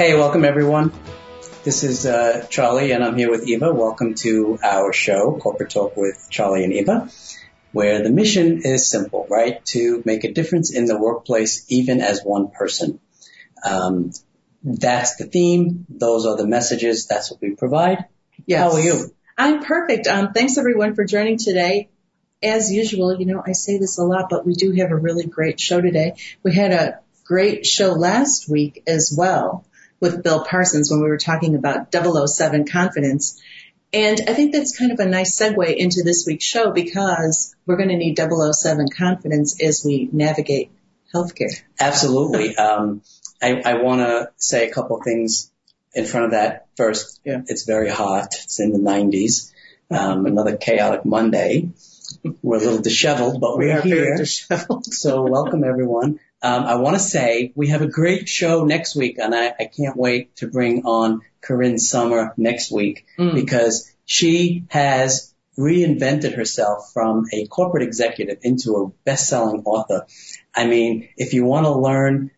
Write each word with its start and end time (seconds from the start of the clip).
Hey, 0.00 0.14
welcome 0.14 0.46
everyone. 0.46 0.94
This 1.62 1.84
is 1.84 2.06
uh, 2.06 2.46
Charlie, 2.48 2.92
and 2.92 3.04
I'm 3.04 3.18
here 3.18 3.30
with 3.30 3.46
Eva. 3.46 3.70
Welcome 3.70 4.14
to 4.14 4.58
our 4.64 4.94
show, 4.94 5.36
Corporate 5.38 5.68
Talk 5.68 5.94
with 5.94 6.26
Charlie 6.30 6.64
and 6.64 6.72
Eva, 6.72 7.10
where 7.72 8.02
the 8.02 8.08
mission 8.08 8.62
is 8.64 8.88
simple, 8.88 9.26
right? 9.28 9.62
To 9.66 10.02
make 10.06 10.24
a 10.24 10.32
difference 10.32 10.72
in 10.72 10.86
the 10.86 10.98
workplace, 10.98 11.66
even 11.68 12.00
as 12.00 12.22
one 12.22 12.50
person. 12.50 12.98
Um, 13.62 14.12
that's 14.64 15.16
the 15.16 15.26
theme. 15.26 15.84
Those 15.90 16.24
are 16.24 16.38
the 16.38 16.46
messages. 16.46 17.06
That's 17.06 17.30
what 17.30 17.42
we 17.42 17.50
provide. 17.50 18.06
Yes. 18.46 18.60
How 18.62 18.78
are 18.78 18.80
you? 18.82 19.14
I'm 19.36 19.62
perfect. 19.62 20.06
Um, 20.06 20.32
thanks 20.32 20.56
everyone 20.56 20.94
for 20.94 21.04
joining 21.04 21.36
today. 21.36 21.90
As 22.42 22.72
usual, 22.72 23.20
you 23.20 23.26
know, 23.26 23.42
I 23.46 23.52
say 23.52 23.76
this 23.76 23.98
a 23.98 24.04
lot, 24.04 24.30
but 24.30 24.46
we 24.46 24.54
do 24.54 24.72
have 24.78 24.92
a 24.92 24.96
really 24.96 25.26
great 25.26 25.60
show 25.60 25.82
today. 25.82 26.14
We 26.42 26.54
had 26.54 26.72
a 26.72 27.00
great 27.22 27.66
show 27.66 27.92
last 27.92 28.48
week 28.48 28.82
as 28.86 29.14
well 29.14 29.66
with 30.00 30.22
Bill 30.22 30.44
Parsons 30.44 30.90
when 30.90 31.00
we 31.02 31.08
were 31.08 31.18
talking 31.18 31.54
about 31.54 31.92
007 31.92 32.66
confidence. 32.66 33.40
And 33.92 34.20
I 34.28 34.34
think 34.34 34.52
that's 34.52 34.76
kind 34.78 34.92
of 34.92 35.00
a 35.00 35.06
nice 35.06 35.38
segue 35.38 35.74
into 35.76 36.02
this 36.04 36.24
week's 36.26 36.44
show 36.44 36.70
because 36.70 37.54
we're 37.66 37.76
going 37.76 37.88
to 37.90 37.96
need 37.96 38.18
007 38.18 38.88
confidence 38.96 39.60
as 39.62 39.82
we 39.84 40.08
navigate 40.12 40.70
healthcare. 41.14 41.60
Absolutely. 41.78 42.56
Um, 42.56 43.02
I, 43.42 43.60
I 43.64 43.74
want 43.82 44.00
to 44.00 44.30
say 44.36 44.68
a 44.68 44.72
couple 44.72 44.96
of 44.98 45.04
things 45.04 45.50
in 45.92 46.04
front 46.06 46.26
of 46.26 46.30
that. 46.32 46.68
First, 46.76 47.20
Yeah. 47.24 47.42
it's 47.46 47.64
very 47.64 47.90
hot. 47.90 48.34
It's 48.44 48.60
in 48.60 48.70
the 48.72 48.78
90s. 48.78 49.52
Um, 49.90 50.24
another 50.26 50.56
chaotic 50.56 51.04
Monday. 51.04 51.70
We're 52.42 52.56
a 52.58 52.60
little 52.60 52.80
disheveled, 52.80 53.40
but 53.40 53.58
We 53.58 53.66
we're 53.66 53.80
here. 53.82 54.16
disheveled. 54.16 54.84
So 54.86 55.22
welcome 55.22 55.64
everyone. 55.64 56.20
Um, 56.42 56.64
I 56.64 56.76
want 56.76 56.96
to 56.96 57.02
say 57.02 57.52
we 57.54 57.68
have 57.68 57.82
a 57.82 57.86
great 57.86 58.28
show 58.28 58.64
next 58.64 58.96
week, 58.96 59.18
and 59.18 59.34
I, 59.34 59.48
I 59.60 59.64
can't 59.66 59.96
wait 59.96 60.36
to 60.36 60.48
bring 60.48 60.84
on 60.86 61.20
Corinne 61.42 61.78
Summer 61.78 62.32
next 62.36 62.70
week 62.72 63.06
Mm. 63.18 63.34
because 63.34 63.92
she 64.06 64.64
has 64.70 65.34
reinvented 65.58 66.34
herself 66.34 66.90
from 66.94 67.26
a 67.32 67.46
corporate 67.46 67.82
executive 67.82 68.38
into 68.42 68.76
a 68.76 68.88
best-selling 69.04 69.62
author. 69.66 70.06
I 70.54 70.66
mean, 70.66 71.10
if 71.18 71.34
you 71.34 71.44
want 71.44 71.66
to 71.66 71.72
learn 71.72 72.30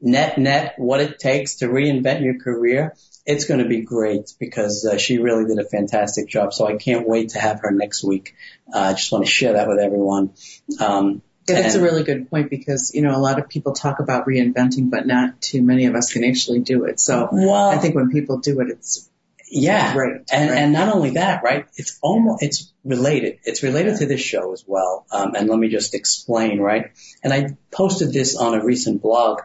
net 0.00 0.36
net 0.36 0.74
what 0.76 1.00
it 1.00 1.18
takes 1.18 1.56
to 1.56 1.68
reinvent 1.68 2.22
your 2.22 2.38
career, 2.38 2.94
it's 3.24 3.46
going 3.46 3.60
to 3.60 3.68
be 3.68 3.80
great 3.80 4.32
because 4.38 4.84
uh, 4.84 4.98
she 4.98 5.18
really 5.18 5.46
did 5.46 5.58
a 5.58 5.64
fantastic 5.68 6.28
job. 6.28 6.52
So 6.52 6.66
I 6.66 6.76
can't 6.76 7.08
wait 7.08 7.30
to 7.30 7.40
have 7.40 7.60
her 7.60 7.70
next 7.70 8.04
week. 8.04 8.34
Uh, 8.72 8.78
I 8.78 8.92
just 8.92 9.10
want 9.10 9.24
to 9.24 9.30
share 9.30 9.54
that 9.54 9.66
with 9.68 9.78
everyone. 9.78 10.34
Um, 10.78 11.22
Yeah, 11.48 11.62
that's 11.62 11.74
a 11.76 11.82
really 11.82 12.02
good 12.02 12.28
point 12.28 12.50
because, 12.50 12.92
you 12.94 13.02
know, 13.02 13.16
a 13.16 13.18
lot 13.18 13.38
of 13.38 13.48
people 13.48 13.72
talk 13.72 14.00
about 14.00 14.26
reinventing, 14.26 14.90
but 14.90 15.06
not 15.06 15.40
too 15.40 15.62
many 15.62 15.86
of 15.86 15.94
us 15.94 16.12
can 16.12 16.24
actually 16.24 16.60
do 16.60 16.84
it. 16.84 16.98
So 16.98 17.28
well, 17.30 17.70
I 17.70 17.78
think 17.78 17.94
when 17.94 18.10
people 18.10 18.38
do 18.38 18.60
it, 18.60 18.68
it's 18.68 19.08
yeah, 19.48 19.94
great. 19.94 20.22
and 20.32 20.50
right? 20.50 20.58
and 20.58 20.72
not 20.72 20.92
only 20.92 21.10
that, 21.10 21.42
right? 21.44 21.66
It's 21.76 21.98
almost 22.02 22.42
it's 22.42 22.72
related. 22.84 23.38
It's 23.44 23.62
related 23.62 23.98
to 23.98 24.06
this 24.06 24.20
show 24.20 24.52
as 24.52 24.64
well. 24.66 25.06
Um, 25.12 25.34
and 25.34 25.48
let 25.48 25.58
me 25.58 25.68
just 25.68 25.94
explain, 25.94 26.58
right? 26.58 26.90
And 27.22 27.32
I 27.32 27.56
posted 27.70 28.12
this 28.12 28.36
on 28.36 28.54
a 28.54 28.64
recent 28.64 29.02
blog. 29.02 29.42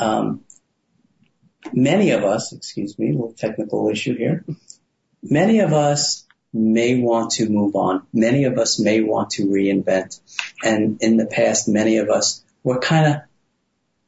Um, 0.00 0.42
many 1.72 2.10
of 2.10 2.24
us, 2.24 2.52
excuse 2.52 2.98
me, 2.98 3.10
a 3.10 3.12
little 3.12 3.32
technical 3.32 3.88
issue 3.90 4.16
here. 4.16 4.44
Many 5.22 5.60
of 5.60 5.72
us 5.72 6.25
may 6.56 7.00
want 7.00 7.32
to 7.32 7.48
move 7.48 7.76
on. 7.76 8.06
Many 8.12 8.44
of 8.44 8.58
us 8.58 8.80
may 8.80 9.02
want 9.02 9.30
to 9.30 9.46
reinvent. 9.46 10.20
And 10.62 10.98
in 11.02 11.16
the 11.16 11.26
past, 11.26 11.68
many 11.68 11.98
of 11.98 12.08
us 12.10 12.42
were 12.62 12.78
kind 12.78 13.06
of 13.14 13.16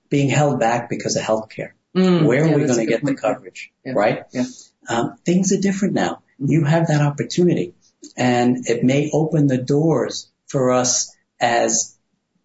being 0.08 0.28
held 0.28 0.58
back 0.58 0.88
because 0.88 1.16
of 1.16 1.22
healthcare. 1.22 1.72
Mm, 1.94 2.26
Where 2.26 2.46
yeah, 2.46 2.52
are 2.52 2.58
we 2.58 2.64
going 2.64 2.78
to 2.78 2.86
get 2.86 3.04
the 3.04 3.14
coverage, 3.14 3.72
Yeah. 3.84 3.92
right? 3.92 4.24
Yeah. 4.32 4.44
Um, 4.88 5.16
things 5.24 5.52
are 5.52 5.60
different 5.60 5.94
now. 5.94 6.22
You 6.38 6.64
have 6.64 6.86
that 6.88 7.02
opportunity, 7.02 7.74
and 8.16 8.68
it 8.68 8.84
may 8.84 9.10
open 9.12 9.46
the 9.48 9.58
doors 9.58 10.30
for 10.46 10.70
us 10.70 11.14
as 11.40 11.96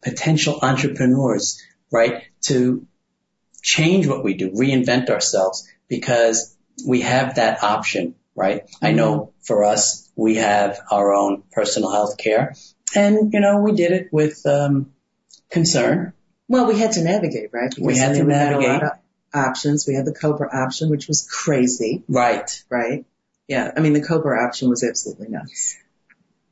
potential 0.01 0.59
entrepreneurs, 0.61 1.61
right, 1.91 2.23
to 2.43 2.85
change 3.61 4.07
what 4.07 4.23
we 4.23 4.33
do, 4.33 4.51
reinvent 4.51 5.09
ourselves, 5.09 5.67
because 5.87 6.55
we 6.85 7.01
have 7.01 7.35
that 7.35 7.63
option, 7.63 8.15
right? 8.35 8.63
I 8.81 8.91
know 8.91 9.33
for 9.41 9.63
us, 9.63 10.09
we 10.15 10.35
have 10.35 10.79
our 10.91 11.13
own 11.13 11.43
personal 11.51 11.91
health 11.91 12.17
care, 12.17 12.55
and 12.95 13.33
you 13.33 13.39
know, 13.39 13.59
we 13.59 13.73
did 13.73 13.91
it 13.91 14.09
with 14.11 14.45
um, 14.45 14.91
concern. 15.49 16.13
Well, 16.47 16.67
we 16.67 16.77
had 16.77 16.93
to 16.93 17.03
navigate, 17.03 17.49
right? 17.53 17.73
We 17.79 17.97
had 17.97 18.13
to 18.13 18.19
had 18.19 18.27
navigate. 18.27 18.69
lot 18.69 18.83
of 18.83 18.91
options. 19.33 19.87
We 19.87 19.95
had 19.95 20.05
the 20.05 20.13
Cobra 20.13 20.49
option, 20.53 20.89
which 20.89 21.07
was 21.07 21.27
crazy, 21.29 22.03
Right. 22.07 22.63
right? 22.69 23.05
Yeah, 23.47 23.71
I 23.75 23.79
mean, 23.79 23.93
the 23.93 24.01
Cobra 24.03 24.45
option 24.45 24.69
was 24.69 24.83
absolutely 24.83 25.29
nuts. 25.29 25.77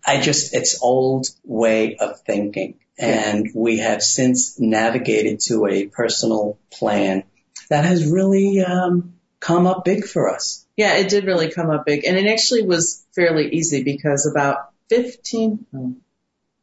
I 0.06 0.20
just, 0.20 0.54
it's 0.56 0.82
old 0.82 1.28
way 1.44 1.96
of 1.98 2.20
thinking. 2.22 2.80
And 2.98 3.50
we 3.56 3.78
have 3.80 4.02
since 4.02 4.60
navigated 4.60 5.40
to 5.42 5.68
a 5.68 5.88
personal 5.88 6.58
plan 6.72 7.24
that 7.70 7.86
has 7.86 8.06
really 8.12 8.62
um, 8.62 9.14
come 9.42 9.68
up 9.68 9.84
big 9.84 10.06
for 10.06 10.34
us. 10.34 10.66
Yeah, 10.78 10.96
it 10.96 11.10
did 11.10 11.26
really 11.26 11.52
come 11.52 11.70
up 11.70 11.86
big. 11.86 12.06
And 12.06 12.16
it 12.18 12.28
actually 12.28 12.64
was 12.64 13.06
fairly 13.14 13.50
easy 13.50 13.84
because 13.84 14.26
about 14.26 14.70
15, 14.90 15.66
oh, 15.76 15.96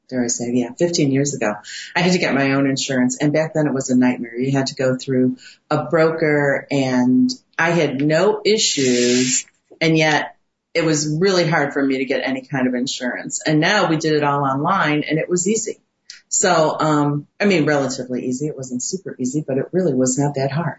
dare 0.08 0.24
I 0.24 0.28
say, 0.28 0.50
yeah, 0.54 0.70
15 0.78 1.12
years 1.12 1.34
ago, 1.34 1.52
I 1.94 2.00
had 2.00 2.12
to 2.12 2.18
get 2.18 2.34
my 2.34 2.52
own 2.52 2.66
insurance. 2.66 3.18
And 3.20 3.32
back 3.32 3.52
then 3.52 3.66
it 3.66 3.74
was 3.74 3.90
a 3.90 3.96
nightmare. 3.96 4.38
You 4.38 4.52
had 4.52 4.68
to 4.68 4.74
go 4.74 4.96
through 4.96 5.36
a 5.70 5.84
broker 5.84 6.66
and 6.70 7.30
I 7.58 7.70
had 7.72 8.00
no 8.00 8.40
issues 8.44 9.44
and 9.80 9.98
yet 9.98 10.36
it 10.72 10.84
was 10.84 11.18
really 11.20 11.46
hard 11.46 11.72
for 11.72 11.82
me 11.84 11.98
to 11.98 12.04
get 12.04 12.22
any 12.24 12.42
kind 12.42 12.68
of 12.68 12.74
insurance. 12.74 13.42
And 13.44 13.60
now 13.60 13.88
we 13.88 13.96
did 13.96 14.14
it 14.14 14.22
all 14.22 14.44
online 14.44 15.02
and 15.02 15.18
it 15.18 15.28
was 15.28 15.48
easy. 15.48 15.80
So, 16.28 16.76
um, 16.78 17.26
I 17.40 17.46
mean, 17.46 17.64
relatively 17.66 18.26
easy. 18.26 18.46
It 18.46 18.56
wasn't 18.56 18.82
super 18.82 19.16
easy, 19.18 19.42
but 19.46 19.58
it 19.58 19.66
really 19.72 19.94
was 19.94 20.18
not 20.18 20.34
that 20.36 20.52
hard. 20.52 20.78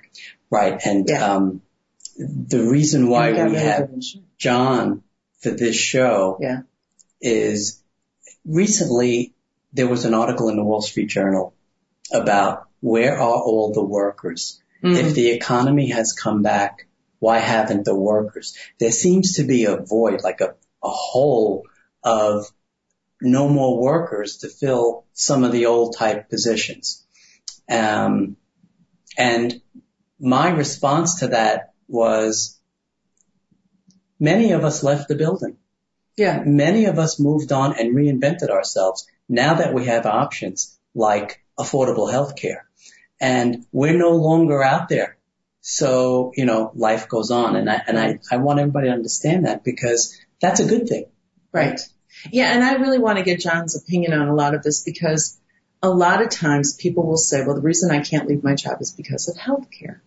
Right. 0.49 0.79
And 0.85 1.09
Yeah. 1.09 1.33
um, 1.33 1.61
the 2.19 2.63
reason 2.63 3.07
why 3.07 3.31
we 3.31 3.55
have. 3.55 3.89
John 4.37 5.03
for 5.41 5.51
this 5.51 5.75
show 5.75 6.37
Yeah. 6.41 6.61
is 7.21 7.81
recently 8.45 9.33
there 9.73 9.87
was 9.87 10.05
an 10.05 10.13
article 10.13 10.49
in 10.49 10.57
the 10.57 10.63
Wall 10.63 10.81
Street 10.81 11.07
Journal 11.07 11.53
about 12.11 12.67
where 12.81 13.17
are 13.17 13.41
all 13.41 13.71
the 13.73 13.83
workers? 13.83 14.61
Mhm. 14.83 14.97
If 14.97 15.13
the 15.15 15.29
economy 15.31 15.89
has 15.89 16.13
come 16.13 16.41
back, 16.41 16.87
why 17.19 17.39
haven't 17.39 17.85
the 17.85 17.95
workers? 17.95 18.55
There 18.79 18.91
seems 18.91 19.33
to 19.35 19.43
be 19.43 19.65
a 19.65 19.77
void, 19.77 20.21
like 20.23 20.41
a, 20.41 20.55
a 20.83 20.89
hole 20.89 21.65
of 22.03 22.45
no 23.21 23.47
more 23.49 23.81
workers 23.81 24.37
to 24.37 24.49
fill 24.49 25.05
some 25.13 25.43
of 25.43 25.51
the 25.51 25.65
old 25.67 25.95
type 25.97 26.29
positions. 26.29 27.05
Um, 27.69 28.37
and 29.17 29.61
my 30.19 30.49
response 30.49 31.19
to 31.19 31.27
that 31.27 31.73
was 31.89 32.59
many 34.19 34.51
of 34.51 34.63
us 34.63 34.83
left 34.83 35.07
the 35.07 35.15
building. 35.15 35.57
Yeah. 36.15 36.43
Many 36.45 36.85
of 36.85 36.99
us 36.99 37.19
moved 37.19 37.51
on 37.51 37.77
and 37.79 37.95
reinvented 37.95 38.49
ourselves 38.49 39.07
now 39.27 39.55
that 39.55 39.73
we 39.73 39.85
have 39.85 40.05
options 40.05 40.77
like 40.93 41.43
affordable 41.57 42.11
health 42.11 42.35
care. 42.35 42.67
And 43.19 43.65
we're 43.71 43.97
no 43.97 44.11
longer 44.11 44.63
out 44.63 44.89
there. 44.89 45.17
So, 45.61 46.31
you 46.35 46.45
know, 46.45 46.71
life 46.75 47.09
goes 47.09 47.31
on. 47.31 47.55
And 47.55 47.69
I, 47.69 47.81
and 47.87 47.99
I, 47.99 48.19
I 48.31 48.37
want 48.37 48.59
everybody 48.59 48.87
to 48.87 48.93
understand 48.93 49.45
that 49.45 49.63
because 49.63 50.17
that's 50.41 50.59
a 50.59 50.65
good 50.65 50.87
thing. 50.87 51.05
Right. 51.51 51.79
Yeah, 52.31 52.53
and 52.53 52.63
I 52.63 52.75
really 52.75 52.99
want 52.99 53.17
to 53.17 53.23
get 53.23 53.39
John's 53.39 53.81
opinion 53.81 54.13
on 54.13 54.27
a 54.27 54.35
lot 54.35 54.55
of 54.55 54.63
this 54.63 54.83
because 54.83 55.38
a 55.81 55.89
lot 55.89 56.21
of 56.21 56.29
times 56.29 56.73
people 56.73 57.05
will 57.05 57.17
say, 57.17 57.45
well, 57.45 57.55
the 57.55 57.61
reason 57.61 57.91
I 57.91 58.01
can't 58.01 58.27
leave 58.27 58.43
my 58.43 58.55
job 58.55 58.81
is 58.81 58.91
because 58.91 59.29
of 59.29 59.37
health 59.37 59.67
care. 59.71 60.01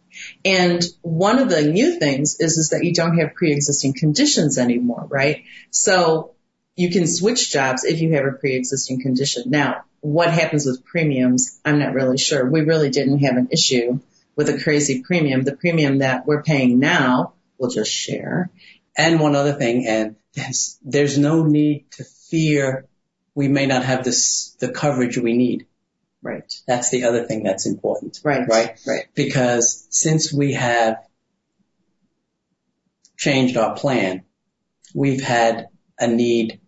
And 0.44 0.84
one 1.00 1.38
of 1.38 1.48
the 1.48 1.62
new 1.62 1.98
things 1.98 2.38
is, 2.40 2.58
is 2.58 2.70
that 2.70 2.84
you 2.84 2.92
don't 2.92 3.18
have 3.18 3.34
pre-existing 3.34 3.94
conditions 3.94 4.58
anymore, 4.58 5.06
right? 5.08 5.44
So 5.70 6.32
you 6.76 6.90
can 6.90 7.06
switch 7.06 7.50
jobs 7.50 7.84
if 7.84 8.00
you 8.00 8.14
have 8.14 8.26
a 8.26 8.32
pre-existing 8.32 9.00
condition. 9.00 9.44
Now, 9.46 9.84
what 10.00 10.30
happens 10.30 10.66
with 10.66 10.84
premiums, 10.84 11.58
I'm 11.64 11.78
not 11.78 11.94
really 11.94 12.18
sure. 12.18 12.48
We 12.48 12.60
really 12.62 12.90
didn't 12.90 13.20
have 13.20 13.36
an 13.36 13.48
issue 13.50 14.00
with 14.36 14.50
a 14.50 14.62
crazy 14.62 15.02
premium. 15.02 15.42
The 15.42 15.56
premium 15.56 15.98
that 15.98 16.26
we're 16.26 16.42
paying 16.42 16.78
now, 16.78 17.34
we'll 17.56 17.70
just 17.70 17.90
share. 17.90 18.50
And 18.96 19.20
one 19.20 19.36
other 19.36 19.52
thing, 19.54 19.86
and 19.86 20.16
there's, 20.34 20.78
there's 20.82 21.16
no 21.16 21.44
need 21.44 21.90
to 21.92 22.04
fear 22.04 22.86
we 23.34 23.48
may 23.48 23.66
not 23.66 23.84
have 23.84 24.04
this, 24.04 24.56
the 24.60 24.70
coverage 24.70 25.16
we 25.18 25.36
need. 25.36 25.66
Right. 26.22 26.52
That's 26.66 26.90
the 26.90 27.04
other 27.04 27.24
thing 27.24 27.42
that's 27.42 27.66
important. 27.66 28.20
Right. 28.22 28.46
Right. 28.48 28.78
Right. 28.86 29.06
Because 29.14 29.86
since 29.90 30.32
we 30.32 30.52
have 30.52 30.98
changed 33.16 33.56
our 33.56 33.74
plan, 33.74 34.24
we've 34.94 35.22
had 35.22 35.68
a 35.98 36.06
need 36.06 36.60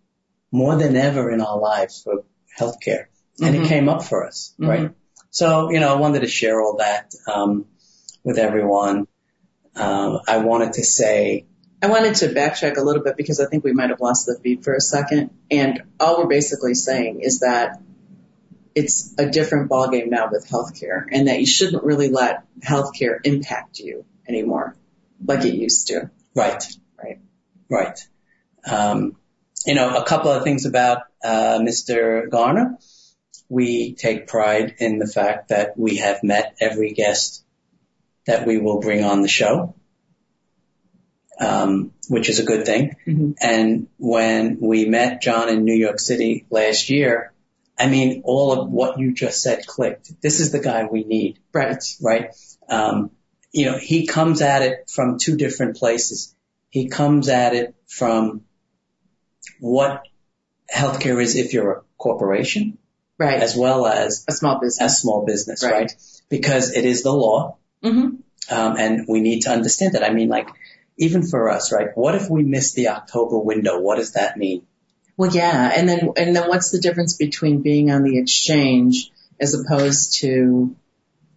more 0.51 0.75
than 0.75 0.95
ever 0.95 1.31
in 1.31 1.41
our 1.41 1.59
lives 1.59 2.01
for 2.01 2.23
healthcare. 2.57 3.05
And 3.41 3.55
Mhm. 3.55 3.65
it 3.65 3.67
came 3.67 3.89
up 3.89 4.03
for 4.03 4.25
us, 4.25 4.53
Mhm. 4.59 4.67
right? 4.67 4.91
So, 5.29 5.69
you 5.69 5.79
know, 5.79 5.93
I 5.93 5.99
wanted 5.99 6.21
to 6.21 6.27
share 6.27 6.61
all 6.61 6.77
that, 6.77 7.13
um, 7.27 7.65
with 8.23 8.37
everyone. 8.37 9.07
Um, 9.75 10.21
I 10.27 10.37
wanted 10.37 10.73
to 10.73 10.83
say, 10.83 11.45
I 11.85 11.87
wanted 11.87 12.15
to 12.15 12.29
backtrack 12.29 12.77
a 12.77 12.81
little 12.81 13.03
bit 13.03 13.15
because 13.15 13.39
I 13.39 13.45
think 13.45 13.63
we 13.63 13.71
might 13.71 13.91
have 13.91 14.01
lost 14.01 14.25
the 14.25 14.39
feed 14.41 14.63
for 14.63 14.73
a 14.73 14.81
second. 14.81 15.29
And 15.51 15.83
all 15.99 16.17
we're 16.17 16.27
basically 16.27 16.73
saying 16.73 17.19
is 17.21 17.41
that 17.41 17.79
it's 18.73 19.13
a 19.19 19.29
different 19.29 19.69
ballgame 19.69 20.09
now 20.09 20.29
with 20.31 20.49
healthcare 20.49 21.05
and 21.11 21.27
that 21.27 21.39
you 21.39 21.45
shouldn't 21.45 21.83
really 21.83 22.09
let 22.09 22.43
healthcare 22.59 23.19
impact 23.23 23.77
you 23.77 24.03
anymore 24.27 24.75
like 25.23 25.45
it 25.45 25.53
used 25.53 25.85
to. 25.89 26.09
right, 26.33 26.63
Right. 26.97 27.19
right. 27.69 27.99
Um, 28.67 29.17
you 29.67 29.75
know, 29.75 29.95
a 29.95 30.05
couple 30.05 30.31
of 30.31 30.43
things 30.43 30.65
about, 30.65 31.03
uh, 31.23 31.59
Mr. 31.59 32.27
Garner. 32.31 32.79
We 33.47 33.93
take 33.93 34.25
pride 34.25 34.73
in 34.79 34.97
the 34.97 35.05
fact 35.05 35.49
that 35.49 35.77
we 35.77 35.97
have 35.97 36.23
met 36.23 36.55
every 36.59 36.93
guest 36.93 37.45
that 38.25 38.47
we 38.47 38.57
will 38.57 38.79
bring 38.79 39.03
on 39.03 39.21
the 39.21 39.27
show. 39.27 39.75
Um, 41.39 41.91
which 42.07 42.29
is 42.29 42.39
a 42.39 42.43
good 42.45 42.65
thing. 42.65 42.95
Mm-hmm. 43.05 43.31
And 43.41 43.87
when 43.97 44.57
we 44.61 44.85
met 44.85 45.21
John 45.21 45.49
in 45.49 45.65
New 45.65 45.73
York 45.75 45.99
City 45.99 46.45
last 46.49 46.89
year, 46.89 47.33
I 47.77 47.87
mean, 47.87 48.21
all 48.23 48.53
of 48.53 48.69
what 48.69 48.99
you 48.99 49.13
just 49.13 49.41
said 49.41 49.67
clicked. 49.67 50.21
This 50.21 50.39
is 50.39 50.53
the 50.53 50.59
guy 50.61 50.85
we 50.89 51.03
need, 51.03 51.39
Right. 51.51 51.83
right? 52.01 52.29
Um, 52.69 53.11
you 53.51 53.65
know, 53.65 53.77
he 53.77 54.07
comes 54.07 54.41
at 54.41 54.61
it 54.61 54.89
from 54.89 55.17
two 55.19 55.35
different 55.35 55.75
places. 55.75 56.33
He 56.69 56.87
comes 56.87 57.27
at 57.27 57.53
it 57.53 57.75
from 57.85 58.45
what 59.59 60.03
healthcare 60.73 61.21
is 61.21 61.35
if 61.35 61.53
you're 61.53 61.71
a 61.71 61.81
corporation, 61.97 62.77
Right. 63.17 63.41
as 63.41 63.55
well 63.55 63.85
as 63.85 64.25
a 64.27 64.31
small 64.31 64.59
business. 64.59 64.93
a 64.93 64.95
small 64.95 65.25
business, 65.25 65.63
Right. 65.63 65.71
right? 65.73 65.93
Because 66.29 66.71
it 66.73 66.85
is 66.85 67.03
the 67.03 67.11
law, 67.13 67.57
Mm-hmm. 67.83 68.55
um, 68.57 68.77
and 68.77 69.05
we 69.07 69.21
need 69.21 69.41
to 69.41 69.51
understand 69.51 69.93
that. 69.93 70.03
I 70.03 70.11
mean, 70.13 70.29
like, 70.29 70.47
even 70.97 71.25
for 71.25 71.49
us, 71.49 71.71
right? 71.71 71.89
What 71.95 72.15
if 72.15 72.29
we 72.29 72.43
miss 72.43 72.73
the 72.73 72.89
October 72.89 73.37
window? 73.37 73.79
What 73.79 73.97
does 73.97 74.13
that 74.13 74.37
mean? 74.37 74.65
Well, 75.17 75.31
yeah. 75.31 75.71
And 75.75 75.87
then, 75.87 76.09
and 76.17 76.35
then 76.35 76.47
what's 76.47 76.71
the 76.71 76.79
difference 76.79 77.15
between 77.15 77.61
being 77.61 77.91
on 77.91 78.03
the 78.03 78.17
exchange 78.17 79.11
as 79.39 79.53
opposed 79.53 80.19
to, 80.19 80.75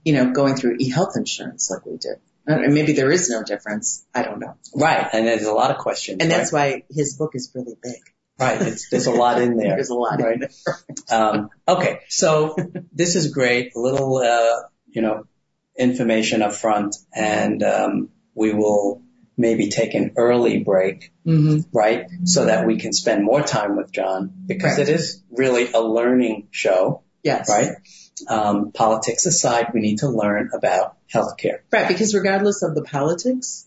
you 0.05 0.13
know, 0.13 0.33
going 0.33 0.57
through 0.57 0.77
e-health 0.79 1.15
insurance 1.17 1.71
like 1.71 1.87
we 1.87 1.97
did? 1.97 2.17
And 2.47 2.73
maybe 2.73 2.95
there 2.95 3.11
is 3.11 3.29
no 3.29 3.43
difference. 3.43 4.07
I 4.15 4.23
don't 4.23 4.41
know. 4.41 4.57
Right. 4.75 5.07
And 5.13 5.27
there's 5.27 5.45
a 5.45 5.53
lot 5.53 5.71
of 5.71 5.79
questions. 5.79 6.23
And 6.23 6.31
right? 6.31 6.39
that's 6.39 6.53
why 6.53 6.85
his 6.91 7.17
book 7.17 7.33
is 7.35 7.53
really 7.55 7.77
big. 7.83 8.01
Right. 8.39 8.61
It's, 8.63 8.89
there's 8.89 9.07
a 9.07 9.13
lot 9.13 9.43
in 9.43 9.57
there. 9.57 9.71
There's 9.75 9.91
a 9.91 9.95
lot 9.95 10.21
Right. 10.23 10.45
Um, 11.11 11.51
okay. 11.67 12.01
So 12.09 12.57
this 12.93 13.17
is 13.17 13.33
great. 13.33 13.73
A 13.75 13.81
little, 13.81 14.17
uh, 14.19 14.69
you 14.87 15.03
know, 15.03 15.25
information 15.77 16.41
up 16.41 16.55
front 16.55 16.97
and, 17.13 17.63
um, 17.63 18.09
we 18.35 18.55
will 18.55 19.03
maybe 19.39 19.69
take 19.71 19.95
an 19.95 20.13
early 20.17 20.59
break, 20.63 21.13
Mm-hmm. 21.27 21.77
right? 21.77 22.07
So 22.25 22.47
that 22.47 22.67
we 22.67 22.79
can 22.79 22.93
spend 22.93 23.25
more 23.25 23.43
time 23.43 23.77
with 23.77 23.93
John 23.93 24.33
because 24.47 24.75
Correct. 24.77 24.91
it 24.91 24.95
is 24.95 25.23
really 25.31 25.71
a 25.73 25.81
learning 25.81 26.49
show, 26.51 27.03
Yes. 27.23 27.49
right? 27.49 27.73
Um, 28.29 28.73
politics 28.73 29.27
aside, 29.27 29.69
we 29.73 29.81
need 29.81 29.99
to 29.99 30.09
learn 30.09 30.51
about 30.53 30.97
healthcare. 31.13 31.61
Right. 31.73 31.87
Because 31.87 32.15
regardless 32.15 32.63
of 32.63 32.75
the 32.75 32.83
politics, 32.83 33.67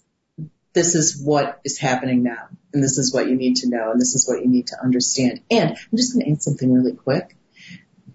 this 0.73 0.95
is 0.95 1.21
what 1.23 1.59
is 1.63 1.77
happening 1.77 2.23
now. 2.23 2.47
And 2.73 2.83
this 2.83 2.97
is 2.97 3.13
what 3.13 3.27
you 3.27 3.35
need 3.35 3.57
to 3.57 3.69
know. 3.69 3.91
And 3.91 3.99
this 4.01 4.15
is 4.15 4.27
what 4.27 4.41
you 4.41 4.47
need 4.47 4.67
to 4.67 4.77
understand. 4.81 5.41
And 5.49 5.69
I'm 5.71 5.97
just 5.97 6.13
going 6.13 6.25
to 6.25 6.31
add 6.31 6.41
something 6.41 6.71
really 6.73 6.93
quick. 6.93 7.35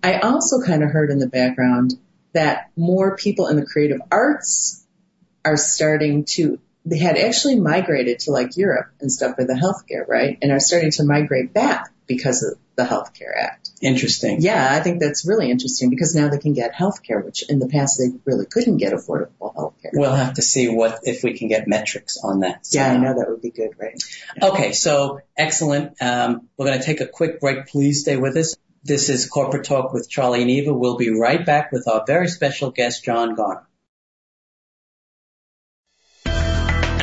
I 0.03 0.19
also 0.19 0.61
kind 0.61 0.82
of 0.82 0.91
heard 0.91 1.11
in 1.11 1.19
the 1.19 1.29
background 1.29 1.94
that 2.32 2.70
more 2.76 3.17
people 3.17 3.47
in 3.49 3.56
the 3.56 3.64
creative 3.64 4.00
arts 4.11 4.85
are 5.44 5.56
starting 5.56 6.25
to, 6.25 6.58
they 6.86 6.98
had 6.98 7.18
actually 7.18 7.58
migrated 7.58 8.20
to 8.20 8.30
like 8.30 8.56
Europe 8.56 8.92
and 9.00 9.10
stuff 9.10 9.34
for 9.34 9.44
the 9.44 9.54
healthcare, 9.54 10.06
right? 10.06 10.38
And 10.40 10.52
are 10.52 10.60
starting 10.60 10.92
to 10.92 11.04
migrate 11.04 11.52
back 11.52 11.92
because 12.06 12.44
of 12.44 12.58
the 12.76 12.84
Healthcare 12.84 13.34
Act. 13.36 13.70
Interesting. 13.82 14.40
Yeah, 14.40 14.68
I 14.70 14.80
think 14.80 15.00
that's 15.00 15.26
really 15.26 15.50
interesting 15.50 15.90
because 15.90 16.14
now 16.14 16.28
they 16.28 16.38
can 16.38 16.52
get 16.52 16.74
healthcare, 16.74 17.24
which 17.24 17.42
in 17.48 17.58
the 17.58 17.66
past 17.66 17.98
they 17.98 18.16
really 18.24 18.46
couldn't 18.46 18.76
get 18.76 18.92
affordable 18.92 19.54
healthcare. 19.56 19.90
We'll 19.92 20.14
have 20.14 20.34
to 20.34 20.42
see 20.42 20.68
what, 20.68 21.00
if 21.02 21.24
we 21.24 21.36
can 21.36 21.48
get 21.48 21.66
metrics 21.66 22.18
on 22.22 22.40
that. 22.40 22.68
Yeah, 22.70 22.92
I 22.92 22.96
know 22.98 23.18
that 23.18 23.28
would 23.28 23.42
be 23.42 23.50
good, 23.50 23.70
right? 23.78 24.00
Okay, 24.40 24.72
so 24.72 25.20
excellent. 25.36 26.00
Um, 26.00 26.48
we're 26.56 26.66
going 26.66 26.78
to 26.78 26.84
take 26.84 27.00
a 27.00 27.06
quick 27.06 27.40
break. 27.40 27.66
Please 27.66 28.02
stay 28.02 28.16
with 28.16 28.36
us. 28.36 28.54
This 28.84 29.08
is 29.08 29.26
Corporate 29.26 29.64
Talk 29.64 29.92
with 29.92 30.08
Charlie 30.08 30.42
and 30.42 30.50
Eva. 30.50 30.72
We'll 30.72 30.96
be 30.96 31.10
right 31.10 31.44
back 31.44 31.72
with 31.72 31.88
our 31.88 32.04
very 32.06 32.28
special 32.28 32.70
guest, 32.70 33.02
John 33.02 33.34
Garner. 33.34 33.66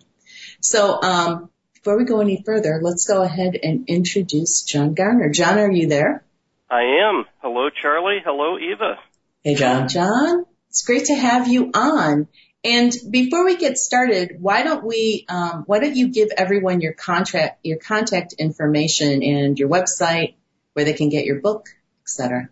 So, 0.62 1.02
um, 1.02 1.50
before 1.88 2.00
we 2.00 2.03
go 2.03 2.20
any 2.20 2.44
further, 2.46 2.82
let's 2.84 3.06
go 3.06 3.22
ahead 3.22 3.58
and 3.63 3.88
introduce 3.88 4.63
John 4.63 4.94
Garner. 4.94 5.29
John, 5.29 5.58
are 5.58 5.72
you 5.72 5.88
there? 5.88 6.25
I 6.70 6.82
am. 6.82 7.24
Hello, 7.41 7.70
Charlie. 7.82 8.17
Hello, 8.25 8.58
Eva. 8.60 9.00
Hey, 9.41 9.56
John. 9.56 9.88
John, 9.88 10.46
it's 10.67 10.86
great 10.86 11.06
to 11.06 11.15
have 11.15 11.48
you 11.48 11.72
on. 11.74 12.27
And 12.62 12.91
before 13.10 13.46
we 13.46 13.56
get 13.56 13.77
started, 13.77 14.36
why 14.41 14.63
don't 14.63 14.84
we, 14.84 15.25
um, 15.29 15.63
why 15.65 15.79
don't 15.79 15.96
you 15.96 16.10
give 16.10 16.27
everyone 16.36 16.82
your 16.82 16.91
contract, 16.91 17.60
your 17.63 17.77
contact 17.77 18.34
information 18.34 19.24
and 19.24 19.58
your 19.58 19.70
website 19.70 20.36
where 20.74 20.84
they 20.84 20.91
can 20.91 21.08
get 21.08 21.24
your 21.24 21.39
book, 21.39 21.67
et 22.01 22.10
cetera. 22.10 22.50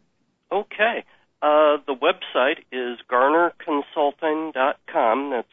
Okay. 0.50 1.04
Uh, 1.42 1.76
the 1.86 1.94
website 1.94 2.60
is 2.72 3.00
garnerconsulting.com. 3.12 5.32
That's 5.32 5.50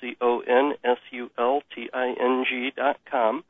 G-A-R-N-E-R-C-O-N-S-U-L-T-I-N-G 0.00 2.72
dot 2.76 2.98
com. 3.10 3.44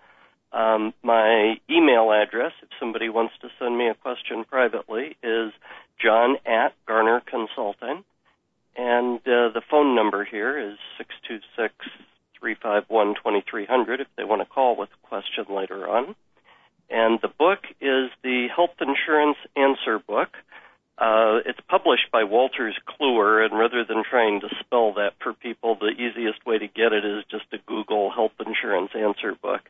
Um, 0.53 0.95
my 1.03 1.61
email 1.71 2.13
address, 2.13 2.53
if 2.63 2.69
somebody 2.79 3.09
wants 3.09 3.35
to 3.41 3.49
send 3.59 3.79
me 3.79 3.89
a 3.89 3.95
question 3.95 4.45
privately, 4.45 5.17
is 5.23 5.53
john 6.03 6.37
at 6.45 6.75
Garner 6.87 7.21
Consulting. 7.21 8.05
And 8.77 9.21
uh, 9.21 9.49
the 9.53 9.63
phone 9.71 9.95
number 9.95 10.25
here 10.25 10.59
is 10.59 10.77
six 10.97 11.11
two 11.27 11.39
six 11.57 11.75
three 12.39 12.57
five 12.61 12.85
one 12.89 13.15
twenty 13.15 13.43
three 13.49 13.67
hundred 13.67 14.01
if 14.01 14.09
they 14.17 14.25
want 14.25 14.43
to 14.43 14.47
call 14.47 14.75
with 14.77 14.91
a 14.91 15.07
question 15.07 15.47
later 15.55 15.89
on. 15.89 16.17
And 16.89 17.21
the 17.21 17.29
book 17.29 17.61
is 17.81 18.11
the 18.23 18.49
Health 18.55 18.75
Insurance 18.81 19.37
Answer 19.55 20.01
Book. 20.01 20.31
Uh, 21.01 21.41
it's 21.47 21.59
published 21.67 22.13
by 22.13 22.25
Wolters 22.25 22.75
Kluwer, 22.87 23.43
and 23.43 23.59
rather 23.59 23.85
than 23.89 24.03
trying 24.09 24.41
to 24.41 24.49
spell 24.61 24.95
that 24.95 25.15
for 25.23 25.33
people, 25.33 25.75
the 25.81 25.89
easiest 25.89 26.45
way 26.45 26.59
to 26.59 26.67
get 26.67 26.93
it 26.93 27.07
is 27.07 27.25
just 27.31 27.51
to 27.53 27.59
Google 27.67 28.11
Health 28.11 28.33
Insurance 28.47 28.91
Answer 28.95 29.35
Book. 29.41 29.63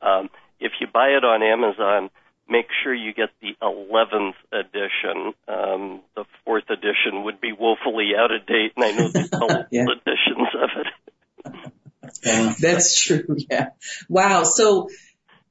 Um, 0.00 0.30
if 0.60 0.72
you 0.80 0.86
buy 0.90 1.08
it 1.08 1.24
on 1.24 1.42
Amazon, 1.42 2.08
make 2.48 2.66
sure 2.82 2.94
you 2.94 3.12
get 3.12 3.28
the 3.42 3.54
11th 3.62 4.34
edition. 4.50 5.34
Um, 5.46 6.00
the 6.16 6.24
fourth 6.46 6.70
edition 6.70 7.24
would 7.24 7.38
be 7.38 7.52
woefully 7.52 8.12
out 8.18 8.32
of 8.32 8.46
date, 8.46 8.72
and 8.74 8.84
I 8.84 8.92
know 8.92 9.08
there's 9.08 9.28
yeah. 9.70 9.82
editions 9.82 10.48
of 10.54 10.70
it. 10.80 12.58
That's 12.60 12.98
true. 12.98 13.36
Yeah. 13.50 13.70
Wow. 14.08 14.44
So, 14.44 14.88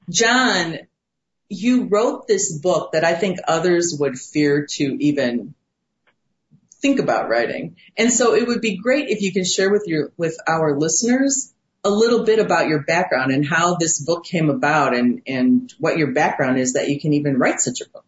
John, 0.10 0.80
you 1.52 1.86
wrote 1.86 2.28
this 2.28 2.58
book 2.58 2.94
that 2.94 3.04
I 3.04 3.14
think 3.14 3.40
others 3.48 3.96
would 4.00 4.18
fear 4.18 4.66
to 4.78 4.84
even 4.84 5.54
think 6.82 7.00
about 7.00 7.30
writing. 7.30 7.76
And 7.98 8.12
so 8.12 8.34
it 8.34 8.48
would 8.48 8.62
be 8.62 8.78
great 8.78 9.10
if 9.10 9.22
you 9.22 9.32
can 9.32 9.46
share 9.46 9.70
with 9.70 9.84
your, 9.86 10.12
with 10.18 10.38
our 10.48 10.78
listeners 10.80 11.54
a 11.84 11.90
little 11.90 12.24
bit 12.24 12.40
about 12.40 12.68
your 12.68 12.84
background 12.84 13.32
and 13.32 13.46
how 13.46 13.76
this 13.76 14.00
book 14.00 14.24
came 14.24 14.50
about 14.50 14.96
and, 14.96 15.22
and 15.28 15.74
what 15.80 15.98
your 15.98 16.12
background 16.14 16.60
is 16.60 16.74
that 16.74 16.90
you 16.90 17.00
can 17.00 17.14
even 17.14 17.38
write 17.38 17.60
such 17.60 17.82
a 17.82 17.90
book. 17.90 18.06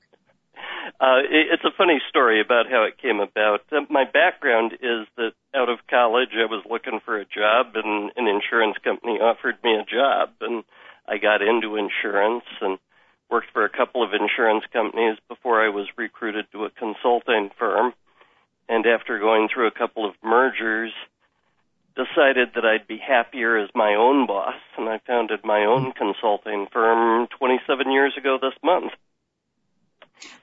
Uh, 0.99 1.19
it's 1.29 1.65
a 1.65 1.75
funny 1.77 1.99
story 2.07 2.39
about 2.39 2.67
how 2.71 2.85
it 2.85 2.97
came 3.01 3.19
about. 3.19 3.59
Uh, 3.71 3.81
my 3.89 4.05
background 4.05 4.71
is 4.73 5.05
that 5.17 5.31
out 5.53 5.67
of 5.67 5.79
college, 5.89 6.29
I 6.31 6.45
was 6.45 6.63
looking 6.69 7.01
for 7.03 7.19
a 7.19 7.25
job, 7.25 7.75
and 7.75 8.11
an 8.15 8.27
insurance 8.27 8.77
company 8.83 9.19
offered 9.19 9.55
me 9.65 9.75
a 9.75 9.83
job, 9.83 10.29
and 10.39 10.63
I 11.05 11.17
got 11.17 11.41
into 11.41 11.75
insurance 11.75 12.45
and 12.61 12.77
worked 13.29 13.51
for 13.53 13.65
a 13.65 13.69
couple 13.69 14.03
of 14.03 14.11
insurance 14.13 14.63
companies 14.71 15.17
before 15.27 15.63
I 15.63 15.69
was 15.69 15.87
recruited 15.97 16.45
to 16.51 16.65
a 16.65 16.69
consulting 16.69 17.49
firm. 17.57 17.93
And 18.69 18.85
after 18.85 19.19
going 19.19 19.49
through 19.53 19.67
a 19.67 19.71
couple 19.71 20.07
of 20.07 20.15
mergers, 20.23 20.91
decided 21.95 22.49
that 22.55 22.65
I'd 22.65 22.87
be 22.87 22.97
happier 22.97 23.57
as 23.57 23.69
my 23.75 23.95
own 23.95 24.25
boss, 24.25 24.55
and 24.77 24.89
I 24.89 24.99
founded 25.05 25.41
my 25.43 25.65
own 25.65 25.93
consulting 25.93 26.67
firm 26.71 27.27
27 27.37 27.91
years 27.91 28.13
ago 28.17 28.37
this 28.41 28.57
month. 28.63 28.91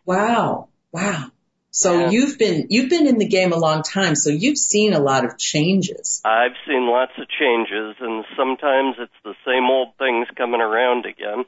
Wow. 0.05 0.69
Wow. 0.93 1.31
So 1.73 2.01
yeah. 2.01 2.11
you've 2.11 2.37
been 2.37 2.67
you've 2.69 2.91
been 2.91 3.07
in 3.07 3.19
the 3.19 3.29
game 3.29 3.53
a 3.53 3.57
long 3.57 3.83
time, 3.83 4.17
so 4.17 4.31
you've 4.31 4.59
seen 4.59 4.93
a 4.93 4.99
lot 4.99 5.25
of 5.25 5.39
changes. 5.39 6.21
I've 6.25 6.59
seen 6.67 6.89
lots 6.91 7.13
of 7.17 7.29
changes, 7.29 7.95
and 8.01 8.25
sometimes 8.37 8.97
it's 8.99 9.21
the 9.23 9.35
same 9.47 9.71
old 9.71 9.97
things 9.97 10.27
coming 10.37 10.61
around 10.61 11.07
again, 11.07 11.45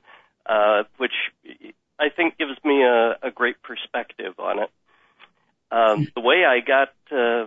which 0.96 1.12
I 1.98 2.08
think 2.08 2.38
gives 2.38 2.58
me 2.64 2.82
a, 2.82 3.16
a 3.22 3.30
great 3.30 3.62
perspective 3.62 4.34
on 4.38 4.58
it. 4.58 4.70
Um, 5.70 6.08
the 6.14 6.20
way 6.20 6.44
I 6.44 6.60
got 6.60 6.90
uh, 7.10 7.46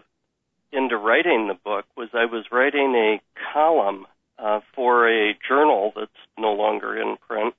into 0.71 0.97
writing 0.97 1.47
the 1.47 1.57
book 1.63 1.85
was 1.95 2.09
I 2.13 2.25
was 2.25 2.45
writing 2.51 2.95
a 2.95 3.21
column 3.53 4.07
uh, 4.39 4.61
for 4.73 5.07
a 5.07 5.37
journal 5.47 5.93
that's 5.95 6.11
no 6.37 6.53
longer 6.53 6.99
in 6.99 7.17
print, 7.27 7.53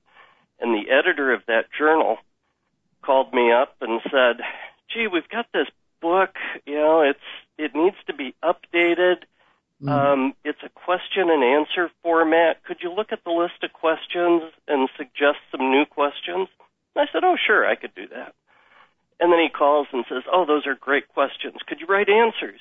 and 0.60 0.74
the 0.74 0.90
editor 0.90 1.32
of 1.32 1.42
that 1.46 1.66
journal 1.76 2.18
called 3.02 3.32
me 3.32 3.52
up 3.52 3.76
and 3.80 4.00
said, 4.10 4.44
"Gee, 4.92 5.06
we've 5.06 5.28
got 5.28 5.46
this 5.52 5.68
book. 6.00 6.34
You 6.66 6.74
know, 6.74 7.00
it's 7.02 7.18
it 7.58 7.74
needs 7.74 7.96
to 8.06 8.14
be 8.14 8.34
updated. 8.42 9.22
Mm. 9.82 9.88
Um, 9.88 10.34
it's 10.44 10.62
a 10.64 10.70
question 10.70 11.28
and 11.30 11.44
answer 11.44 11.90
format. 12.02 12.62
Could 12.64 12.78
you 12.82 12.92
look 12.92 13.12
at 13.12 13.24
the 13.24 13.30
list 13.30 13.62
of 13.62 13.72
questions 13.72 14.52
and 14.66 14.88
suggest 14.96 15.38
some 15.50 15.70
new 15.70 15.84
questions?" 15.84 16.48
And 16.94 17.06
I 17.08 17.12
said, 17.12 17.24
"Oh, 17.24 17.36
sure, 17.36 17.66
I 17.66 17.74
could 17.74 17.94
do 17.94 18.08
that." 18.08 18.34
And 19.20 19.32
then 19.32 19.40
he 19.40 19.48
calls 19.48 19.86
and 19.92 20.04
says, 20.08 20.22
"Oh, 20.32 20.44
those 20.46 20.66
are 20.66 20.74
great 20.74 21.08
questions. 21.08 21.56
Could 21.66 21.80
you 21.80 21.86
write 21.86 22.08
answers?" 22.08 22.60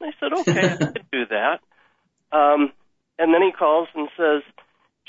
And 0.00 0.10
I 0.10 0.14
said, 0.20 0.32
"Okay, 0.32 0.72
I 0.72 0.76
could 0.76 1.10
do 1.10 1.26
that." 1.26 1.60
Um, 2.30 2.72
and 3.18 3.34
then 3.34 3.42
he 3.42 3.50
calls 3.50 3.88
and 3.94 4.08
says, 4.16 4.42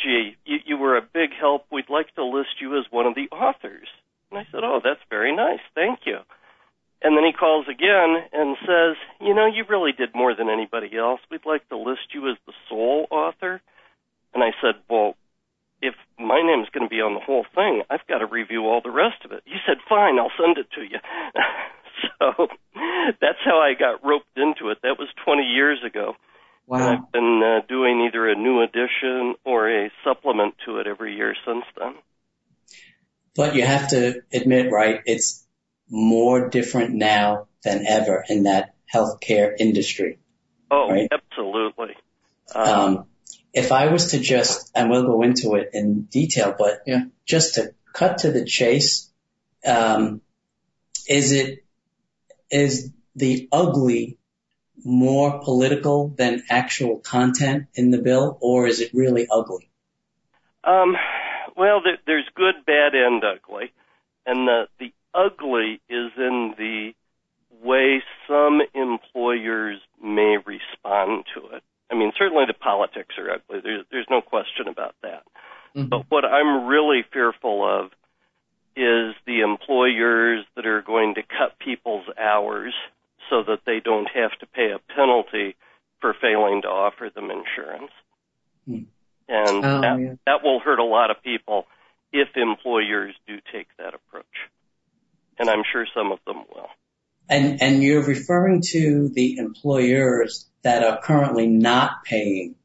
"Gee, 0.02 0.36
you, 0.46 0.60
you 0.66 0.78
were 0.78 0.98
a 0.98 1.02
big 1.02 1.32
help. 1.40 1.66
We'd 1.72 1.90
like 1.90 2.14
to 2.16 2.24
list 2.24 2.60
you 2.60 2.78
as 2.80 2.86
one 2.92 3.06
of 3.06 3.16
the 3.16 3.30
authors." 3.30 3.88
And 4.32 4.40
I 4.40 4.48
said, 4.52 4.62
Oh, 4.64 4.80
that's 4.84 5.02
very 5.10 5.36
nice. 5.36 5.60
Thank 5.76 6.00
you. 6.06 6.20
And 7.02 7.16
then 7.16 7.24
he 7.24 7.32
calls 7.32 7.66
again 7.68 8.28
and 8.34 8.58
says, 8.62 8.98
You 9.22 9.34
know, 9.34 9.46
you 9.46 9.64
really 9.70 9.92
did 9.94 10.14
more 10.14 10.36
than 10.36 10.50
anybody 10.50 10.98
else. 10.98 11.22
We'd 11.32 11.46
like 11.46 11.68
to 11.70 11.78
list 11.78 12.14
you 12.14 12.30
as 12.30 12.38
the 12.46 12.54
sole 12.70 13.08
author. 13.10 13.62
And 14.34 14.44
I 14.44 14.52
said, 14.62 14.76
Well, 14.90 15.16
if 15.82 15.96
my 16.20 16.42
name's 16.44 16.70
going 16.70 16.86
to 16.86 16.94
be 16.94 17.02
on 17.02 17.14
the 17.14 17.24
whole 17.24 17.46
thing, 17.56 17.84
I've 17.90 18.06
got 18.08 18.20
to 18.20 18.26
review 18.26 18.66
all 18.66 18.82
the 18.84 18.92
rest 18.92 19.24
of 19.24 19.32
it. 19.32 19.44
He 19.46 19.56
said, 19.66 19.78
Fine, 19.88 20.20
I'll 20.20 20.36
send 20.38 20.58
it 20.58 20.68
to 20.76 20.82
you. 20.82 21.00
so 22.20 22.48
that's 23.22 23.40
how 23.46 23.60
I 23.60 23.80
got 23.80 24.04
roped 24.06 24.36
into 24.36 24.70
it. 24.72 24.80
That 24.84 25.00
was 25.00 25.08
20 25.26 25.44
years 25.44 25.80
ago. 25.86 26.16
Wow. 26.68 26.78
And 26.78 26.84
I've 26.84 27.12
been 27.12 27.42
uh, 27.44 27.66
doing 27.68 28.08
either 28.08 28.28
a 28.28 28.36
new 28.36 28.62
edition 28.62 29.36
or 29.46 29.70
a 29.70 29.90
supplement 30.04 30.56
to 30.66 30.80
it 30.80 30.88
every 30.88 31.16
year 31.16 31.34
since 31.46 31.64
then. 31.78 31.96
But 33.36 33.56
you 33.56 33.64
have 33.66 33.88
to 33.90 34.22
admit, 34.34 34.70
right, 34.70 35.02
it's 35.06 35.46
more 35.90 36.50
different 36.50 36.94
now 36.94 37.48
than 37.64 37.86
ever 37.86 38.24
in 38.28 38.44
that 38.44 38.76
healthcare 38.94 39.54
industry. 39.58 40.20
Oh, 40.72 40.90
right? 40.90 41.10
absolutely. 41.12 41.96
Um, 42.54 42.68
um, 42.68 43.06
if 43.54 43.72
I 43.72 43.88
was 43.88 44.12
to 44.12 44.20
just, 44.20 44.72
and 44.76 44.90
we'll 44.90 45.06
go 45.06 45.22
into 45.24 45.56
it 45.56 45.72
in 45.74 46.04
detail, 46.04 46.56
but 46.58 46.84
yeah. 46.86 47.06
just 47.26 47.56
to 47.56 47.74
cut 47.94 48.20
to 48.20 48.32
the 48.32 48.46
chase, 48.46 49.10
um, 49.66 50.22
is 51.08 51.32
it, 51.32 51.66
is 52.52 52.92
the 53.16 53.50
ugly 53.52 54.18
more 54.84 55.42
political 55.44 56.10
than 56.10 56.44
actual 56.50 56.98
content 56.98 57.68
in 57.74 57.92
the 57.92 58.02
bill, 58.02 58.38
or 58.42 58.68
is 58.68 58.80
it 58.80 58.92
really 58.94 59.28
ugly? 59.30 59.70
Um, 60.64 60.96
well, 61.56 61.82
there's 62.06 62.28
good, 62.36 62.56
bad, 62.66 62.94
and 62.94 63.24
ugly, 63.24 63.74
and 64.26 64.48
the 64.48 64.68
the 64.80 64.94
ugly 65.14 65.82
is 65.90 66.12
in 66.18 66.54
the 66.58 66.92
way 67.64 68.02
some 68.28 68.62
employers 68.74 69.80
may 70.02 70.38
respond 70.38 71.26
to 71.36 71.56
it. 71.56 71.64
I 71.92 71.96
mean, 71.96 72.12
certainly 72.18 72.46
the 72.48 72.54
politics 72.54 73.16
are 73.18 73.32
ugly. 73.32 73.60
There's 73.64 73.86
there's 73.92 74.08
no 74.10 74.22
question 74.22 74.68
about 74.68 74.96
that. 75.02 75.24
Mm-hmm. 75.76 75.90
But 75.90 76.06
what 76.10 76.26
I'm 76.26 76.68
really 76.68 77.04
fearful 77.12 77.64
of 77.64 77.88
is 78.76 79.16
the 79.26 79.42
employers 79.42 80.46
that 80.56 80.66
are 80.66 80.82
going 80.82 81.16
to 81.16 81.22
cut 81.24 81.60
people's 81.60 82.06
hours 82.18 82.74
so 83.30 83.44
that 83.44 83.62
they 83.66 83.80
don't 83.84 84.08
have 84.14 84.32
to 84.40 84.46
pay 84.46 84.72
a 84.72 84.94
penalty 84.94 85.56
for 86.00 86.16
failing 86.22 86.62
to 86.62 86.68
offer 86.68 87.10
them 87.14 87.30
insurance. 87.32 87.92
Mm 88.70 88.86
and 89.30 89.64
oh, 89.64 89.82
that, 89.82 90.00
yeah. 90.00 90.14
that 90.26 90.44
will 90.44 90.60
hurt 90.60 90.80
a 90.80 90.84
lot 90.84 91.12
of 91.12 91.22
people 91.24 91.68
if 92.12 92.30
employers 92.36 93.14
do 93.28 93.38
take 93.54 93.68
that. 93.78 93.94
And 95.40 95.50
I'm 95.50 95.64
sure 95.72 95.86
some 95.96 96.12
of 96.12 96.20
them 96.26 96.44
will. 96.54 96.68
And 97.30 97.62
and 97.62 97.84
you're 97.84 98.04
referring 98.04 98.62
to 98.72 99.10
the 99.10 99.38
employers 99.38 100.50
that 100.64 100.84
are 100.84 101.00
currently 101.02 101.48
not 101.48 102.04
paying 102.04 102.56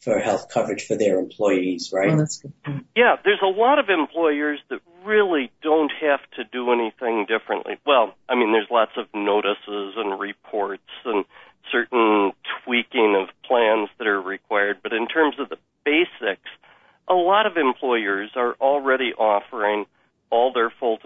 for 0.00 0.18
health 0.18 0.48
coverage 0.48 0.86
for 0.86 0.96
their 0.96 1.18
employees, 1.18 1.90
right? 1.92 2.18
Oh. 2.66 2.80
Yeah, 2.96 3.16
there's 3.24 3.42
a 3.42 3.46
lot 3.46 3.78
of 3.78 3.88
employers 3.88 4.60
that 4.70 4.80
really 5.04 5.50
don't 5.62 5.92
have 6.00 6.20
to 6.36 6.44
do 6.44 6.72
anything 6.72 7.26
differently. 7.26 7.74
Well, 7.84 8.14
I 8.28 8.34
mean, 8.34 8.52
there's 8.52 8.68
lots 8.70 8.92
of 8.96 9.06
notices 9.12 9.94
and 9.96 10.18
reports 10.18 10.82
and 11.04 11.24
certain 11.70 12.32
tweaking 12.64 13.16
of 13.20 13.28
plans 13.44 13.88
that 13.98 14.06
are 14.06 14.20
required, 14.20 14.78
but 14.82 14.92
in 14.92 15.08
terms 15.08 15.36
of 15.38 15.48
the 15.48 15.58
basics, 15.84 16.48
a 17.08 17.14
lot 17.14 17.46
of 17.46 17.56
employers 17.56 18.30
are 18.36 18.54
already 18.60 19.12
offering 19.14 19.80
all 19.80 19.84
their 19.84 19.97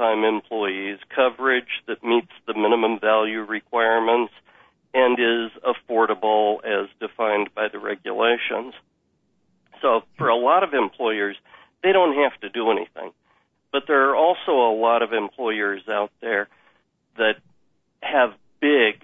full-time 0.02 0.24
employees 0.24 0.98
coverage 1.14 1.82
that 1.86 2.02
meets 2.02 2.30
the 2.46 2.54
minimum 2.54 2.98
value 3.00 3.40
requirements 3.40 4.32
and 4.94 5.18
is 5.18 5.50
affordable 5.62 6.58
as 6.64 6.88
defined 7.00 7.48
by 7.54 7.68
the 7.72 7.78
regulations. 7.78 8.74
So 9.80 10.02
for 10.18 10.28
a 10.28 10.36
lot 10.36 10.62
of 10.62 10.74
employers, 10.74 11.36
they 11.82 11.92
don't 11.92 12.16
have 12.16 12.38
to 12.40 12.48
do 12.48 12.70
anything. 12.70 13.12
But 13.72 13.84
there 13.86 14.10
are 14.10 14.16
also 14.16 14.52
a 14.52 14.74
lot 14.78 15.02
of 15.02 15.12
employers 15.12 15.82
out 15.88 16.10
there 16.20 16.48
that 17.16 17.36
have 18.02 18.30
big, 18.60 19.02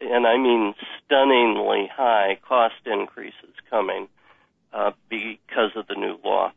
and 0.00 0.26
I 0.26 0.36
mean 0.38 0.74
stunningly 1.04 1.88
high 1.94 2.38
cost 2.46 2.74
increases 2.86 3.54
coming 3.68 4.08
uh, 4.72 4.92
because 5.10 5.72
of 5.76 5.86
the 5.86 5.94
new 5.94 6.18
law. 6.24 6.52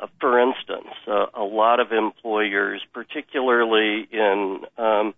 Uh, 0.00 0.06
for 0.18 0.40
instance, 0.40 0.94
uh, 1.06 1.26
a 1.34 1.42
lot 1.42 1.78
of 1.78 1.92
employers, 1.92 2.80
particularly 2.92 4.08
in 4.10 4.60
um, 4.78 5.14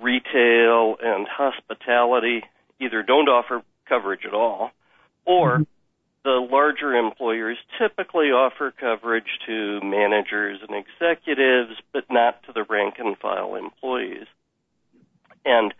retail 0.00 0.96
and 1.00 1.26
hospitality, 1.28 2.42
either 2.80 3.02
don't 3.02 3.28
offer 3.28 3.62
coverage 3.88 4.24
at 4.26 4.34
all, 4.34 4.70
or 5.24 5.58
mm-hmm. 5.58 5.62
the 6.24 6.48
larger 6.50 6.94
employers 6.94 7.58
typically 7.78 8.26
offer 8.26 8.72
coverage 8.72 9.38
to 9.46 9.80
managers 9.82 10.58
and 10.66 10.76
executives, 10.76 11.80
but 11.92 12.04
not 12.10 12.42
to 12.44 12.52
the 12.52 12.64
rank 12.64 12.94
and 12.98 13.16
file 13.18 13.54
employees. 13.54 14.26
And 15.44 15.72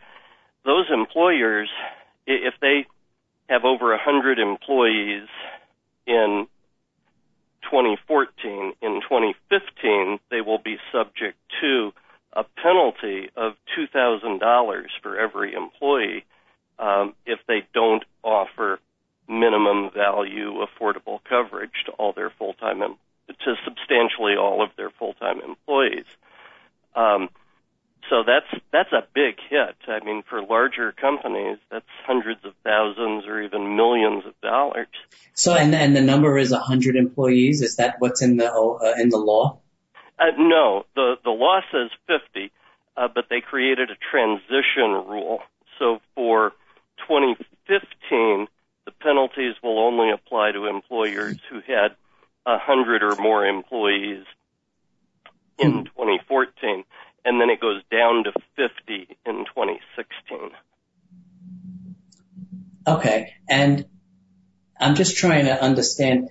those 0.64 0.86
employers, 0.92 1.68
if 2.26 2.54
they 2.60 2.86
have 3.48 3.64
over 3.64 3.90
100 3.90 4.38
employees 4.38 5.28
in 6.06 6.46
2014, 7.62 8.72
in 8.80 9.00
2015, 9.00 10.18
they 10.30 10.40
will 10.40 10.58
be 10.58 10.78
subject 10.92 11.36
to 11.60 11.92
a 12.32 12.44
penalty 12.62 13.30
of 13.36 13.54
$2,000 13.76 14.86
for 15.02 15.18
every 15.18 15.54
employee 15.54 16.24
um, 16.78 17.14
if 17.26 17.40
they 17.48 17.66
don't 17.74 18.04
offer 18.22 18.78
minimum 19.28 19.90
value 19.90 20.64
affordable 20.64 21.20
coverage 21.28 21.84
to 21.86 21.92
all 21.92 22.12
their 22.12 22.30
full-time 22.30 22.80
to 22.80 23.54
substantially 23.64 24.36
all 24.36 24.62
of 24.62 24.70
their 24.76 24.90
full-time 24.90 25.40
employees. 25.42 26.06
So 28.08 28.22
that's 28.26 28.62
that's 28.72 28.92
a 28.92 29.06
big 29.14 29.36
hit. 29.50 29.76
I 29.86 30.04
mean, 30.04 30.22
for 30.28 30.42
larger 30.42 30.92
companies, 30.92 31.58
that's 31.70 31.86
hundreds 32.06 32.44
of 32.44 32.54
thousands 32.64 33.26
or 33.26 33.42
even 33.42 33.76
millions 33.76 34.24
of 34.26 34.40
dollars. 34.40 34.88
So, 35.34 35.54
and 35.54 35.74
and 35.74 35.94
the 35.94 36.00
number 36.00 36.38
is 36.38 36.52
hundred 36.52 36.96
employees. 36.96 37.60
Is 37.60 37.76
that 37.76 37.96
what's 37.98 38.22
in 38.22 38.38
the 38.38 38.50
uh, 38.50 38.94
in 38.98 39.10
the 39.10 39.18
law? 39.18 39.60
Uh, 40.18 40.24
no, 40.38 40.84
the 40.94 41.16
the 41.22 41.30
law 41.30 41.60
says 41.70 41.90
50, 42.06 42.50
uh, 42.96 43.08
but 43.14 43.26
they 43.28 43.40
created 43.40 43.90
a 43.90 43.96
transition 44.10 44.90
rule. 45.06 45.40
So 45.78 46.00
for 46.14 46.52
2015, 47.06 48.48
the 48.84 48.92
penalties 49.00 49.54
will 49.62 49.78
only 49.78 50.10
apply 50.10 50.52
to 50.52 50.66
employers 50.66 51.36
who 51.50 51.60
had 51.66 51.94
hundred 52.46 53.02
or 53.02 53.14
more 53.16 53.44
employees 53.44 54.24
in 55.58 55.84
2014, 55.84 56.84
and 57.28 57.38
then 57.38 57.50
it 57.50 57.60
goes 57.60 57.82
down 57.90 58.24
to 58.24 58.32
50 58.56 59.18
in 59.26 59.44
2016. 59.44 60.50
Okay, 62.86 63.34
and 63.46 63.84
I'm 64.80 64.94
just 64.94 65.18
trying 65.18 65.44
to 65.44 65.62
understand 65.62 66.30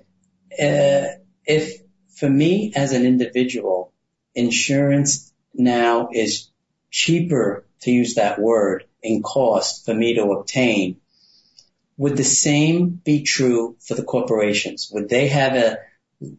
uh, 0.59 1.05
if 1.45 1.81
for 2.15 2.27
me 2.27 2.73
as 2.75 2.93
an 2.93 3.05
individual, 3.05 3.93
insurance 4.33 5.31
now 5.53 6.09
is 6.11 6.49
cheaper 6.89 7.67
to 7.81 7.91
use 7.91 8.15
that 8.15 8.39
word 8.39 8.85
in 9.03 9.21
cost 9.21 9.85
for 9.85 9.93
me 9.93 10.15
to 10.15 10.23
obtain. 10.31 10.97
Would 11.97 12.17
the 12.17 12.23
same 12.23 12.89
be 12.89 13.21
true 13.21 13.77
for 13.81 13.93
the 13.93 14.03
corporations? 14.03 14.89
Would 14.91 15.09
they 15.09 15.27
have 15.27 15.53
a, 15.53 15.77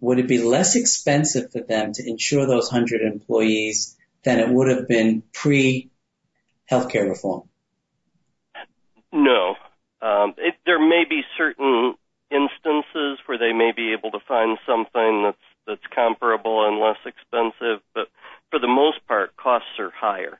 would 0.00 0.18
it 0.18 0.26
be 0.26 0.42
less 0.42 0.74
expensive 0.74 1.52
for 1.52 1.60
them 1.60 1.92
to 1.92 2.04
insure 2.04 2.44
those 2.44 2.68
hundred 2.68 3.02
employees 3.02 3.94
than 4.28 4.40
it 4.40 4.50
would 4.50 4.68
have 4.68 4.86
been 4.86 5.22
pre 5.32 5.90
healthcare 6.70 7.08
reform? 7.08 7.48
No. 9.10 9.56
Um, 10.02 10.34
there 10.66 10.78
may 10.78 11.04
be 11.08 11.22
certain 11.38 11.94
instances 12.30 13.18
where 13.24 13.38
they 13.38 13.54
may 13.54 13.72
be 13.74 13.94
able 13.94 14.10
to 14.10 14.18
find 14.28 14.58
something 14.66 15.32
that's 15.66 15.94
comparable 15.94 16.68
and 16.68 16.78
less 16.78 16.98
expensive, 17.06 17.80
but 17.94 18.08
for 18.50 18.60
the 18.60 18.68
most 18.68 18.98
part, 19.08 19.34
costs 19.36 19.78
are 19.78 19.90
higher, 19.90 20.38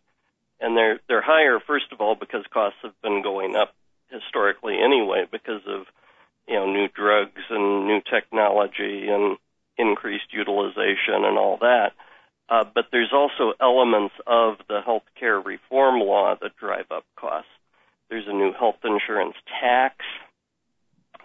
and 0.61 0.77
they're 0.77 1.01
they're 1.09 1.23
higher 1.23 1.59
first 1.59 1.87
of 1.91 2.03
all 2.03 2.15
because 2.15 2.45
costs 2.53 2.79
have 2.83 3.01
been 3.03 3.23
going 3.23 3.57
up 3.57 3.75
historically 4.11 4.77
anyway 4.79 5.25
because 5.33 5.63
of 5.67 5.87
you 6.47 6.57
know 6.57 6.71
new 6.71 6.89
drugs 6.89 7.41
and 7.49 7.87
new 7.87 8.01
technology 8.03 9.09
and 9.09 9.39
increased 9.79 10.33
utilization 10.33 11.25
and 11.25 11.39
all 11.39 11.57
that. 11.63 11.93
Also 13.19 13.53
elements 13.61 14.15
of 14.29 14.59
the 14.69 14.81
healthcare 14.87 15.45
reform 15.45 16.01
law 16.01 16.37
that 16.41 16.57
drive 16.57 16.87
up 16.93 17.05
costs. 17.17 17.51
There's 18.09 18.29
a 18.29 18.33
new 18.33 18.53
health 18.53 18.79
insurance 18.85 19.35
tax. 19.61 19.97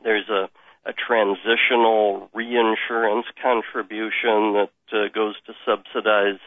There's 0.04 0.28
a 0.28 0.50
a 0.86 0.92
transitional 0.92 2.30
reinsurance 2.34 3.26
contribution 3.42 4.54
that 4.54 4.72
uh, 4.92 5.08
goes 5.14 5.36
to 5.48 5.54
subsidize 5.66 6.40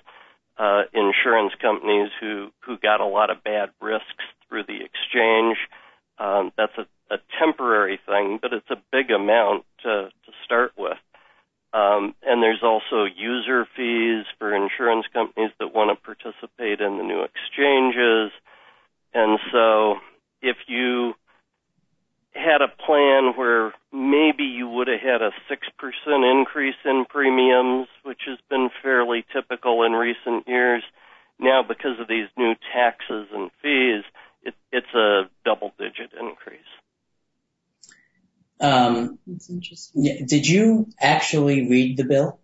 uh, 0.59 0.83
insurance 0.92 1.53
companies 1.61 2.11
who 2.20 2.51
who 2.61 2.77
got 2.77 3.01
a 3.01 3.07
lot 3.07 3.31
of 3.31 3.42
bad 3.44 3.70
risks 3.81 4.25
through 4.49 4.64
the 4.64 4.81
exchange. 4.85 5.57
Um, 6.18 6.53
that's 6.57 6.77
a, 6.77 7.14
a 7.14 7.18
temporary 7.38 7.99
thing, 8.05 8.38
but 8.40 8.53
it's 8.53 8.70
a 8.70 8.83
big 8.90 9.11
amount 9.11 9.64
to, 9.83 10.11
to 10.27 10.33
start 10.44 10.73
with. 10.77 10.99
Um, 11.73 12.14
and 12.23 12.42
there's 12.42 12.62
also 12.62 13.05
user 13.05 13.66
fees 13.77 14.25
for 14.38 14.55
insurance 14.55 15.05
companies 15.12 15.51
that 15.59 15.75
want 15.75 15.90
to 15.90 16.03
participate 16.03 16.81
in 16.81 16.97
the 16.97 17.05
new 17.05 17.23
exchanges. 17.23 18.33
And 19.12 19.38
so 19.53 19.97
if 20.40 20.57
you 20.68 21.14
had 22.33 22.62
a 22.62 22.68
plan 22.68 23.33
where 23.37 23.73
maybe 23.92 24.44
you 24.44 24.68
would 24.68 24.88
have 24.88 25.01
had 25.01 25.23
a 25.23 25.33
6% 25.51 26.40
increase 26.40 26.75
in 26.85 27.05
premiums, 27.09 27.88
which 28.05 28.23
has 28.27 28.38
been 28.49 28.70
fairly 28.83 29.25
typical 29.33 29.83
in 29.83 29.92
recent 29.92 30.47
years. 30.47 30.83
Now, 31.38 31.62
because 31.62 32.01
of 32.01 32.09
these 32.09 32.29
new 32.37 32.55
taxes 32.73 33.29
and 33.33 33.51
fees, 33.62 34.05
it, 34.42 34.55
it's 34.73 34.94
a 34.94 35.29
double 35.44 35.73
digit 35.79 36.12
increase. 36.18 36.61
Um, 38.61 39.18
That's 39.27 39.51
interesting. 39.51 39.96
Did 40.27 40.47
you 40.47 40.88
actually 41.01 41.69
read 41.69 41.97
the 41.97 42.05
bill? 42.05 42.38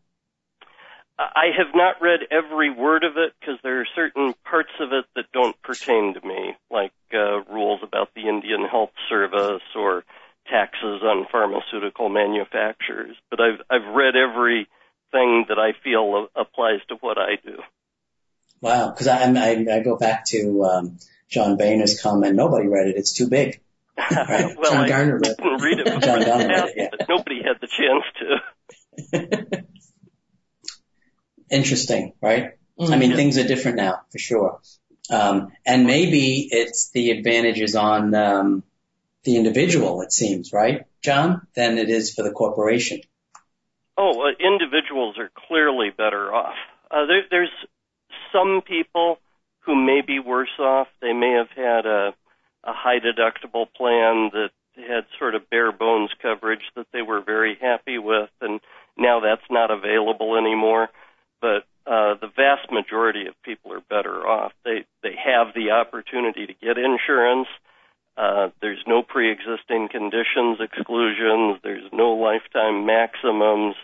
I 1.18 1.46
have 1.56 1.74
not 1.74 2.00
read 2.00 2.20
every 2.30 2.70
word 2.70 3.04
of 3.04 3.16
it 3.16 3.32
because 3.38 3.58
there 3.62 3.80
are 3.80 3.86
certain 3.94 4.34
parts 4.44 4.72
of 4.80 4.92
it 4.92 5.04
that 5.14 5.26
don't 5.32 5.60
pertain 5.62 6.14
to 6.14 6.26
me, 6.26 6.56
like 6.70 6.92
uh, 7.14 7.42
rules 7.52 7.80
about 7.82 8.08
the 8.14 8.28
Indian 8.28 8.64
Health 8.64 8.92
Service 9.08 9.62
or 9.76 10.04
taxes 10.50 11.02
on 11.02 11.26
pharmaceutical 11.30 12.08
manufacturers. 12.08 13.16
But 13.30 13.40
I've 13.40 13.60
I've 13.70 13.94
read 13.94 14.16
everything 14.16 15.46
that 15.48 15.58
I 15.58 15.72
feel 15.84 16.28
applies 16.34 16.80
to 16.88 16.96
what 17.00 17.18
I 17.18 17.36
do. 17.44 17.58
Wow, 18.60 18.90
because 18.90 19.08
I, 19.08 19.24
I 19.24 19.66
I 19.76 19.80
go 19.80 19.96
back 19.96 20.24
to 20.26 20.64
um, 20.64 20.98
John 21.28 21.56
Boehner's 21.56 22.00
comment. 22.00 22.36
Nobody 22.36 22.68
read 22.68 22.88
it; 22.88 22.96
it's 22.96 23.12
too 23.12 23.28
big. 23.28 23.60
Right. 23.98 24.56
well, 24.58 24.72
John 24.72 24.84
I 24.84 24.88
Garner 24.88 25.14
read 25.18 25.26
it. 25.26 25.36
didn't 25.42 25.62
read 25.62 25.78
it 25.80 25.84
before 25.86 26.00
John 26.00 26.22
Garner 26.24 26.48
read 26.48 26.64
it, 26.68 26.74
yeah. 26.76 26.88
but 26.90 27.08
nobody 27.08 27.42
had 27.42 27.60
the 27.60 27.68
chance 27.68 28.04
to. 29.50 29.62
Interesting, 31.50 32.14
right? 32.22 32.52
I 32.80 32.82
Mm. 32.84 32.98
mean, 32.98 33.10
Yeah. 33.10 33.16
things 33.16 33.38
are 33.38 33.46
different 33.46 33.76
now, 33.76 34.00
for 34.10 34.18
sure. 34.18 34.60
Um, 35.10 35.52
and 35.66 35.86
maybe 35.86 36.48
it's 36.50 36.90
the 36.92 37.10
advantages 37.10 37.76
on 37.76 38.14
um, 38.14 38.62
the 39.24 39.36
individual, 39.36 40.00
it 40.02 40.12
seems, 40.12 40.52
right, 40.52 40.86
John, 41.02 41.46
than 41.54 41.76
it 41.78 41.90
is 41.90 42.14
for 42.14 42.22
the 42.22 42.30
corporation. 42.30 43.00
Oh, 43.98 44.22
uh, 44.26 44.30
individuals 44.40 45.18
are 45.18 45.30
clearly 45.48 45.90
better 45.90 46.32
off. 46.32 46.54
Uh, 46.90 47.04
there, 47.06 47.22
there's 47.30 47.50
some 48.32 48.62
people 48.66 49.18
who 49.60 49.74
may 49.74 50.00
be 50.00 50.18
worse 50.18 50.58
off. 50.58 50.88
They 51.02 51.12
may 51.12 51.32
have 51.32 51.50
had 51.54 51.84
a, 51.86 52.14
a 52.64 52.72
high 52.72 52.98
deductible 52.98 53.66
plan 53.72 54.30
that 54.32 54.50
had 54.76 55.04
sort 55.18 55.34
of 55.34 55.48
bare 55.50 55.72
bones 55.72 56.10
coverage 56.20 56.62
that 56.76 56.86
they 56.92 57.02
were 57.02 57.20
very 57.20 57.56
happy 57.60 57.98
with, 57.98 58.30
and 58.40 58.60
now 58.96 59.20
that's 59.20 59.48
not 59.50 59.70
available 59.70 60.36
anymore. 60.36 60.88
But 61.40 61.64
uh, 61.86 62.14
the 62.20 62.30
vast 62.34 62.70
majority 62.70 63.26
of 63.26 63.34
people 63.42 63.72
are 63.72 63.82
better 63.90 64.26
off. 64.26 64.52
They 64.64 64.84
they 65.02 65.14
have 65.16 65.48
the 65.54 65.72
opportunity 65.72 66.46
to 66.46 66.54
get 66.54 66.78
insurance. 66.78 67.48
Uh, 68.16 68.50
there's 68.60 68.84
no 68.86 69.02
pre-existing 69.02 69.88
conditions 69.90 70.58
exclusions. 70.60 71.58
There's 71.62 71.90
no 71.92 72.12
lifetime 72.12 72.86
maximums. 72.86 73.74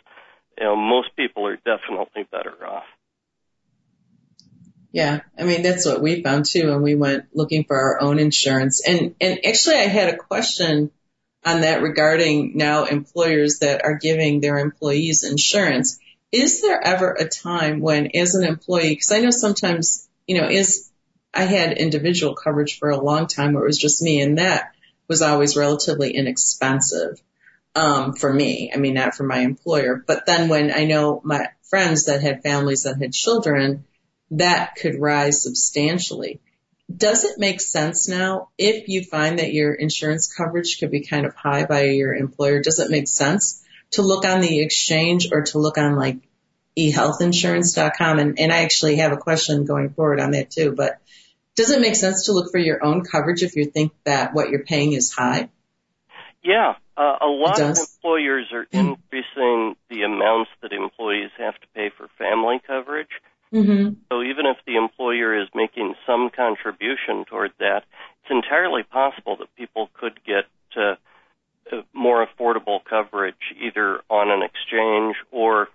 You 0.58 0.64
know, 0.64 0.76
most 0.76 1.16
people 1.16 1.46
are 1.46 1.56
definitely 1.56 2.26
better 2.30 2.66
off. 2.66 2.84
Yeah, 4.90 5.20
I 5.38 5.44
mean 5.44 5.62
that's 5.62 5.84
what 5.84 6.00
we 6.00 6.22
found 6.22 6.46
too, 6.46 6.72
and 6.72 6.82
we 6.82 6.94
went 6.94 7.26
looking 7.34 7.64
for 7.64 7.76
our 7.76 8.02
own 8.02 8.18
insurance. 8.18 8.82
And 8.86 9.14
and 9.20 9.44
actually, 9.46 9.76
I 9.76 9.86
had 9.86 10.14
a 10.14 10.16
question 10.16 10.90
on 11.44 11.60
that 11.60 11.82
regarding 11.82 12.56
now 12.56 12.84
employers 12.84 13.58
that 13.60 13.84
are 13.84 13.98
giving 13.98 14.40
their 14.40 14.58
employees 14.58 15.24
insurance. 15.24 15.98
Is 16.32 16.62
there 16.62 16.82
ever 16.82 17.12
a 17.12 17.28
time 17.28 17.80
when, 17.80 18.10
as 18.14 18.34
an 18.34 18.44
employee, 18.44 18.90
because 18.90 19.12
I 19.12 19.20
know 19.20 19.30
sometimes 19.30 20.08
you 20.28 20.40
know, 20.40 20.48
is 20.48 20.90
I 21.34 21.44
had 21.44 21.78
individual 21.78 22.36
coverage 22.36 22.78
for 22.78 22.90
a 22.90 23.00
long 23.00 23.26
time 23.26 23.54
where 23.54 23.64
it 23.64 23.66
was 23.66 23.78
just 23.78 24.02
me, 24.02 24.20
and 24.20 24.38
that 24.38 24.74
was 25.08 25.22
always 25.22 25.56
relatively 25.56 26.14
inexpensive 26.14 27.20
um, 27.74 28.12
for 28.12 28.32
me. 28.32 28.70
I 28.72 28.76
mean, 28.76 28.94
not 28.94 29.14
for 29.14 29.24
my 29.24 29.38
employer. 29.38 30.04
But 30.06 30.26
then 30.26 30.48
when 30.48 30.70
I 30.70 30.84
know 30.84 31.20
my 31.24 31.48
friends 31.68 32.04
that 32.04 32.20
had 32.20 32.42
families 32.42 32.82
that 32.82 32.98
had 33.00 33.12
children, 33.12 33.84
that 34.30 34.74
could 34.76 35.00
rise 35.00 35.42
substantially. 35.42 36.40
does 36.94 37.24
it 37.24 37.38
make 37.38 37.60
sense 37.60 38.08
now 38.08 38.48
if 38.56 38.88
you 38.88 39.04
find 39.04 39.38
that 39.38 39.52
your 39.52 39.74
insurance 39.74 40.32
coverage 40.32 40.78
could 40.80 40.90
be 40.90 41.00
kind 41.00 41.26
of 41.26 41.34
high 41.34 41.64
by 41.66 41.82
your 41.84 42.14
employer? 42.14 42.60
Does 42.60 42.78
it 42.78 42.90
make 42.90 43.08
sense 43.08 43.62
to 43.92 44.02
look 44.02 44.24
on 44.24 44.40
the 44.40 44.60
exchange 44.60 45.28
or 45.32 45.42
to 45.42 45.58
look 45.58 45.76
on 45.76 45.96
like 45.96 46.16
ehealthinsurance.com? 46.78 48.18
And, 48.18 48.38
and 48.38 48.52
I 48.52 48.62
actually 48.62 48.96
have 48.96 49.12
a 49.12 49.18
question 49.18 49.66
going 49.66 49.90
forward 49.90 50.20
on 50.20 50.30
that 50.30 50.50
too, 50.50 50.72
but 50.72 50.98
does 51.58 51.70
it 51.70 51.80
make 51.80 51.96
sense 51.96 52.26
to 52.26 52.32
look 52.32 52.52
for 52.52 52.58
your 52.58 52.84
own 52.84 53.02
coverage 53.02 53.42
if 53.42 53.56
you 53.56 53.64
think 53.66 53.92
that 54.04 54.32
what 54.32 54.48
you're 54.48 54.64
paying 54.64 54.92
is 54.92 55.12
high? 55.12 55.50
Yeah, 56.42 56.74
uh, 56.96 57.16
a 57.20 57.26
lot 57.26 57.60
of 57.60 57.76
employers 57.76 58.46
are 58.52 58.66
increasing 58.70 59.74
the 59.90 60.02
amounts 60.02 60.50
that 60.62 60.72
employees 60.72 61.30
have 61.36 61.54
to 61.54 61.66
pay 61.74 61.90
for 61.96 62.08
family 62.16 62.60
coverage. 62.64 63.10
Mm-hmm. 63.52 63.94
So 64.10 64.22
even 64.22 64.46
if 64.46 64.58
the 64.66 64.76
employer 64.76 65.40
is 65.40 65.48
making 65.54 65.94
some 66.06 66.30
contribution 66.34 67.24
toward 67.24 67.52
that, 67.58 67.84
it's 68.22 68.30
entirely 68.30 68.82
possible 68.82 69.36
that 69.36 69.54
people 69.56 69.90
could 69.98 70.20
get 70.24 70.44
uh, 70.76 70.94
more 71.92 72.26
affordable 72.26 72.80
coverage 72.84 73.54
either 73.60 74.00
on 74.10 74.30
an 74.30 74.42
exchange 74.42 75.16
or 75.30 75.68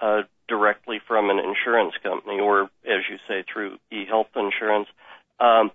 uh, 0.00 0.22
directly 0.48 1.00
from 1.06 1.30
an 1.30 1.38
insurance 1.38 1.94
company, 2.02 2.40
or 2.40 2.62
as 2.84 3.02
you 3.10 3.18
say, 3.28 3.44
through 3.52 3.78
e-health 3.90 4.28
insurance. 4.34 4.88
Um, 5.40 5.70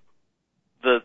the 0.82 1.00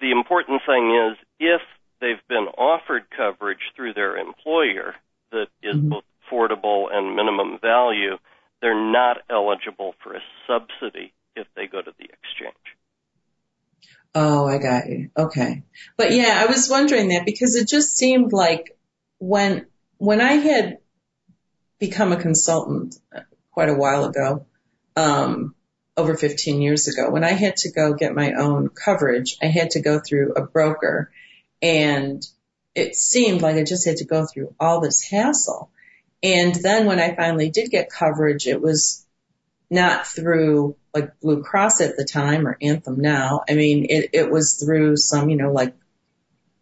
the 0.00 0.10
important 0.10 0.62
thing 0.66 0.90
is 0.94 1.16
if 1.38 1.60
they've 2.00 2.26
been 2.28 2.48
offered 2.58 3.04
coverage 3.16 3.70
through 3.76 3.94
their 3.94 4.16
employer 4.16 4.94
that 5.30 5.46
is 5.62 5.76
mm-hmm. 5.76 5.90
both 5.90 6.04
affordable 6.26 6.92
and 6.92 7.14
minimum 7.14 7.58
value, 7.60 8.18
they're 8.62 8.90
not 8.92 9.18
eligible 9.28 9.94
for 10.02 10.14
a 10.14 10.20
subsidy 10.46 11.12
if 11.36 11.46
they 11.54 11.66
go 11.66 11.82
to 11.82 11.90
the 11.98 12.04
exchange. 12.04 12.54
Oh, 14.14 14.46
I 14.46 14.58
got 14.58 14.88
you. 14.88 15.10
Okay. 15.16 15.64
But 15.96 16.12
yeah, 16.12 16.40
I 16.42 16.46
was 16.46 16.70
wondering 16.70 17.08
that 17.08 17.26
because 17.26 17.56
it 17.56 17.66
just 17.66 17.96
seemed 17.96 18.32
like 18.32 18.78
when, 19.18 19.66
when 19.98 20.20
I 20.20 20.34
had 20.34 20.78
become 21.78 22.12
a 22.12 22.20
consultant 22.20 22.94
quite 23.50 23.68
a 23.68 23.74
while 23.74 24.04
ago, 24.04 24.46
um, 24.96 25.54
over 25.96 26.14
15 26.14 26.62
years 26.62 26.88
ago, 26.88 27.10
when 27.10 27.24
I 27.24 27.32
had 27.32 27.56
to 27.58 27.72
go 27.72 27.94
get 27.94 28.14
my 28.14 28.34
own 28.34 28.68
coverage, 28.68 29.36
I 29.42 29.46
had 29.46 29.72
to 29.72 29.80
go 29.80 29.98
through 29.98 30.34
a 30.34 30.42
broker 30.42 31.10
and 31.60 32.22
it 32.74 32.94
seemed 32.96 33.42
like 33.42 33.56
I 33.56 33.64
just 33.64 33.86
had 33.86 33.98
to 33.98 34.04
go 34.04 34.26
through 34.26 34.54
all 34.58 34.80
this 34.80 35.02
hassle. 35.02 35.70
And 36.22 36.54
then 36.54 36.86
when 36.86 37.00
I 37.00 37.14
finally 37.14 37.50
did 37.50 37.70
get 37.70 37.90
coverage, 37.90 38.46
it 38.46 38.60
was 38.60 39.04
not 39.70 40.06
through 40.06 40.76
like 40.94 41.18
Blue 41.20 41.42
Cross 41.42 41.80
at 41.80 41.96
the 41.96 42.04
time 42.04 42.46
or 42.46 42.58
Anthem 42.60 43.00
now. 43.00 43.42
I 43.48 43.54
mean, 43.54 43.86
it, 43.88 44.10
it 44.12 44.30
was 44.30 44.54
through 44.54 44.96
some, 44.98 45.30
you 45.30 45.36
know, 45.36 45.52
like 45.52 45.74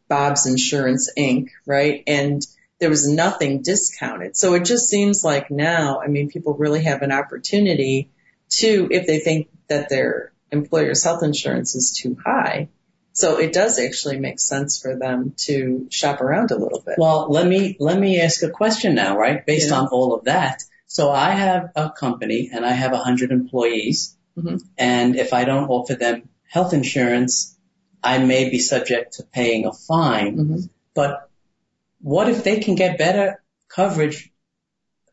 Bob's 0.08 0.46
Insurance 0.46 1.10
Inc., 1.18 1.48
right? 1.66 2.02
And 2.06 2.46
there 2.78 2.88
was 2.88 3.08
nothing 3.08 3.62
discounted. 3.62 4.36
So 4.36 4.54
it 4.54 4.64
just 4.64 4.88
seems 4.88 5.22
like 5.24 5.50
now, 5.50 6.00
I 6.00 6.06
mean, 6.06 6.30
people 6.30 6.54
really 6.54 6.84
have 6.84 7.02
an 7.02 7.12
opportunity 7.12 8.10
to, 8.50 8.88
if 8.90 9.06
they 9.06 9.18
think 9.18 9.48
that 9.68 9.88
their 9.88 10.32
employer's 10.50 11.04
health 11.04 11.22
insurance 11.22 11.74
is 11.74 11.92
too 11.92 12.16
high, 12.24 12.68
so 13.12 13.38
it 13.38 13.52
does 13.52 13.78
actually 13.78 14.18
make 14.18 14.38
sense 14.38 14.80
for 14.80 14.96
them 14.96 15.34
to 15.38 15.88
shop 15.90 16.20
around 16.20 16.50
a 16.50 16.56
little 16.56 16.80
bit. 16.80 16.96
Well, 16.98 17.28
let 17.30 17.46
me, 17.46 17.76
let 17.78 17.98
me 17.98 18.20
ask 18.20 18.42
a 18.42 18.50
question 18.50 18.94
now, 18.94 19.16
right? 19.16 19.44
Based 19.44 19.70
yeah. 19.70 19.80
on 19.80 19.88
all 19.88 20.14
of 20.14 20.24
that. 20.24 20.62
So 20.86 21.10
I 21.10 21.30
have 21.30 21.70
a 21.76 21.90
company 21.90 22.50
and 22.52 22.64
I 22.64 22.72
have 22.72 22.92
a 22.92 22.98
hundred 22.98 23.30
employees. 23.30 24.16
Mm-hmm. 24.36 24.56
And 24.78 25.16
if 25.16 25.32
I 25.32 25.44
don't 25.44 25.68
offer 25.68 25.94
them 25.94 26.28
health 26.48 26.72
insurance, 26.72 27.56
I 28.02 28.18
may 28.18 28.50
be 28.50 28.58
subject 28.58 29.14
to 29.14 29.24
paying 29.24 29.66
a 29.66 29.72
fine. 29.72 30.36
Mm-hmm. 30.36 30.56
But 30.94 31.28
what 32.00 32.28
if 32.28 32.44
they 32.44 32.60
can 32.60 32.74
get 32.74 32.98
better 32.98 33.42
coverage, 33.68 34.32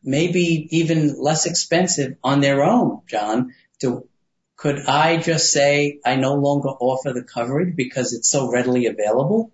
maybe 0.02 0.68
even 0.70 1.20
less 1.20 1.46
expensive 1.46 2.16
on 2.24 2.40
their 2.40 2.64
own, 2.64 3.02
John? 3.06 3.54
Do, 3.78 4.08
could 4.58 4.86
I 4.86 5.18
just 5.18 5.50
say 5.52 6.00
I 6.04 6.16
no 6.16 6.34
longer 6.34 6.68
offer 6.68 7.12
the 7.12 7.22
coverage 7.22 7.76
because 7.76 8.12
it's 8.12 8.28
so 8.28 8.50
readily 8.50 8.86
available? 8.86 9.52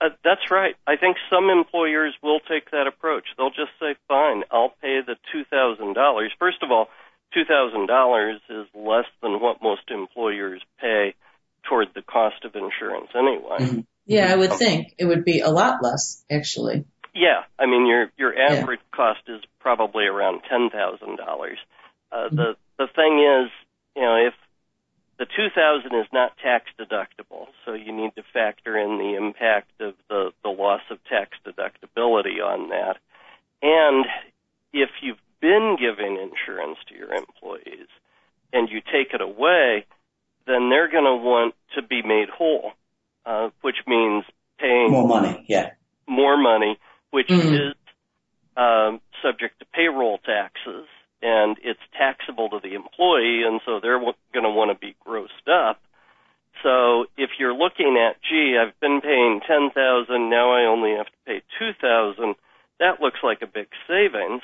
Uh, 0.00 0.10
that's 0.24 0.50
right. 0.50 0.76
I 0.86 0.96
think 0.96 1.16
some 1.28 1.50
employers 1.50 2.14
will 2.22 2.40
take 2.40 2.70
that 2.70 2.86
approach. 2.86 3.24
They'll 3.36 3.50
just 3.50 3.72
say, 3.80 3.96
fine, 4.08 4.44
I'll 4.50 4.74
pay 4.80 5.00
the 5.04 5.16
$2,000. 5.34 6.28
First 6.38 6.62
of 6.62 6.70
all, 6.70 6.86
$2,000 7.36 8.34
is 8.48 8.66
less 8.74 9.06
than 9.22 9.40
what 9.40 9.60
most 9.60 9.90
employers 9.90 10.62
pay 10.80 11.14
toward 11.68 11.88
the 11.94 12.02
cost 12.02 12.44
of 12.44 12.54
insurance 12.54 13.10
anyway. 13.14 13.58
Mm-hmm. 13.58 13.80
Yeah, 14.06 14.32
I 14.32 14.36
would 14.36 14.52
think 14.52 14.94
it 14.98 15.04
would 15.04 15.24
be 15.24 15.40
a 15.40 15.50
lot 15.50 15.82
less, 15.82 16.24
actually. 16.30 16.84
Yeah, 17.14 17.44
I 17.58 17.66
mean 17.66 17.86
your 17.86 18.10
your 18.16 18.36
average 18.36 18.80
yeah. 18.82 18.96
cost 18.96 19.20
is 19.28 19.42
probably 19.60 20.06
around 20.06 20.40
ten 20.48 20.70
thousand 20.70 21.20
uh, 21.20 21.24
dollars. 21.24 21.58
Mm-hmm. 22.12 22.34
The 22.34 22.56
the 22.78 22.86
thing 22.96 23.20
is, 23.20 23.50
you 23.96 24.02
know, 24.02 24.16
if 24.16 24.34
the 25.18 25.26
2000 25.36 25.94
is 25.94 26.06
not 26.12 26.36
tax 26.42 26.66
deductible, 26.78 27.46
so 27.64 27.74
you 27.74 27.92
need 27.92 28.14
to 28.16 28.22
factor 28.32 28.76
in 28.76 28.98
the 28.98 29.14
impact 29.16 29.70
of 29.80 29.94
the, 30.08 30.32
the 30.42 30.48
loss 30.48 30.80
of 30.90 30.98
tax 31.04 31.36
deductibility 31.46 32.42
on 32.42 32.70
that. 32.70 32.96
And 33.62 34.06
if 34.72 34.90
you've 35.00 35.20
been 35.40 35.76
giving 35.78 36.18
insurance 36.18 36.78
to 36.88 36.94
your 36.96 37.12
employees 37.12 37.88
and 38.52 38.68
you 38.68 38.80
take 38.80 39.14
it 39.14 39.20
away, 39.20 39.86
then 40.46 40.70
they're 40.70 40.90
going 40.90 41.04
to 41.04 41.16
want 41.16 41.54
to 41.76 41.82
be 41.82 42.02
made 42.02 42.28
whole, 42.28 42.72
uh, 43.24 43.50
which 43.60 43.76
means 43.86 44.24
paying 44.58 44.90
more 44.90 45.06
money, 45.06 45.44
yeah, 45.48 45.70
more 46.08 46.36
money, 46.36 46.78
which 47.10 47.28
mm-hmm. 47.28 47.54
is 47.54 47.74
um, 48.56 49.00
subject 49.22 49.60
to 49.60 49.66
payroll 49.66 50.18
taxes 50.18 50.86
and 51.22 51.56
it's 51.62 51.80
taxable 51.96 52.50
to 52.50 52.58
the 52.60 52.74
employee, 52.74 53.42
and 53.46 53.60
so 53.64 53.78
they're 53.80 54.00
going 54.00 54.42
to 54.42 54.50
want 54.50 54.72
to 54.72 54.78
be 54.78 54.96
grossed 55.06 55.46
up. 55.48 55.80
So 56.62 57.06
if 57.16 57.30
you're 57.38 57.54
looking 57.54 57.96
at, 57.96 58.20
gee, 58.28 58.58
I've 58.58 58.78
been 58.80 59.00
paying 59.00 59.40
ten 59.46 59.70
thousand, 59.70 60.28
now 60.28 60.52
I 60.52 60.66
only 60.66 60.96
have 60.96 61.06
to 61.06 61.18
pay 61.24 61.42
two 61.58 61.70
thousand, 61.80 62.34
that 62.80 63.00
looks 63.00 63.20
like 63.22 63.42
a 63.42 63.46
big 63.46 63.68
savings. 63.86 64.42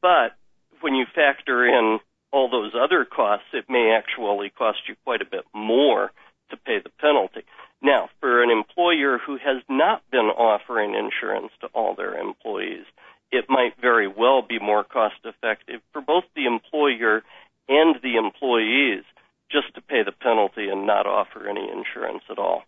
But 0.00 0.36
when 0.80 0.94
you 0.94 1.06
factor 1.14 1.66
in 1.66 1.98
all 2.32 2.48
those 2.48 2.72
other 2.74 3.04
costs, 3.04 3.46
it 3.52 3.64
may 3.68 3.96
actually 3.96 4.50
cost 4.50 4.78
you 4.88 4.94
quite 5.04 5.22
a 5.22 5.26
bit 5.26 5.44
more 5.52 6.12
to 6.50 6.56
pay 6.56 6.78
the 6.82 6.90
penalty. 7.00 7.42
Now, 7.82 8.08
for 8.20 8.42
an 8.42 8.50
employer 8.50 9.18
who 9.18 9.36
has 9.36 9.62
not 9.68 10.02
been 10.10 10.26
offering 10.26 10.94
insurance 10.94 11.52
to 11.60 11.66
all 11.68 11.94
their 11.94 12.18
employees, 12.18 12.86
it 13.34 13.46
might 13.48 13.74
very 13.80 14.06
well 14.06 14.42
be 14.42 14.58
more 14.58 14.84
cost 14.84 15.16
effective 15.24 15.80
for 15.92 16.00
both 16.00 16.24
the 16.36 16.46
employer 16.46 17.22
and 17.68 17.96
the 18.02 18.16
employees 18.16 19.02
just 19.50 19.74
to 19.74 19.80
pay 19.80 20.02
the 20.04 20.12
penalty 20.12 20.68
and 20.68 20.86
not 20.86 21.06
offer 21.06 21.48
any 21.48 21.68
insurance 21.68 22.22
at 22.30 22.38
all. 22.38 22.62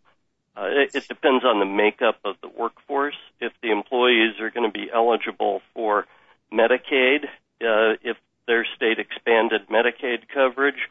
Uh, 0.56 0.66
it, 0.68 0.94
it 0.94 1.08
depends 1.08 1.44
on 1.44 1.60
the 1.60 1.66
makeup 1.66 2.18
of 2.24 2.36
the 2.42 2.48
workforce. 2.48 3.16
If 3.40 3.52
the 3.62 3.70
employees 3.70 4.40
are 4.40 4.50
going 4.50 4.70
to 4.70 4.72
be 4.72 4.90
eligible 4.92 5.60
for 5.74 6.06
Medicaid, 6.52 7.24
uh, 7.60 7.96
if 8.02 8.16
their 8.46 8.66
state 8.76 8.98
expanded 8.98 9.68
Medicaid 9.68 10.28
coverage, 10.32 10.88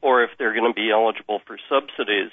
or 0.00 0.24
if 0.24 0.30
they're 0.38 0.54
going 0.54 0.72
to 0.72 0.74
be 0.74 0.90
eligible 0.90 1.40
for 1.46 1.58
subsidies, 1.68 2.30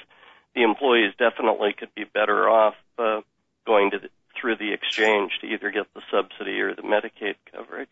the 0.55 0.63
employees 0.63 1.13
definitely 1.19 1.73
could 1.77 1.93
be 1.93 2.05
better 2.05 2.49
off 2.49 2.75
uh, 2.97 3.21
going 3.65 3.91
to 3.91 3.99
the, 3.99 4.09
through 4.39 4.55
the 4.57 4.73
exchange 4.73 5.31
to 5.41 5.47
either 5.47 5.71
get 5.71 5.93
the 5.93 6.01
subsidy 6.11 6.59
or 6.59 6.75
the 6.75 6.81
Medicaid 6.81 7.35
coverage. 7.51 7.89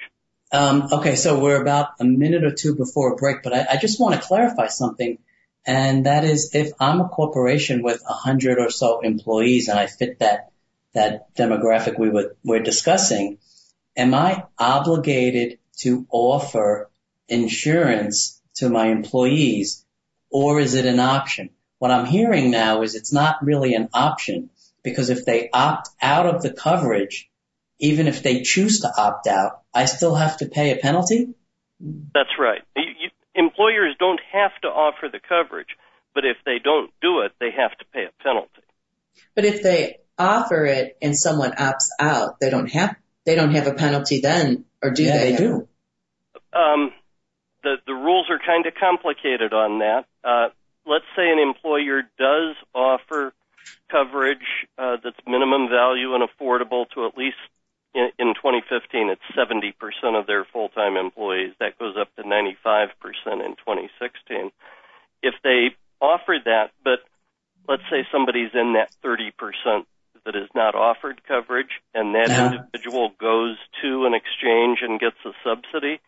Um, 0.52 0.87
okay, 0.98 1.16
so 1.16 1.40
we're 1.40 1.62
about 1.62 1.90
a 2.00 2.06
minute 2.06 2.44
or 2.44 2.52
two 2.52 2.76
before 2.76 3.14
a 3.14 3.16
break, 3.16 3.44
but 3.44 3.54
I, 3.54 3.66
I 3.72 3.78
just 3.78 4.00
want 4.00 4.16
to 4.16 4.28
clarify 4.28 4.68
something, 4.68 5.20
and 5.66 6.06
that 6.06 6.24
is 6.24 6.54
if 6.54 6.72
I'm 6.80 7.02
a 7.02 7.10
corporation 7.10 7.84
with 7.84 8.02
a 8.08 8.14
hundred 8.14 8.60
or 8.60 8.70
so 8.70 9.02
employees 9.02 9.68
and 9.68 9.80
I 9.80 9.88
fit 9.88 10.20
that 10.20 10.52
that 10.94 11.36
demographic 11.36 12.00
we 12.00 12.10
were 12.10 12.36
we're 12.44 12.64
discussing, 12.64 13.38
am 13.96 14.14
I 14.14 14.46
obligated 14.58 15.60
to 15.80 16.08
offer 16.10 16.90
insurance 17.28 18.42
to 18.56 18.70
my 18.70 18.88
employees, 18.88 19.86
or 20.32 20.60
is 20.60 20.74
it 20.74 20.86
an 20.86 21.00
option? 21.00 21.50
What 21.80 21.92
I'm 21.92 22.06
hearing 22.06 22.50
now 22.50 22.82
is 22.82 22.96
it's 22.96 23.14
not 23.14 23.46
really 23.46 23.76
an 23.76 23.90
option 23.94 24.50
because 24.84 25.10
if 25.10 25.26
they 25.26 25.50
opt 25.52 25.90
out 26.02 26.26
of 26.26 26.42
the 26.42 26.52
coverage, 26.52 27.30
even 27.80 28.08
if 28.08 28.24
they 28.24 28.42
choose 28.42 28.82
to 28.82 28.92
opt 28.96 29.28
out, 29.28 29.62
I 29.74 29.86
still 29.86 30.16
have 30.16 30.38
to 30.38 30.48
pay 30.48 30.72
a 30.72 30.78
penalty? 30.78 31.30
That's 31.80 32.38
right. 32.40 32.62
You, 32.76 32.84
you, 33.00 33.10
employers 33.36 33.96
don't 34.00 34.20
have 34.32 34.52
to 34.62 34.68
offer 34.68 35.10
the 35.12 35.20
coverage, 35.20 35.70
but 36.14 36.26
if 36.26 36.38
they 36.46 36.58
don't 36.64 36.92
do 37.02 37.22
it, 37.22 37.34
they 37.40 37.52
have 37.56 37.78
to 37.78 37.86
pay 37.94 38.06
a 38.06 38.24
penalty. 38.24 38.62
But 39.36 39.46
if 39.46 39.62
they 39.62 39.98
offer 40.18 40.66
it 40.66 40.98
and 41.02 41.16
someone 41.16 41.52
opts 41.52 41.90
out, 42.00 42.40
they 42.40 42.50
don't 42.50 42.72
have 42.72 42.96
they 43.26 43.36
don't 43.36 43.54
have 43.54 43.68
a 43.68 43.74
penalty 43.74 44.22
then, 44.22 44.64
or 44.82 44.92
do 44.92 45.04
yeah, 45.04 45.18
they? 45.18 45.32
They 45.32 45.38
do. 45.38 45.68
Um, 46.54 46.92
the 47.62 47.76
the 47.86 47.94
rules 47.94 48.28
are 48.30 48.40
kind 48.40 48.66
of 48.66 48.74
complicated 48.80 49.54
on 49.54 49.80
that. 49.80 50.06
Uh, 50.24 50.50
let's 50.86 51.06
say 51.16 51.30
an 51.30 51.40
employer 51.40 52.04
does 52.18 52.56
offer 52.74 53.34
coverage 53.92 54.66
uh, 54.78 54.98
that's 55.04 55.18
minimum 55.28 55.68
value 55.70 56.16
and 56.16 56.28
affordable 56.28 56.86
to 56.96 57.06
at 57.06 57.18
least 57.18 57.38
in, 57.94 58.10
in 58.20 58.34
2015 58.36 59.10
it's 59.10 59.22
70% 59.36 59.74
of 60.20 60.28
their 60.28 60.46
full-time 60.46 60.98
employees. 60.98 61.54
That 61.60 61.78
goes 61.80 61.96
up 62.00 62.14
to 62.16 62.24
95% 62.24 62.90
in 63.46 63.56
2016. 63.56 64.52
If 65.24 65.36
they 65.44 65.76
offered 66.02 66.44
that, 66.46 66.72
but 66.84 67.00
let's 67.68 67.84
say 67.90 68.08
somebody's 68.12 68.52
in 68.54 68.74
that 68.74 68.92
30% 69.04 69.86
that 70.26 70.36
is 70.36 70.50
not 70.54 70.76
offered 70.76 71.22
coverage 71.28 71.82
and 71.94 72.14
that 72.16 72.30
Yeah. 72.30 72.52
individual 72.52 73.10
goes 73.20 73.58
to 73.82 74.06
an 74.06 74.14
exchange 74.14 74.80
and 74.82 75.00
gets 75.00 75.18
a 75.26 75.34
subsidy, 75.44 76.00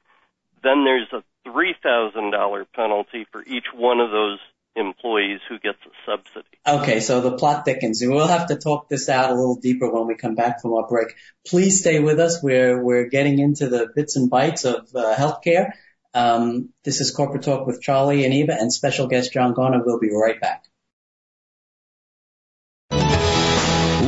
then 0.61 0.83
there's 0.83 1.11
a 1.13 1.23
$3,000 1.47 2.65
penalty 2.73 3.25
for 3.31 3.43
each 3.43 3.73
one 3.73 3.99
of 3.99 4.11
those 4.11 4.39
employees 4.79 5.39
who 5.47 5.59
gets 5.59 5.77
a 5.85 6.11
subsidy. 6.11 6.47
Okay, 6.65 6.99
so 6.99 7.21
the 7.21 7.37
plot 7.37 7.65
thickens. 7.65 8.01
We'll 8.03 8.27
have 8.27 8.47
to 8.47 8.55
talk 8.55 8.89
this 8.89 9.09
out 9.09 9.29
a 9.29 9.35
little 9.35 9.57
deeper 9.57 9.91
when 9.91 10.07
we 10.07 10.15
come 10.15 10.35
back 10.35 10.61
from 10.61 10.73
our 10.73 10.87
break. 10.87 11.09
Please 11.45 11.81
stay 11.81 11.99
with 11.99 12.19
us. 12.19 12.41
We're 12.41 12.83
we're 12.83 13.07
getting 13.07 13.39
into 13.39 13.67
the 13.67 13.89
bits 13.93 14.15
and 14.15 14.31
bytes 14.31 14.65
of 14.65 14.95
uh, 14.95 15.15
healthcare. 15.15 15.73
Um, 16.13 16.69
this 16.83 17.01
is 17.01 17.11
Corporate 17.11 17.43
Talk 17.43 17.67
with 17.67 17.81
Charlie 17.81 18.25
and 18.25 18.33
Eva 18.33 18.55
and 18.59 18.73
special 18.73 19.07
guest 19.07 19.31
John 19.33 19.53
Garner. 19.53 19.83
We'll 19.85 19.99
be 19.99 20.11
right 20.11 20.39
back. 20.41 20.63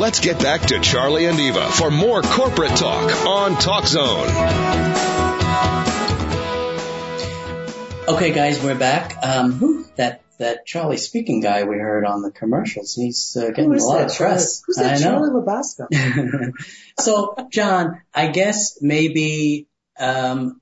Let's 0.02 0.20
get 0.20 0.40
back 0.40 0.62
to 0.62 0.80
Charlie 0.80 1.26
and 1.26 1.40
Eva 1.40 1.70
for 1.70 1.92
more 1.92 2.24
corporate 2.24 2.76
talk 2.76 3.28
on 3.28 3.56
Talk 3.58 3.86
Zone. 3.86 4.28
Okay, 8.08 8.32
guys, 8.32 8.64
we're 8.64 8.74
back. 8.74 9.16
Um, 9.22 9.60
whew, 9.60 9.86
that 9.98 10.21
that 10.42 10.66
Charlie 10.66 10.98
speaking 10.98 11.40
guy 11.40 11.64
we 11.64 11.78
heard 11.78 12.04
on 12.04 12.24
the 12.24 12.32
commercials, 12.32 12.96
he's 12.96 13.38
uh, 13.40 13.52
getting 13.52 13.74
a 13.74 13.78
lot 13.78 14.00
that? 14.00 14.12
of 14.12 14.18
press. 14.18 14.64
Who's 14.66 14.76
that? 14.78 14.98
I. 14.98 15.02
Charlie 15.02 15.30
Labasco. 15.30 16.52
so, 17.00 17.36
John, 17.52 18.02
I 18.14 18.28
guess 18.28 18.80
maybe 18.82 19.68
um, 20.00 20.60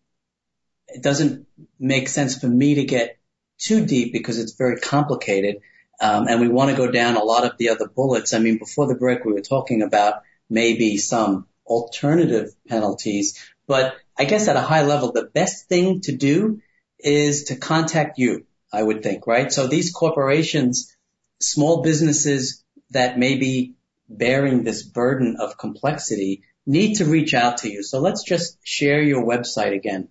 it 0.89 1.02
doesn't 1.02 1.48
make 1.80 2.10
sense 2.10 2.38
for 2.38 2.48
me 2.48 2.76
to 2.76 2.84
get 2.84 3.18
too 3.58 3.86
deep 3.86 4.12
because 4.12 4.38
it's 4.38 4.54
very 4.54 4.80
complicated, 4.80 5.62
um, 6.02 6.28
and 6.28 6.42
we 6.42 6.50
want 6.50 6.72
to 6.72 6.78
go 6.78 6.92
down 6.92 7.15
a 7.15 7.24
lot 7.24 7.46
of 7.46 7.58
the 7.58 7.70
other 7.70 7.88
bullets. 7.88 8.34
I 8.34 8.39
mean, 8.39 8.58
before 8.58 8.88
the 8.88 8.96
break, 8.96 9.24
we 9.24 9.34
were 9.34 9.42
talking 9.42 9.82
about 9.82 10.24
maybe 10.50 10.98
some 10.98 11.48
alternative 11.65 12.54
penalties, 12.68 13.39
but 13.65 13.96
I 14.18 14.26
guess 14.26 14.50
at 14.50 14.58
a 14.58 14.62
high 14.62 14.84
level, 14.84 15.13
the 15.13 15.24
best 15.24 15.70
thing 15.70 16.02
to 16.02 16.12
do 16.15 16.62
is 17.00 17.46
to 17.46 17.56
contact 17.56 18.20
you. 18.20 18.46
I 18.72 18.84
would 18.84 19.04
think, 19.04 19.28
right? 19.28 19.52
So 19.52 19.68
these 19.68 19.92
corporations, 19.92 20.96
small 21.40 21.82
businesses 21.82 22.64
that 22.92 23.18
may 23.18 23.38
be 23.38 23.74
bearing 24.08 24.64
this 24.64 24.84
burden 24.84 25.38
of 25.40 25.58
complexity 25.58 26.44
need 26.66 26.96
to 26.96 27.06
reach 27.06 27.34
out 27.34 27.60
to 27.60 27.70
you. 27.70 27.84
So 27.84 28.00
let's 28.00 28.24
just 28.24 28.58
share 28.64 29.02
your 29.02 29.26
website 29.26 29.74
again. 29.74 30.10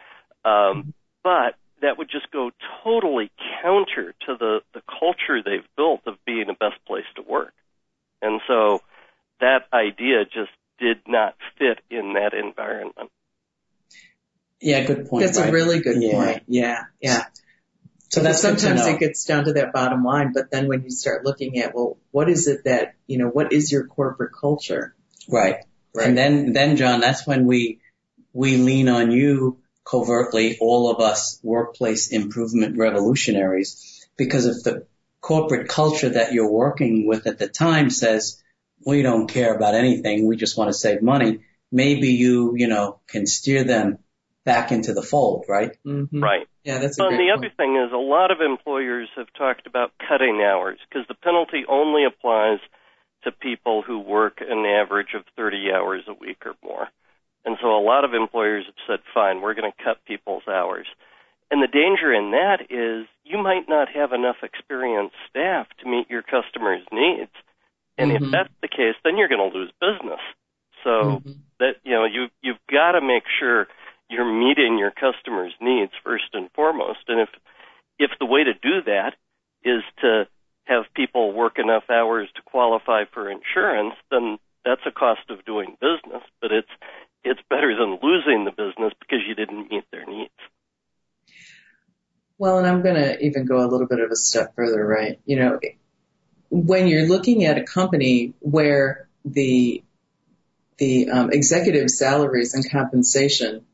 um, 0.45 0.93
but 1.23 1.55
that 1.81 1.97
would 1.97 2.09
just 2.09 2.31
go 2.31 2.51
totally 2.83 3.31
counter 3.61 4.13
to 4.25 4.35
the 4.37 4.61
the 4.73 4.81
culture 4.87 5.41
they've 5.43 5.67
built 5.75 6.01
of 6.05 6.15
being 6.25 6.47
the 6.47 6.53
best 6.53 6.83
place 6.85 7.05
to 7.15 7.21
work, 7.21 7.53
and 8.21 8.41
so 8.47 8.81
that 9.39 9.65
idea 9.73 10.25
just 10.25 10.51
did 10.79 10.99
not 11.07 11.35
fit 11.57 11.79
in 11.89 12.13
that 12.13 12.33
environment. 12.33 13.11
Yeah, 14.59 14.83
good 14.85 15.07
point. 15.07 15.25
That's 15.25 15.37
right? 15.37 15.49
a 15.49 15.51
really 15.51 15.79
good 15.79 16.01
Yeah. 16.01 16.13
point. 16.13 16.43
Yeah, 16.47 16.85
yeah. 16.99 17.25
So 18.09 18.21
that's 18.21 18.41
sometimes 18.41 18.85
it 18.85 18.99
gets 18.99 19.25
down 19.25 19.45
to 19.45 19.53
that 19.53 19.73
bottom 19.73 20.03
line, 20.03 20.31
but 20.33 20.49
then 20.49 20.67
when 20.67 20.83
you 20.83 20.89
start 20.89 21.25
looking 21.25 21.59
at, 21.59 21.75
well, 21.75 21.97
what 22.11 22.29
is 22.29 22.47
it 22.47 22.63
that, 22.63 22.95
you 23.05 23.17
know, 23.17 23.27
what 23.27 23.51
is 23.51 23.71
your 23.71 23.85
corporate 23.85 24.31
culture? 24.33 24.95
Right. 25.27 25.57
Right. 25.93 26.07
And 26.07 26.17
then, 26.17 26.53
then 26.53 26.77
John, 26.77 27.01
that's 27.01 27.27
when 27.27 27.45
we, 27.45 27.81
we 28.31 28.57
lean 28.57 28.87
on 28.87 29.11
you 29.11 29.59
covertly, 29.83 30.57
all 30.59 30.89
of 30.91 31.01
us 31.01 31.39
workplace 31.43 32.09
improvement 32.11 32.77
revolutionaries, 32.77 34.07
because 34.17 34.45
if 34.45 34.63
the 34.63 34.85
corporate 35.19 35.67
culture 35.67 36.09
that 36.09 36.33
you're 36.33 36.51
working 36.51 37.07
with 37.07 37.27
at 37.27 37.39
the 37.39 37.47
time 37.47 37.89
says, 37.89 38.41
we 38.85 39.01
don't 39.01 39.27
care 39.27 39.53
about 39.53 39.75
anything, 39.75 40.25
we 40.25 40.37
just 40.37 40.57
want 40.57 40.69
to 40.69 40.73
save 40.73 41.01
money, 41.01 41.39
maybe 41.71 42.09
you, 42.09 42.53
you 42.55 42.67
know, 42.67 42.99
can 43.07 43.25
steer 43.25 43.63
them 43.63 43.99
back 44.47 44.71
into 44.71 44.93
the 44.93 45.03
fold, 45.03 45.43
right? 45.49 45.71
Mm-hmm. 45.85 46.23
Right. 46.23 46.47
Yeah, 46.63 46.79
that's 46.79 46.97
a 46.97 47.03
Well, 47.03 47.11
and 47.11 47.19
the 47.19 47.33
point. 47.33 47.43
other 47.43 47.53
thing 47.55 47.75
is 47.75 47.91
a 47.91 47.97
lot 47.97 48.31
of 48.31 48.39
employers 48.39 49.09
have 49.17 49.27
talked 49.37 49.67
about 49.67 49.91
cutting 49.99 50.41
hours 50.41 50.79
because 50.87 51.05
the 51.07 51.19
penalty 51.19 51.65
only 51.67 52.05
applies 52.05 52.59
to 53.25 53.31
people 53.33 53.83
who 53.85 53.99
work 53.99 54.39
an 54.39 54.65
average 54.65 55.13
of 55.13 55.25
30 55.35 55.67
hours 55.75 56.03
a 56.07 56.13
week 56.13 56.45
or 56.45 56.55
more. 56.63 56.87
And 57.43 57.57
so 57.61 57.67
a 57.75 57.83
lot 57.83 58.05
of 58.05 58.13
employers 58.13 58.65
have 58.67 58.79
said, 58.87 58.99
fine, 59.13 59.41
we're 59.41 59.53
going 59.53 59.69
to 59.69 59.83
cut 59.83 60.05
people's 60.05 60.47
hours. 60.47 60.87
And 61.51 61.61
the 61.61 61.67
danger 61.67 62.13
in 62.13 62.31
that 62.31 62.71
is 62.71 63.07
you 63.25 63.37
might 63.37 63.67
not 63.67 63.89
have 63.93 64.13
enough 64.13 64.37
experienced 64.43 65.15
staff 65.29 65.67
to 65.79 65.89
meet 65.89 66.09
your 66.09 66.23
customers' 66.23 66.87
needs. 66.91 67.31
And 67.97 68.11
if 68.11 68.21
Mhm. 68.21 68.31
that's 68.31 68.53
the 68.61 68.67
case, 68.67 68.95
then 69.03 69.17
you're 69.17 69.27
going 69.27 69.51
to 69.51 69.57
lose 69.57 69.71
business. 69.79 70.21
So 70.83 71.19
Mhm. 71.19 71.35
that 71.59 71.75
you 71.83 71.91
know 71.91 72.05
you 72.05 72.29
you've 72.41 72.63
got 72.71 72.93
to 72.93 73.01
make 73.01 73.23
sure 73.39 73.67
you're 74.09 74.25
meeting 74.25 74.77
your 74.77 74.91
customers' 74.91 75.53
needs 75.61 75.91
first 76.03 76.29
and 76.33 76.49
foremost. 76.53 76.99
And 77.07 77.21
if 77.21 77.29
if 77.99 78.11
the 78.19 78.25
way 78.25 78.43
to 78.43 78.53
do 78.53 78.83
that 78.85 79.13
is 79.63 79.83
to 80.01 80.27
have 80.65 80.83
people 80.95 81.33
work 81.33 81.57
enough 81.57 81.83
hours 81.89 82.29
to 82.35 82.41
qualify 82.43 83.05
for 83.13 83.29
insurance, 83.29 83.95
then 84.11 84.37
that's 84.63 84.81
a 84.85 84.91
cost 84.91 85.29
of 85.29 85.45
doing 85.45 85.77
business. 85.81 86.23
But 86.41 86.51
it's 86.51 86.69
it's 87.23 87.41
better 87.49 87.75
than 87.75 87.99
losing 88.01 88.45
the 88.45 88.51
business 88.51 88.93
because 88.99 89.19
you 89.27 89.35
didn't 89.35 89.69
meet 89.69 89.83
their 89.91 90.05
needs. 90.05 90.31
Well, 92.37 92.59
and 92.59 92.67
I'm 92.67 92.83
going 92.83 92.95
to 92.95 93.19
even 93.25 93.45
go 93.45 93.57
a 93.57 93.67
little 93.67 93.87
bit 93.87 93.99
of 93.99 94.11
a 94.11 94.15
step 94.15 94.53
further, 94.55 94.85
right? 94.85 95.19
You 95.25 95.39
know, 95.39 95.59
when 96.49 96.87
you're 96.87 97.07
looking 97.07 97.45
at 97.45 97.57
a 97.57 97.63
company 97.63 98.33
where 98.39 99.09
the 99.25 99.83
the 100.77 101.09
um, 101.09 101.31
executive 101.31 101.89
salaries 101.89 102.53
and 102.53 102.69
compensation 102.69 103.65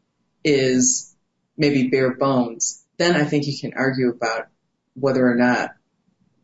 is 0.44 1.16
maybe 1.58 1.88
bare 1.88 2.16
bones, 2.16 2.84
then 2.98 3.16
I 3.16 3.24
think 3.24 3.48
you 3.48 3.58
can 3.58 3.74
argue 3.76 4.10
about 4.10 4.48
whether 4.96 5.28
or 5.28 5.36
not 5.36 5.72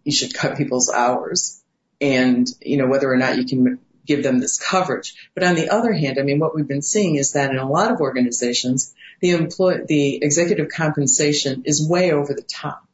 you 0.04 0.12
should 0.12 0.34
cut 0.34 0.58
people's 0.58 0.90
hours. 0.92 1.62
and, 2.02 2.48
you 2.62 2.78
know, 2.78 2.88
whether 2.88 3.12
or 3.12 3.18
not 3.18 3.38
you 3.38 3.46
can 3.46 3.80
give 4.06 4.24
them 4.24 4.40
this 4.40 4.58
coverage. 4.58 5.16
But 5.36 5.44
on 5.44 5.56
the 5.56 5.70
other 5.70 5.94
hand, 5.94 6.18
I 6.20 6.24
mean, 6.24 6.40
what 6.40 6.56
we've 6.56 6.68
been 6.68 6.82
seeing 6.82 7.16
is 7.16 7.34
that 7.34 7.52
in 7.52 7.58
a 7.58 7.70
lot 7.70 7.92
of 7.92 8.00
organizations, 8.00 8.94
the 9.22 9.32
employ, 9.32 9.82
the 9.86 10.24
executive 10.24 10.70
compensation 10.70 11.64
is 11.66 11.88
way 11.88 12.12
over 12.12 12.34
the 12.34 12.42
top. 12.42 12.86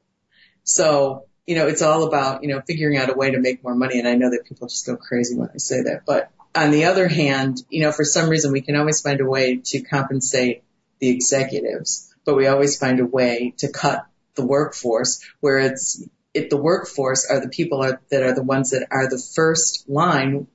So, 0.64 1.26
you 1.46 1.56
know, 1.56 1.68
it's 1.68 1.84
all 1.84 2.06
about, 2.08 2.42
you 2.42 2.50
know, 2.50 2.62
figuring 2.66 2.98
out 2.98 3.12
a 3.12 3.14
way 3.14 3.32
to 3.32 3.40
make 3.40 3.64
more 3.64 3.76
money. 3.76 4.00
And 4.00 4.08
I 4.08 4.16
know 4.16 4.32
that 4.32 4.46
people 4.46 4.68
just 4.68 4.86
go 4.86 4.98
crazy 4.98 5.38
when 5.38 5.50
I 5.54 5.58
say 5.58 5.84
that. 5.84 6.02
But 6.06 6.32
on 6.56 6.72
the 6.72 6.86
other 6.86 7.08
hand, 7.08 7.62
you 7.70 7.84
know, 7.84 7.92
for 7.92 8.04
some 8.04 8.30
reason 8.30 8.52
we 8.52 8.62
can 8.62 8.76
always 8.76 9.02
find 9.02 9.22
a 9.22 9.26
way 9.26 9.58
to 9.58 9.82
compensate 9.82 10.64
the 11.00 11.10
executives, 11.10 12.14
but 12.26 12.36
we 12.36 12.48
always 12.48 12.78
find 12.78 13.00
a 13.00 13.06
way 13.06 13.54
to 13.58 13.72
cut 13.72 14.06
the 14.36 14.46
workforce 14.46 15.24
where 15.40 15.58
it's, 15.58 16.04
it, 16.34 16.50
the 16.50 16.58
workforce 16.58 17.26
are 17.30 17.40
the 17.40 17.50
people 17.50 17.82
are, 17.82 18.02
that 18.12 18.24
are 18.24 18.34
the 18.34 18.44
ones 18.44 18.72
that 18.72 18.88
are 18.92 19.10
the 19.10 19.22
first 19.36 19.90
line 19.90 20.48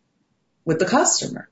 with 0.65 0.79
the 0.79 0.87
customer. 0.87 1.49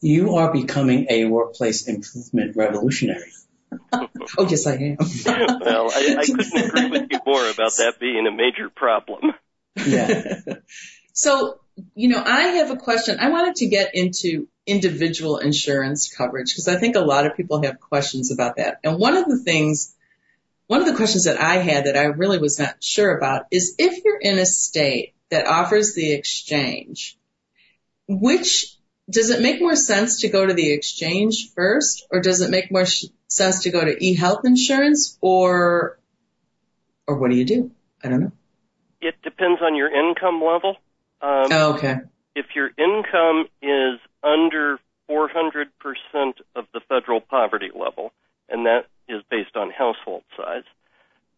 You 0.00 0.36
are 0.36 0.52
becoming 0.52 1.06
a 1.10 1.24
workplace 1.26 1.88
improvement 1.88 2.56
revolutionary. 2.56 3.32
oh 3.92 4.48
yes, 4.48 4.66
I 4.66 4.74
am. 4.74 4.96
well, 5.60 5.90
I, 5.92 6.16
I 6.18 6.24
couldn't 6.24 6.68
agree 6.68 6.90
with 6.90 7.06
you 7.10 7.20
more 7.26 7.50
about 7.50 7.72
that 7.78 7.94
being 7.98 8.26
a 8.26 8.32
major 8.32 8.70
problem. 8.70 9.32
Yeah. 9.84 10.40
so, 11.12 11.58
you 11.94 12.08
know, 12.08 12.22
I 12.24 12.42
have 12.42 12.70
a 12.70 12.76
question. 12.76 13.18
I 13.20 13.30
wanted 13.30 13.56
to 13.56 13.66
get 13.66 13.94
into 13.94 14.48
individual 14.66 15.38
insurance 15.38 16.12
coverage 16.12 16.52
because 16.52 16.68
I 16.68 16.76
think 16.76 16.96
a 16.96 17.00
lot 17.00 17.26
of 17.26 17.36
people 17.36 17.62
have 17.62 17.80
questions 17.80 18.32
about 18.32 18.56
that. 18.56 18.80
And 18.82 18.98
one 18.98 19.16
of 19.16 19.26
the 19.26 19.38
things, 19.38 19.94
one 20.66 20.80
of 20.80 20.86
the 20.86 20.96
questions 20.96 21.24
that 21.24 21.40
I 21.40 21.56
had 21.58 21.86
that 21.86 21.96
I 21.96 22.04
really 22.04 22.38
was 22.38 22.58
not 22.58 22.82
sure 22.82 23.16
about 23.16 23.46
is 23.50 23.76
if 23.78 24.04
you're 24.04 24.18
in 24.18 24.38
a 24.38 24.46
state 24.46 25.14
that 25.30 25.46
offers 25.46 25.94
the 25.94 26.12
exchange, 26.12 27.16
which 28.08 28.76
does 29.08 29.30
it 29.30 29.40
make 29.40 29.60
more 29.60 29.76
sense 29.76 30.20
to 30.20 30.28
go 30.28 30.44
to 30.44 30.54
the 30.54 30.72
exchange 30.72 31.52
first 31.54 32.06
or 32.10 32.20
does 32.20 32.40
it 32.40 32.50
make 32.50 32.72
more 32.72 32.86
sh- 32.86 33.06
sense 33.28 33.62
to 33.62 33.70
go 33.70 33.84
to 33.84 33.94
eHealth 33.94 34.44
insurance 34.44 35.16
or 35.20 35.98
or 37.06 37.18
what 37.18 37.30
do 37.30 37.36
you 37.36 37.44
do? 37.44 37.70
I 38.02 38.08
don't 38.08 38.20
know. 38.20 38.32
It 39.00 39.14
depends 39.22 39.60
on 39.62 39.76
your 39.76 39.88
income 39.88 40.42
level. 40.42 40.76
Um, 41.22 41.46
oh, 41.52 41.74
okay. 41.74 41.98
If 42.36 42.54
your 42.54 42.70
income 42.76 43.46
is 43.62 43.98
under 44.22 44.78
400% 45.08 45.66
of 46.54 46.66
the 46.74 46.80
federal 46.86 47.22
poverty 47.22 47.70
level, 47.74 48.12
and 48.50 48.66
that 48.66 48.86
is 49.08 49.22
based 49.30 49.56
on 49.56 49.70
household 49.70 50.22
size, 50.36 50.64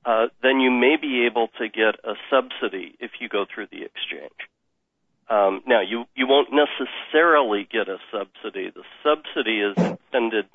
uh, 0.05 0.27
then 0.43 0.59
you 0.59 0.73
may 0.73 0.97
be 1.01 1.25
able 1.25 1.49
to 1.59 1.69
get 1.69 1.95
a 2.03 2.15
subsidy 2.29 2.97
if 2.99 3.13
you 3.21 3.29
go 3.29 3.47
through 3.47 3.69
the 3.71 3.85
exchange. 3.85 4.51
Um, 5.31 5.63
now, 5.69 5.83
you, 5.83 6.07
you 6.17 6.27
won't 6.27 6.49
necessarily 6.51 7.69
get 7.71 7.89
a 7.89 7.99
subsidy. 8.11 8.71
The 8.75 8.83
subsidy 9.05 9.61
is 9.61 9.77
intended 9.77 10.47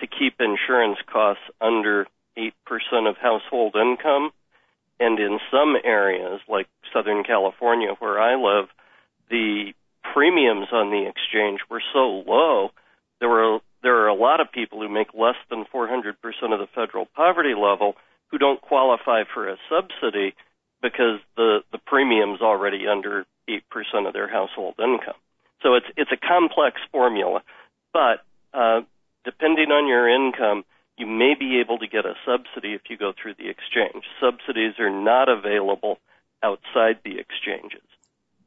to 0.00 0.06
keep 0.06 0.40
insurance 0.40 0.98
costs 1.10 1.44
under 1.58 2.06
8% 2.36 2.52
of 3.08 3.16
household 3.16 3.76
income. 3.76 4.30
And 5.00 5.18
in 5.18 5.38
some 5.50 5.74
areas, 5.82 6.40
like 6.48 6.66
Southern 6.92 7.24
California, 7.24 7.94
where 7.98 8.20
I 8.20 8.34
live, 8.34 8.68
the 9.30 9.72
premiums 10.12 10.68
on 10.72 10.90
the 10.90 11.06
exchange 11.06 11.60
were 11.70 11.82
so 11.92 12.24
low, 12.26 12.70
there 13.20 13.28
were 13.28 13.60
there 13.82 13.96
are 14.02 14.08
a 14.08 14.14
lot 14.14 14.40
of 14.40 14.50
people 14.50 14.80
who 14.80 14.88
make 14.88 15.14
less 15.14 15.36
than 15.48 15.64
400% 15.72 16.14
of 16.52 16.58
the 16.58 16.66
federal 16.74 17.06
poverty 17.14 17.54
level 17.54 17.94
who 18.30 18.38
don't 18.38 18.60
qualify 18.60 19.22
for 19.32 19.48
a 19.48 19.56
subsidy 19.68 20.34
because 20.82 21.20
the 21.36 21.60
the 21.72 21.78
premium's 21.78 22.40
already 22.40 22.86
under 22.86 23.26
8% 23.48 23.60
of 24.06 24.12
their 24.12 24.28
household 24.28 24.74
income. 24.78 25.20
So 25.62 25.74
it's 25.74 25.86
it's 25.96 26.12
a 26.12 26.16
complex 26.16 26.80
formula, 26.92 27.42
but 27.92 28.24
uh, 28.52 28.80
depending 29.24 29.70
on 29.70 29.86
your 29.86 30.08
income, 30.08 30.64
you 30.98 31.06
may 31.06 31.34
be 31.38 31.60
able 31.60 31.78
to 31.78 31.86
get 31.86 32.06
a 32.06 32.14
subsidy 32.24 32.74
if 32.74 32.82
you 32.88 32.96
go 32.96 33.12
through 33.12 33.34
the 33.34 33.48
exchange. 33.48 34.04
Subsidies 34.20 34.78
are 34.78 34.90
not 34.90 35.28
available 35.28 35.98
outside 36.42 37.00
the 37.04 37.18
exchanges. 37.18 37.86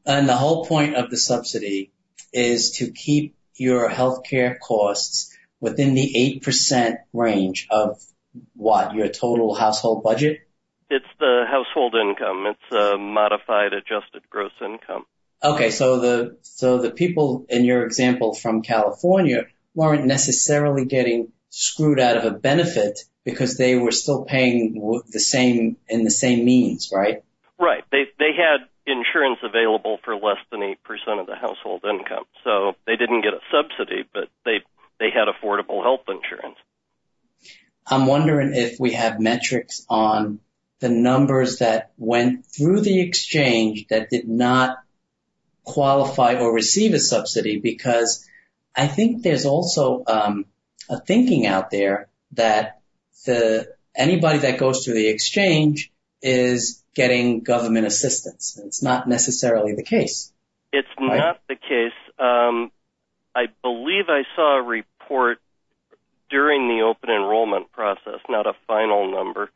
And 0.06 0.28
the 0.28 0.36
whole 0.36 0.66
point 0.66 0.96
of 0.96 1.10
the 1.10 1.18
subsidy 1.18 1.92
is 2.34 2.72
to 2.78 2.92
keep 2.92 3.36
your 3.56 3.90
healthcare 3.90 4.58
costs 4.60 5.36
within 5.60 5.94
the 5.94 6.42
8% 6.44 6.98
range 7.14 7.68
of 7.70 8.02
what? 8.56 8.96
Your 8.96 9.10
total 9.10 9.54
household 9.54 10.04
budget? 10.04 10.42
It's 10.90 11.06
the 11.20 11.44
household 11.48 11.96
income. 11.96 12.46
It's 12.48 12.76
a 12.76 12.98
modified 12.98 13.74
adjusted 13.74 14.24
gross 14.30 14.54
income. 14.62 15.06
Okay, 15.44 15.72
so 15.72 16.00
the 16.00 16.38
so 16.42 16.80
the 16.80 16.92
people 16.92 17.46
in 17.48 17.64
your 17.64 17.86
example 17.86 18.34
from 18.34 18.62
California 18.62 19.46
weren't 19.74 20.06
necessarily 20.06 20.86
getting 20.86 21.32
screwed 21.50 22.00
out 22.00 22.18
of 22.18 22.26
a 22.26 22.32
benefit 22.32 23.00
because 23.24 23.58
they 23.58 23.76
were 23.76 23.92
still 23.92 24.26
paying 24.26 25.02
the 25.12 25.20
same 25.20 25.78
in 25.88 26.04
the 26.04 26.12
same 26.12 26.44
means, 26.44 26.92
right? 26.94 27.24
Right. 27.60 27.84
They 27.92 28.06
they 28.18 28.32
had 28.36 28.68
insurance 28.90 29.40
available 29.44 30.00
for 30.04 30.16
less 30.16 30.38
than 30.52 30.64
eight 30.64 30.84
percent 30.84 31.20
of 31.20 31.28
the 31.28 31.36
household 31.36 31.84
income, 31.84 32.26
so 32.44 32.74
they 32.86 32.96
didn't 32.96 33.22
get 33.22 33.34
a 33.34 33.42
subsidy, 33.52 34.04
but 34.14 34.30
they 34.46 34.62
they 35.00 35.10
had 35.12 35.28
affordable 35.28 35.82
health 35.82 36.02
insurance. 36.08 36.58
I'm 37.88 38.06
wondering 38.06 38.54
if 38.54 38.80
we 38.80 38.92
have 38.94 39.20
metrics 39.20 39.86
on 39.90 40.40
the 40.80 40.90
numbers 40.90 41.60
that 41.60 41.92
went 41.98 42.46
through 42.46 42.82
the 42.82 43.02
exchange 43.02 43.88
that 43.90 44.10
did 44.10 44.28
not 44.28 44.78
qualify 45.64 46.36
or 46.36 46.54
receive 46.54 46.94
a 46.94 47.00
subsidy 47.00 47.60
because 47.60 48.28
I 48.76 48.88
think 48.88 49.24
there's 49.24 49.46
also 49.46 50.04
um, 50.08 50.46
a 50.90 51.00
thinking 51.00 51.46
out 51.46 51.70
there 51.70 52.10
that 52.34 52.80
the 53.26 53.74
anybody 53.96 54.40
that 54.40 54.60
goes 54.60 54.86
through 54.86 54.96
the 54.96 55.10
exchange 55.10 55.92
is 56.22 56.79
getting 56.96 57.42
government 57.42 57.88
assistance. 57.88 58.60
It's 58.64 58.84
not 58.84 59.08
necessarily 59.08 59.74
the 59.76 59.84
case. 59.84 60.32
It's 60.72 60.88
right? 61.00 61.18
not 61.18 61.40
the 61.48 61.56
case. 61.56 61.94
Um, 62.18 62.72
I 63.36 63.48
believe 63.62 64.06
I 64.10 64.24
saw 64.36 64.60
a 64.60 64.64
report 64.64 65.40
during 66.30 66.68
the 66.68 66.84
open 66.84 67.10
enrollment 67.10 67.72
process, 67.72 68.20
not 68.28 68.46
a 68.46 68.54
final 68.68 69.12
number, 69.12 69.50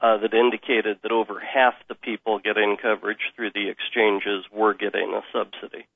uh, 0.00 0.18
that 0.18 0.32
indicated 0.32 0.98
that 1.02 1.12
over 1.12 1.40
half 1.40 1.74
the 1.88 1.94
people 1.94 2.38
getting 2.38 2.76
coverage 2.80 3.32
through 3.36 3.50
the 3.52 3.68
exchanges 3.68 4.44
were 4.52 4.74
getting 4.74 5.12
a 5.14 5.22
subsidy. 5.32 5.86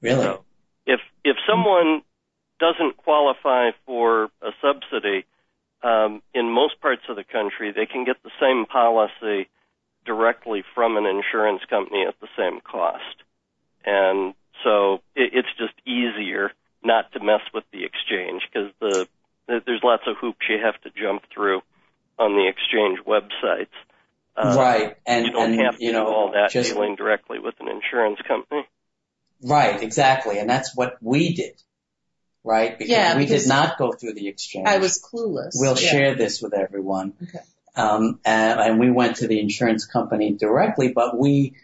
Really? 0.00 0.22
So 0.22 0.44
if 0.86 1.00
if 1.24 1.36
someone 1.48 2.02
doesn't 2.58 2.96
qualify 2.96 3.70
for 3.84 4.24
a 4.40 4.52
subsidy, 4.62 5.26
um, 5.82 6.22
in 6.32 6.50
most 6.50 6.80
parts 6.80 7.02
of 7.08 7.16
the 7.16 7.24
country, 7.24 7.72
they 7.72 7.86
can 7.86 8.04
get 8.04 8.16
the 8.22 8.30
same 8.40 8.64
policy 8.64 9.48
directly 10.06 10.62
from 10.74 10.96
an 10.96 11.06
insurance 11.06 11.62
company 11.68 12.04
at 12.06 12.14
the 12.20 12.28
same 12.36 12.60
cost. 12.60 13.22
And 13.84 14.34
so 14.64 15.02
it, 15.14 15.32
it's 15.34 15.48
just 15.58 15.74
easier 15.86 16.52
not 16.82 17.12
to 17.12 17.20
mess 17.20 17.42
with 17.52 17.64
the 17.72 17.84
exchange 17.84 18.42
because 18.50 18.70
the 18.80 19.06
there's 19.48 19.82
lots 19.84 20.02
of 20.06 20.16
hoops 20.20 20.46
you 20.48 20.58
have 20.64 20.80
to 20.82 20.90
jump 21.00 21.22
through 21.32 21.60
on 22.18 22.32
the 22.32 22.48
exchange 22.48 22.98
websites. 23.06 23.74
Uh, 24.36 24.54
right, 24.56 24.96
and 25.06 25.26
you 25.26 25.32
don't 25.32 25.52
and, 25.52 25.60
have 25.60 25.78
to 25.78 25.84
you 25.84 25.92
know, 25.92 26.06
do 26.06 26.12
all 26.12 26.32
that 26.32 26.50
just, 26.50 26.72
dealing 26.72 26.94
directly 26.96 27.38
with 27.38 27.54
an 27.60 27.68
insurance 27.68 28.18
company. 28.26 28.66
Right, 29.42 29.82
exactly, 29.82 30.38
and 30.38 30.50
that's 30.50 30.76
what 30.76 30.96
we 31.00 31.34
did. 31.34 31.62
Right, 32.44 32.76
because 32.76 32.90
yeah, 32.90 33.16
we 33.16 33.24
because 33.24 33.44
did 33.44 33.48
not 33.48 33.78
go 33.78 33.92
through 33.92 34.14
the 34.14 34.28
exchange. 34.28 34.68
I 34.68 34.78
was 34.78 35.00
clueless. 35.02 35.52
We'll 35.54 35.78
yeah. 35.78 35.90
share 35.90 36.14
this 36.14 36.42
with 36.42 36.54
everyone. 36.54 37.14
Okay. 37.22 37.44
Um, 37.76 38.20
and, 38.24 38.60
and 38.60 38.80
we 38.80 38.90
went 38.90 39.16
to 39.16 39.28
the 39.28 39.38
insurance 39.38 39.86
company 39.86 40.32
directly, 40.32 40.92
but 40.92 41.18
we 41.18 41.56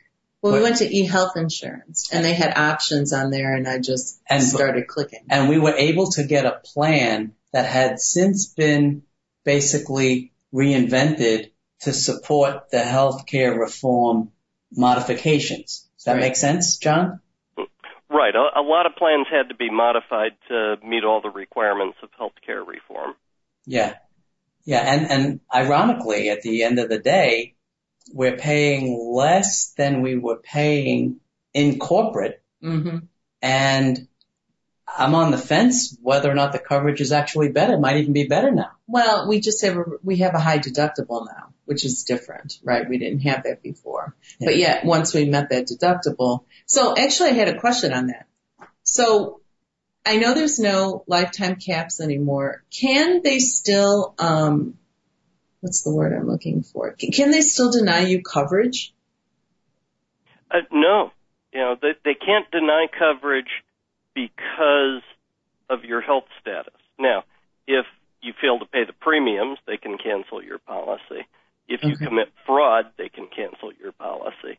well, 0.42 0.54
we 0.54 0.62
went 0.62 0.78
to 0.78 0.88
eHealth 0.88 1.36
Insurance, 1.36 2.12
and 2.12 2.24
they 2.24 2.34
had 2.34 2.58
options 2.58 3.12
on 3.12 3.30
there, 3.30 3.54
and 3.54 3.68
I 3.68 3.78
just 3.78 4.20
and, 4.28 4.42
started 4.42 4.88
clicking. 4.88 5.24
And 5.30 5.48
we 5.48 5.58
were 5.58 5.74
able 5.74 6.10
to 6.12 6.24
get 6.24 6.44
a 6.44 6.60
plan 6.64 7.34
that 7.52 7.66
had 7.66 8.00
since 8.00 8.46
been 8.46 9.04
basically 9.44 10.32
reinvented 10.52 11.52
to 11.82 11.92
support 11.92 12.70
the 12.70 12.78
healthcare 12.78 13.56
reform 13.56 14.32
modifications. 14.72 15.88
Does 15.96 16.04
that 16.04 16.12
right. 16.14 16.20
make 16.20 16.36
sense, 16.36 16.76
John? 16.78 17.20
Right. 18.10 18.34
A, 18.34 18.60
a, 18.60 18.62
lot 18.62 18.86
of 18.86 18.96
plans 18.96 19.26
had 19.30 19.48
to 19.48 19.54
be 19.54 19.70
modified 19.70 20.32
to 20.48 20.76
meet 20.84 21.04
all 21.04 21.20
the 21.20 21.30
requirements 21.30 21.98
of 22.02 22.10
healthcare 22.20 22.66
reform. 22.66 23.14
Yeah. 23.64 23.94
Yeah. 24.64 24.80
And, 24.80 25.10
and 25.10 25.40
ironically, 25.52 26.30
at 26.30 26.42
the 26.42 26.62
end 26.62 26.78
of 26.78 26.88
the 26.88 26.98
day, 26.98 27.54
we're 28.12 28.36
paying 28.36 29.12
less 29.14 29.72
than 29.76 30.02
we 30.02 30.16
were 30.16 30.36
paying 30.36 31.20
in 31.54 31.78
corporate. 31.78 32.42
Mm-hmm. 32.62 32.98
And 33.40 34.08
I'm 34.86 35.14
on 35.14 35.30
the 35.30 35.38
fence 35.38 35.96
whether 36.02 36.30
or 36.30 36.34
not 36.34 36.52
the 36.52 36.58
coverage 36.58 37.00
is 37.00 37.12
actually 37.12 37.50
better. 37.50 37.74
It 37.74 37.80
might 37.80 37.96
even 37.96 38.12
be 38.12 38.26
better 38.26 38.50
now. 38.50 38.72
Well, 38.86 39.28
we 39.28 39.40
just 39.40 39.62
have 39.64 39.76
a, 39.76 39.84
we 40.02 40.16
have 40.18 40.34
a 40.34 40.40
high 40.40 40.58
deductible 40.58 41.26
now. 41.26 41.52
which 41.64 41.84
is 41.84 42.04
different, 42.04 42.58
right? 42.62 42.88
We 42.88 42.98
didn't 42.98 43.20
have 43.20 43.44
that 43.44 43.62
before. 43.62 44.14
Yeah. 44.38 44.46
But 44.46 44.56
yet, 44.56 44.84
once 44.84 45.14
we 45.14 45.26
met 45.26 45.50
that 45.50 45.66
deductible, 45.66 46.44
so 46.66 46.96
actually 46.96 47.30
I 47.30 47.34
had 47.34 47.48
a 47.48 47.60
question 47.60 47.92
on 47.92 48.08
that. 48.08 48.26
So 48.82 49.41
I 50.04 50.16
know 50.16 50.34
there's 50.34 50.58
no 50.58 51.04
lifetime 51.06 51.56
caps 51.56 52.00
anymore. 52.00 52.64
Can 52.70 53.22
they 53.22 53.38
still, 53.38 54.14
um, 54.18 54.74
what's 55.60 55.82
the 55.82 55.94
word 55.94 56.12
I'm 56.12 56.26
looking 56.26 56.62
for? 56.62 56.92
Can 56.92 57.30
they 57.30 57.40
still 57.40 57.70
deny 57.70 58.00
you 58.00 58.22
coverage? 58.22 58.92
Uh, 60.50 60.58
no. 60.72 61.12
You 61.52 61.60
know, 61.60 61.76
they, 61.80 61.92
they 62.04 62.14
can't 62.14 62.50
deny 62.50 62.86
coverage 62.98 63.50
because 64.14 65.02
of 65.70 65.84
your 65.84 66.00
health 66.00 66.24
status. 66.40 66.74
Now, 66.98 67.24
if 67.66 67.86
you 68.20 68.32
fail 68.40 68.58
to 68.58 68.66
pay 68.66 68.84
the 68.84 68.92
premiums, 68.92 69.58
they 69.66 69.76
can 69.76 69.98
cancel 69.98 70.42
your 70.42 70.58
policy. 70.58 71.26
If 71.68 71.82
you 71.84 71.92
okay. 71.92 72.06
commit 72.06 72.28
fraud, 72.44 72.86
they 72.98 73.08
can 73.08 73.28
cancel 73.28 73.72
your 73.80 73.92
policy. 73.92 74.58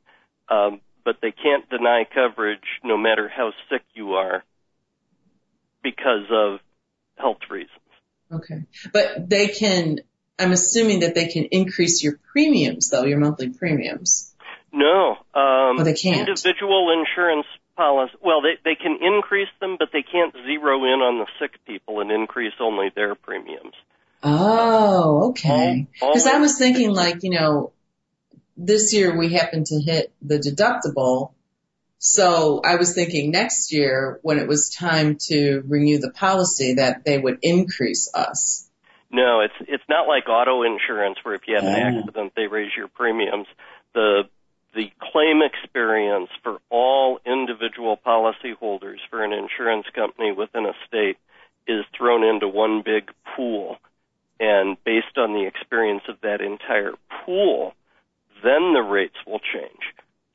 Um, 0.49 0.79
but 1.03 1.17
they 1.21 1.31
can't 1.31 1.69
deny 1.69 2.05
coverage 2.11 2.79
no 2.83 2.97
matter 2.97 3.27
how 3.27 3.51
sick 3.69 3.81
you 3.93 4.13
are 4.13 4.43
because 5.83 6.25
of 6.31 6.59
health 7.17 7.39
reasons. 7.49 7.69
Okay. 8.31 8.63
But 8.91 9.29
they 9.29 9.47
can, 9.49 9.99
I'm 10.39 10.51
assuming 10.51 11.01
that 11.01 11.13
they 11.13 11.27
can 11.27 11.45
increase 11.45 12.03
your 12.03 12.19
premiums 12.31 12.89
though, 12.89 13.03
your 13.03 13.19
monthly 13.19 13.49
premiums. 13.49 14.33
No. 14.71 15.11
Um, 15.11 15.79
oh, 15.79 15.83
they 15.83 15.93
can't. 15.93 16.27
Individual 16.27 16.91
insurance 16.99 17.45
policy, 17.75 18.13
well, 18.21 18.41
they, 18.41 18.57
they 18.63 18.75
can 18.75 18.97
increase 19.01 19.49
them, 19.59 19.75
but 19.77 19.89
they 19.93 20.03
can't 20.03 20.33
zero 20.45 20.77
in 20.83 20.99
on 21.01 21.19
the 21.19 21.27
sick 21.39 21.63
people 21.65 22.01
and 22.01 22.11
increase 22.11 22.53
only 22.59 22.91
their 22.95 23.13
premiums. 23.15 23.73
Oh, 24.23 25.29
okay. 25.29 25.87
Because 25.93 26.27
I 26.27 26.39
was 26.39 26.57
thinking 26.57 26.91
like, 26.91 27.23
you 27.23 27.31
know, 27.31 27.73
this 28.55 28.93
year 28.93 29.17
we 29.17 29.33
happened 29.33 29.65
to 29.67 29.79
hit 29.79 30.11
the 30.21 30.39
deductible 30.39 31.33
so 32.05 32.59
I 32.65 32.75
was 32.75 32.93
thinking 32.93 33.31
next 33.31 33.71
year 33.71 34.19
when 34.23 34.37
it 34.37 34.45
was 34.45 34.69
time 34.69 35.15
to 35.29 35.63
renew 35.65 35.99
the 35.99 36.11
policy 36.11 36.73
that 36.73 37.05
they 37.05 37.17
would 37.17 37.39
increase 37.41 38.11
us. 38.13 38.69
No, 39.09 39.39
it's 39.39 39.53
it's 39.69 39.83
not 39.87 40.05
like 40.05 40.27
auto 40.27 40.63
insurance 40.63 41.17
where 41.23 41.33
if 41.33 41.43
you 41.47 41.55
have 41.55 41.63
an 41.63 41.73
oh. 41.73 41.99
accident 41.99 42.33
they 42.35 42.47
raise 42.47 42.71
your 42.75 42.89
premiums. 42.89 43.47
The 43.93 44.23
the 44.75 44.91
claim 44.99 45.39
experience 45.41 46.27
for 46.43 46.59
all 46.69 47.19
individual 47.25 47.97
policyholders 48.05 48.97
for 49.09 49.23
an 49.23 49.31
insurance 49.31 49.85
company 49.95 50.33
within 50.33 50.65
a 50.65 50.73
state 50.85 51.15
is 51.69 51.85
thrown 51.97 52.25
into 52.25 52.49
one 52.49 52.81
big 52.83 53.11
pool. 53.33 53.77
And 54.41 54.75
based 54.83 55.17
on 55.17 55.31
the 55.31 55.45
experience 55.47 56.03
of 56.09 56.19
that 56.21 56.41
entire 56.41 56.95
pool, 57.25 57.75
then 58.43 58.73
the 58.73 58.81
rates 58.81 59.15
will 59.25 59.39
change 59.39 59.92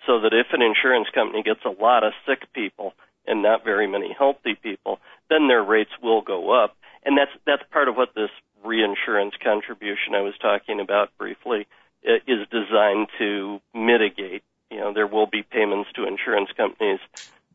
so 0.08 0.18
that 0.20 0.32
if 0.32 0.46
an 0.52 0.62
insurance 0.62 1.06
company 1.14 1.42
gets 1.42 1.60
a 1.66 1.82
lot 1.82 2.02
of 2.02 2.14
sick 2.26 2.50
people 2.54 2.94
and 3.26 3.42
not 3.42 3.62
very 3.62 3.86
many 3.86 4.16
healthy 4.18 4.54
people, 4.54 4.98
then 5.28 5.48
their 5.48 5.62
rates 5.62 5.90
will 6.02 6.22
go 6.22 6.50
up. 6.50 6.74
And 7.04 7.16
that's 7.16 7.30
that's 7.46 7.62
part 7.70 7.88
of 7.88 7.94
what 7.94 8.14
this 8.14 8.30
reinsurance 8.64 9.34
contribution 9.44 10.14
I 10.14 10.22
was 10.22 10.32
talking 10.40 10.80
about 10.80 11.16
briefly 11.18 11.66
is 12.02 12.48
designed 12.50 13.08
to 13.18 13.60
mitigate. 13.74 14.42
You 14.70 14.78
know, 14.80 14.92
there 14.94 15.06
will 15.06 15.26
be 15.26 15.42
payments 15.42 15.90
to 15.94 16.06
insurance 16.06 16.48
companies 16.56 17.00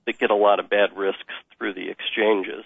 that 0.05 0.19
get 0.19 0.29
a 0.29 0.35
lot 0.35 0.59
of 0.59 0.69
bad 0.69 0.95
risks 0.95 1.33
through 1.57 1.73
the 1.73 1.89
exchanges, 1.89 2.63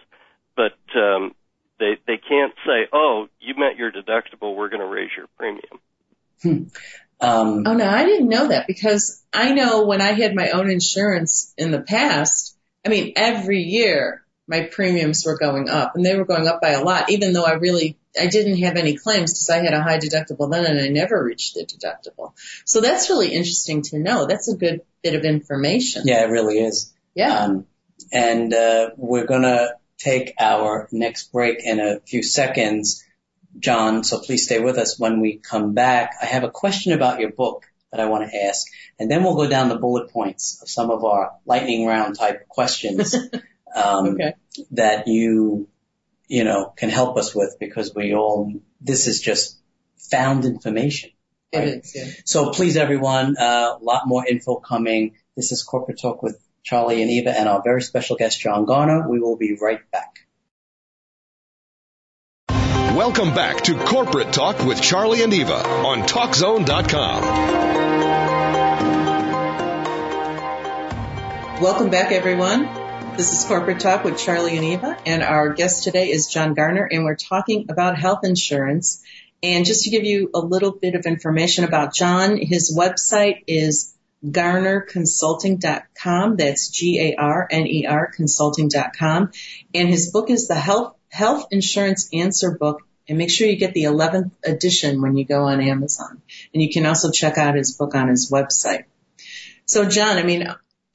but 0.55 0.77
um, 0.95 1.33
they 1.79 1.97
they 2.05 2.17
can't 2.17 2.53
say, 2.65 2.87
"Oh, 2.91 3.29
you 3.39 3.55
met 3.55 3.77
your 3.77 3.91
deductible, 3.91 4.55
we're 4.55 4.69
going 4.69 4.81
to 4.81 4.87
raise 4.87 5.11
your 5.15 5.27
premium." 5.37 5.79
Hmm. 6.41 6.63
Um, 7.19 7.63
oh 7.65 7.73
no, 7.73 7.89
I 7.89 8.05
didn't 8.05 8.29
know 8.29 8.49
that 8.49 8.67
because 8.67 9.23
I 9.33 9.53
know 9.53 9.85
when 9.85 10.01
I 10.01 10.11
had 10.11 10.35
my 10.35 10.51
own 10.51 10.69
insurance 10.69 11.53
in 11.57 11.71
the 11.71 11.81
past, 11.81 12.55
I 12.85 12.89
mean, 12.89 13.13
every 13.15 13.61
year 13.63 14.23
my 14.47 14.61
premiums 14.61 15.25
were 15.25 15.37
going 15.37 15.69
up 15.69 15.95
and 15.95 16.05
they 16.05 16.15
were 16.15 16.25
going 16.25 16.47
up 16.47 16.61
by 16.61 16.69
a 16.69 16.83
lot, 16.83 17.09
even 17.09 17.33
though 17.33 17.43
I 17.43 17.53
really, 17.53 17.97
I 18.19 18.27
didn't 18.27 18.57
have 18.59 18.77
any 18.77 18.95
claims 18.95 19.33
because 19.33 19.49
I 19.49 19.57
had 19.57 19.73
a 19.73 19.81
high 19.81 19.99
deductible 19.99 20.49
then 20.49 20.65
and 20.65 20.79
I 20.79 20.87
never 20.87 21.21
reached 21.21 21.55
the 21.55 21.65
deductible. 21.65 22.33
So 22.65 22.79
that's 22.79 23.09
really 23.09 23.29
interesting 23.29 23.81
to 23.83 23.99
know. 23.99 24.25
That's 24.25 24.47
a 24.47 24.55
good 24.55 24.81
bit 25.03 25.15
of 25.15 25.25
information. 25.25 26.03
Yeah, 26.05 26.23
it 26.23 26.29
really 26.29 26.59
is. 26.59 26.93
Yeah. 27.13 27.37
Um, 27.37 27.65
and, 28.11 28.53
uh, 28.53 28.91
we're 28.95 29.25
gonna 29.25 29.71
take 29.97 30.33
our 30.39 30.87
next 30.91 31.31
break 31.33 31.65
in 31.65 31.79
a 31.79 31.99
few 32.01 32.23
seconds. 32.23 33.03
John, 33.59 34.03
so 34.03 34.19
please 34.19 34.45
stay 34.45 34.59
with 34.59 34.77
us 34.77 34.99
when 34.99 35.19
we 35.19 35.37
come 35.37 35.73
back. 35.73 36.15
I 36.21 36.25
have 36.25 36.43
a 36.43 36.51
question 36.51 36.93
about 36.93 37.19
your 37.19 37.31
book 37.31 37.65
that 37.91 37.99
I 37.99 38.05
want 38.05 38.29
to 38.29 38.43
ask, 38.45 38.67
and 38.99 39.09
then 39.09 39.23
we'll 39.23 39.35
go 39.35 39.47
down 39.47 39.69
the 39.69 39.77
bullet 39.77 40.11
points 40.11 40.61
of 40.61 40.69
some 40.69 40.91
of 40.91 41.03
our 41.03 41.33
lightning 41.45 41.85
round 41.85 42.17
type 42.17 42.47
questions 42.47 43.15
um, 43.75 44.07
okay. 44.07 44.33
that 44.71 45.07
you, 45.07 45.67
you 46.27 46.43
know, 46.43 46.73
can 46.75 46.89
help 46.89 47.17
us 47.17 47.33
with 47.33 47.55
because 47.59 47.95
we 47.95 48.13
all, 48.13 48.53
this 48.81 49.07
is 49.07 49.21
just 49.21 49.57
found 50.11 50.45
information. 50.45 51.11
Right? 51.53 51.67
It 51.67 51.85
is, 51.85 51.95
yeah. 51.95 52.11
So 52.25 52.51
please 52.51 52.77
everyone, 52.77 53.35
a 53.39 53.43
uh, 53.43 53.77
lot 53.81 54.03
more 54.07 54.25
info 54.27 54.55
coming. 54.55 55.15
This 55.35 55.51
is 55.51 55.63
Corporate 55.63 55.99
Talk 55.99 56.21
with 56.21 56.39
Charlie 56.63 57.01
and 57.01 57.09
Eva 57.09 57.31
and 57.31 57.47
our 57.47 57.61
very 57.63 57.81
special 57.81 58.17
guest, 58.17 58.39
John 58.39 58.65
Garner. 58.65 59.09
We 59.09 59.19
will 59.19 59.37
be 59.37 59.57
right 59.59 59.89
back. 59.91 60.26
Welcome 62.97 63.35
back 63.35 63.61
to 63.65 63.75
Corporate 63.75 64.33
Talk 64.33 64.65
with 64.65 64.81
Charlie 64.81 65.21
and 65.21 65.31
Eva 65.31 65.53
on 65.53 65.99
TalkZone.com. 65.99 67.21
Welcome 71.61 71.91
back, 71.91 72.11
everyone. 72.11 72.63
This 73.15 73.33
is 73.33 73.45
Corporate 73.45 73.79
Talk 73.79 74.03
with 74.03 74.17
Charlie 74.17 74.57
and 74.57 74.65
Eva, 74.65 74.97
and 75.05 75.21
our 75.21 75.53
guest 75.53 75.83
today 75.83 76.09
is 76.09 76.25
John 76.25 76.55
Garner, 76.55 76.89
and 76.91 77.03
we're 77.03 77.13
talking 77.13 77.67
about 77.69 77.99
health 77.99 78.21
insurance. 78.23 79.03
And 79.43 79.63
just 79.63 79.83
to 79.83 79.91
give 79.91 80.03
you 80.03 80.31
a 80.33 80.39
little 80.39 80.71
bit 80.71 80.95
of 80.95 81.05
information 81.05 81.65
about 81.65 81.93
John, 81.93 82.37
his 82.37 82.75
website 82.75 83.43
is 83.45 83.95
garnerconsulting.com. 84.25 86.37
That's 86.37 86.69
G-A-R-N-E-R 86.69 88.11
consulting.com. 88.15 89.31
And 89.75 89.87
his 89.87 90.09
book 90.09 90.31
is 90.31 90.47
the 90.47 90.55
Health 90.55 90.95
Health 91.09 91.47
Insurance 91.51 92.09
Answer 92.13 92.57
Book 92.59 92.86
and 93.07 93.17
make 93.17 93.29
sure 93.29 93.47
you 93.47 93.57
get 93.57 93.73
the 93.73 93.83
11th 93.83 94.31
edition 94.43 95.01
when 95.01 95.15
you 95.17 95.25
go 95.25 95.43
on 95.43 95.61
Amazon. 95.61 96.21
And 96.53 96.61
you 96.61 96.69
can 96.71 96.85
also 96.85 97.11
check 97.11 97.37
out 97.37 97.55
his 97.55 97.75
book 97.75 97.95
on 97.95 98.09
his 98.09 98.31
website. 98.31 98.85
So 99.65 99.87
John, 99.87 100.17
I 100.17 100.23
mean, 100.23 100.47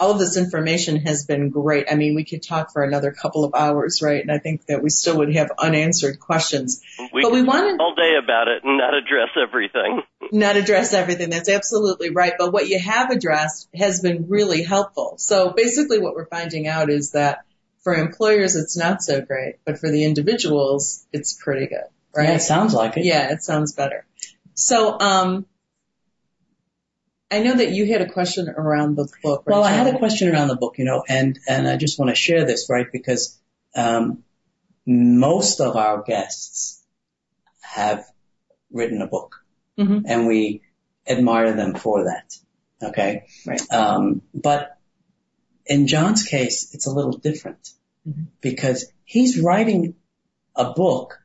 all 0.02 0.10
of 0.10 0.18
this 0.18 0.36
information 0.36 0.96
has 0.96 1.26
been 1.26 1.50
great. 1.50 1.86
I 1.90 1.94
mean, 1.94 2.14
we 2.14 2.24
could 2.24 2.42
talk 2.42 2.72
for 2.72 2.82
another 2.82 3.12
couple 3.12 3.44
of 3.44 3.54
hours, 3.54 4.02
right? 4.02 4.20
And 4.20 4.32
I 4.32 4.38
think 4.38 4.66
that 4.66 4.82
we 4.82 4.90
still 4.90 5.18
would 5.18 5.34
have 5.36 5.50
unanswered 5.58 6.18
questions. 6.18 6.82
We 7.12 7.22
but 7.22 7.32
we 7.32 7.42
wanted 7.42 7.80
all 7.80 7.94
day 7.94 8.14
about 8.22 8.48
it 8.48 8.64
and 8.64 8.78
not 8.78 8.94
address 8.94 9.28
everything. 9.40 10.02
Not 10.32 10.56
address 10.56 10.92
everything. 10.92 11.30
That's 11.30 11.48
absolutely 11.48 12.10
right. 12.10 12.32
But 12.36 12.52
what 12.52 12.68
you 12.68 12.80
have 12.80 13.10
addressed 13.10 13.68
has 13.74 14.00
been 14.00 14.26
really 14.28 14.62
helpful. 14.62 15.14
So 15.18 15.50
basically 15.50 16.00
what 16.00 16.14
we're 16.14 16.26
finding 16.26 16.66
out 16.66 16.90
is 16.90 17.12
that 17.12 17.44
for 17.84 17.94
employers, 17.94 18.56
it's 18.56 18.76
not 18.76 19.02
so 19.02 19.20
great, 19.20 19.56
but 19.64 19.78
for 19.78 19.90
the 19.90 20.04
individuals, 20.04 21.06
it's 21.12 21.32
pretty 21.34 21.66
good 21.66 21.86
right? 22.14 22.28
Yeah, 22.28 22.34
it 22.36 22.40
sounds 22.40 22.74
like 22.74 22.96
it. 22.96 23.04
Yeah, 23.04 23.32
it 23.32 23.42
sounds 23.42 23.72
better. 23.72 24.06
So, 24.54 24.98
um, 24.98 25.46
I 27.30 27.42
know 27.42 27.56
that 27.56 27.70
you 27.70 27.86
had 27.86 28.02
a 28.02 28.10
question 28.10 28.48
around 28.50 28.96
the 28.96 29.08
book. 29.22 29.44
Right, 29.46 29.54
well, 29.54 29.64
I 29.64 29.70
had 29.70 29.92
a 29.92 29.98
question 29.98 30.28
around 30.28 30.48
the 30.48 30.56
book, 30.56 30.76
you 30.76 30.84
know, 30.84 31.02
and 31.08 31.38
and 31.48 31.66
I 31.66 31.76
just 31.76 31.98
want 31.98 32.10
to 32.10 32.14
share 32.14 32.44
this, 32.44 32.68
right? 32.68 32.86
Because 32.92 33.40
um, 33.74 34.22
most 34.86 35.60
of 35.60 35.76
our 35.76 36.02
guests 36.02 36.82
have 37.62 38.04
written 38.70 39.00
a 39.00 39.06
book, 39.06 39.42
mm-hmm. 39.78 40.00
and 40.04 40.26
we 40.26 40.60
admire 41.08 41.54
them 41.54 41.74
for 41.74 42.04
that. 42.04 42.34
Okay, 42.82 43.24
right. 43.46 43.62
Um, 43.72 44.20
but 44.34 44.76
in 45.64 45.86
John's 45.86 46.24
case, 46.24 46.74
it's 46.74 46.86
a 46.86 46.92
little 46.92 47.12
different 47.12 47.70
mm-hmm. 48.06 48.24
because 48.42 48.92
he's 49.04 49.40
writing 49.40 49.94
a 50.54 50.74
book 50.74 51.21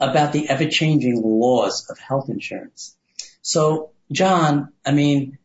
about 0.00 0.32
the 0.32 0.48
ever-changing 0.48 1.20
laws 1.22 1.88
of 1.90 1.98
health 1.98 2.28
insurance. 2.28 2.96
So, 3.42 3.90
John, 4.10 4.72
I 4.84 4.92
mean, 4.92 5.38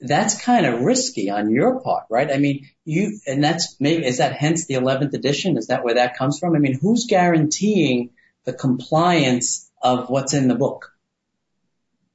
that's 0.00 0.40
kind 0.40 0.66
of 0.66 0.82
risky 0.82 1.30
on 1.30 1.50
your 1.50 1.80
part, 1.80 2.04
right? 2.10 2.30
I 2.30 2.38
mean, 2.38 2.68
you, 2.84 3.18
and 3.26 3.42
that's 3.42 3.76
maybe, 3.80 4.04
is 4.04 4.18
that 4.18 4.34
hence 4.34 4.66
the 4.66 4.74
11th 4.74 5.14
edition? 5.14 5.56
Is 5.56 5.68
that 5.68 5.84
where 5.84 5.94
that 5.94 6.16
comes 6.16 6.38
from? 6.38 6.54
I 6.54 6.58
mean, 6.58 6.78
who's 6.78 7.06
guaranteeing 7.06 8.10
the 8.44 8.52
compliance 8.52 9.70
of 9.82 10.10
what's 10.10 10.34
in 10.34 10.48
the 10.48 10.54
book? 10.54 10.92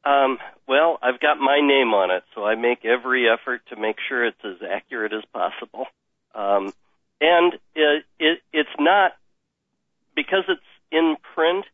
Um, 0.06 0.38
well, 0.68 1.00
I've 1.02 1.20
got 1.20 1.38
my 1.38 1.60
name 1.60 1.94
on 1.94 2.12
it, 2.12 2.24
so 2.34 2.46
I 2.46 2.56
make 2.56 2.86
every 2.86 3.28
effort 3.30 3.62
to 3.70 3.76
make 3.76 3.98
sure 4.08 4.26
it's 4.26 4.44
as 4.44 4.58
accurate 4.68 5.14
as 5.14 5.24
possible. 5.34 5.86
Um, 6.34 6.74
and 7.20 7.54
it, 7.76 8.06
it, 8.20 8.40
it's 8.54 8.70
not 8.80 9.12
because 10.16 10.44
it's 10.48 10.62
in 10.92 11.16
print, 11.36 11.66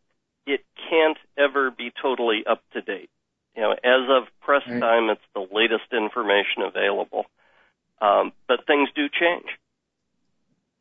it 0.45 0.61
can't 0.89 1.17
ever 1.37 1.71
be 1.71 1.91
totally 2.01 2.43
up 2.49 2.61
to 2.73 2.81
date. 2.81 3.09
You 3.55 3.63
know, 3.63 3.71
as 3.71 4.09
of 4.09 4.27
press 4.41 4.63
right. 4.67 4.79
time, 4.79 5.09
it's 5.09 5.21
the 5.33 5.47
latest 5.51 5.91
information 5.91 6.63
available. 6.65 7.25
Um, 7.99 8.31
but 8.47 8.67
things 8.67 8.89
do 8.95 9.07
change. 9.09 9.47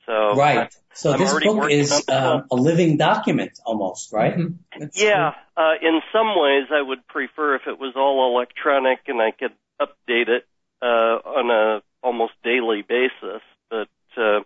So 0.05 0.34
right. 0.37 0.72
So 0.93 1.12
I'm 1.12 1.18
this 1.18 1.32
book 1.32 1.70
is 1.70 2.05
uh, 2.09 2.43
a 2.51 2.55
living 2.55 2.97
document 2.97 3.59
almost, 3.66 4.12
right? 4.12 4.37
Mm-hmm. 4.37 4.84
Yeah. 4.95 5.32
Uh, 5.57 5.74
in 5.82 6.01
some 6.12 6.28
ways, 6.37 6.68
I 6.70 6.80
would 6.80 7.07
prefer 7.09 7.57
if 7.57 7.62
it 7.66 7.78
was 7.78 7.95
all 7.97 8.34
electronic 8.34 9.01
and 9.09 9.20
I 9.20 9.32
could 9.32 9.53
update 9.80 10.28
it 10.28 10.47
uh, 10.80 10.87
on 10.87 11.51
a 11.51 11.82
almost 12.03 12.34
daily 12.45 12.82
basis. 12.82 13.43
But 13.68 13.89
uh, 14.16 14.41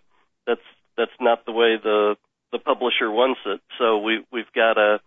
that's 0.47 0.61
that's 0.97 1.11
not 1.19 1.45
the 1.45 1.51
way 1.51 1.77
the 1.81 2.15
the 2.51 2.59
publisher 2.59 3.09
wants 3.09 3.39
it. 3.45 3.61
So 3.77 3.99
we 3.99 4.25
we've 4.31 4.51
got 4.53 4.77
a 4.77 4.99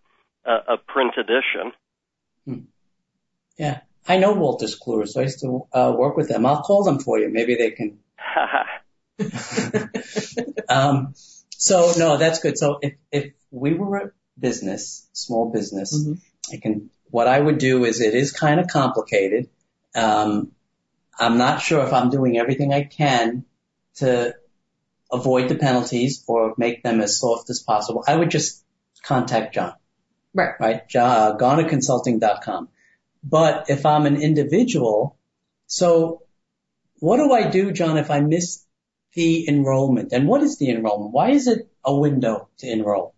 a, 0.45 0.75
a 0.75 0.77
print 0.77 1.15
edition. 1.19 1.73
Hmm. 2.45 2.65
Yeah, 3.59 3.81
I 4.07 4.19
know 4.19 4.35
Wolters 4.35 4.79
Kluwer, 4.79 5.09
so 5.09 5.21
I 5.21 5.25
used 5.25 5.41
to 5.41 5.67
uh, 5.73 5.95
work 5.97 6.17
with 6.17 6.29
them. 6.29 6.45
I'll 6.47 6.63
call 6.63 6.85
them 6.85 6.99
for 6.99 7.19
you. 7.19 7.29
Maybe 7.29 7.55
they 7.57 7.71
can. 7.71 7.99
um, 10.69 11.15
so 11.51 11.93
no, 11.97 12.17
that's 12.17 12.41
good. 12.41 12.59
So 12.59 12.79
if 12.83 12.95
if 13.11 13.33
we 13.51 13.75
were 13.75 13.97
a 13.97 14.11
business, 14.39 15.09
small 15.13 15.51
business, 15.51 15.97
mm-hmm. 15.97 16.55
I 16.55 16.59
can. 16.59 16.91
What 17.11 17.29
I 17.29 17.39
would 17.39 17.59
do 17.59 17.85
is 17.85 18.01
it 18.01 18.15
is 18.15 18.33
kind 18.33 18.59
of 18.59 18.67
complicated. 18.67 19.49
Um, 19.95 20.51
I'm 21.19 21.39
not 21.39 21.63
sure 21.63 21.85
if 21.87 21.93
I'm 21.93 22.11
doing 22.11 22.39
everything 22.39 22.73
I 22.73 22.83
can 22.83 23.45
to 23.97 24.35
avoid 25.15 25.49
the 25.49 25.55
penalties 25.55 26.25
or 26.27 26.55
make 26.59 26.83
them 26.83 27.01
as 27.01 27.19
soft 27.19 27.51
as 27.51 27.63
possible. 27.63 28.05
I 28.07 28.17
would 28.17 28.31
just 28.31 28.65
contact 29.03 29.55
John. 29.55 29.75
Right. 30.35 30.55
Right. 30.59 30.89
John, 30.89 31.11
uh, 31.11 31.37
GarnerConsulting.com. 31.37 32.69
But 33.23 33.71
if 33.71 33.87
I'm 33.87 34.07
an 34.07 34.21
individual, 34.21 35.17
so 35.67 36.23
what 36.99 37.17
do 37.19 37.33
I 37.33 37.49
do, 37.49 37.73
John, 37.73 37.97
if 37.97 38.11
I 38.11 38.21
miss 38.21 38.65
the 39.15 39.49
enrollment? 39.49 40.13
And 40.13 40.27
what 40.29 40.43
is 40.43 40.59
the 40.59 40.71
enrollment? 40.71 41.13
Why 41.13 41.31
is 41.31 41.47
it 41.47 41.69
a 41.85 41.95
window 41.95 42.49
to 42.59 42.71
enroll? 42.71 43.15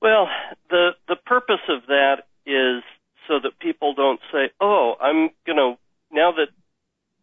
Well, 0.00 0.26
the 0.68 0.90
the 1.06 1.16
purpose 1.16 1.62
of 1.68 1.86
that 1.86 2.24
is 2.44 2.82
so 3.28 3.38
that 3.40 3.58
people 3.60 3.94
don't 3.94 4.20
say, 4.32 4.50
"Oh, 4.60 4.94
I'm 5.00 5.30
going 5.46 5.58
to 5.58 5.78
now 6.10 6.32
that 6.32 6.48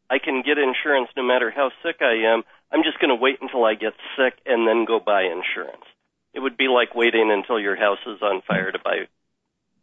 I 0.09 0.19
can 0.19 0.41
get 0.45 0.57
insurance 0.57 1.09
no 1.15 1.23
matter 1.23 1.51
how 1.51 1.71
sick 1.83 1.97
I 2.01 2.33
am, 2.33 2.43
I'm 2.72 2.84
just 2.84 2.99
going 2.99 3.09
to 3.09 3.15
wait 3.15 3.38
until 3.41 3.65
I 3.65 3.74
get 3.74 3.93
sick 4.15 4.39
and 4.45 4.67
then 4.67 4.86
go 4.86 4.99
buy 4.99 5.24
insurance." 5.24 5.86
It 6.34 6.41
would 6.41 6.57
be 6.57 6.67
like 6.67 6.93
waiting 6.93 7.32
until 7.32 7.59
your 7.59 7.76
house 7.76 7.99
is 8.05 8.22
on 8.22 8.41
fire 8.47 8.72
to 8.72 8.80
buy 8.80 9.07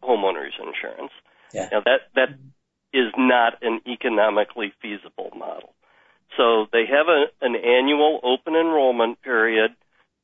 homeowners 0.02 0.54
insurance. 0.58 1.12
Yeah. 1.52 1.68
Now 1.72 1.80
that 1.84 2.00
that 2.14 2.28
is 2.92 3.12
not 3.16 3.62
an 3.62 3.80
economically 3.86 4.72
feasible 4.80 5.32
model. 5.36 5.74
So 6.36 6.66
they 6.72 6.84
have 6.86 7.08
a, 7.08 7.26
an 7.40 7.56
annual 7.56 8.20
open 8.22 8.54
enrollment 8.54 9.22
period 9.22 9.74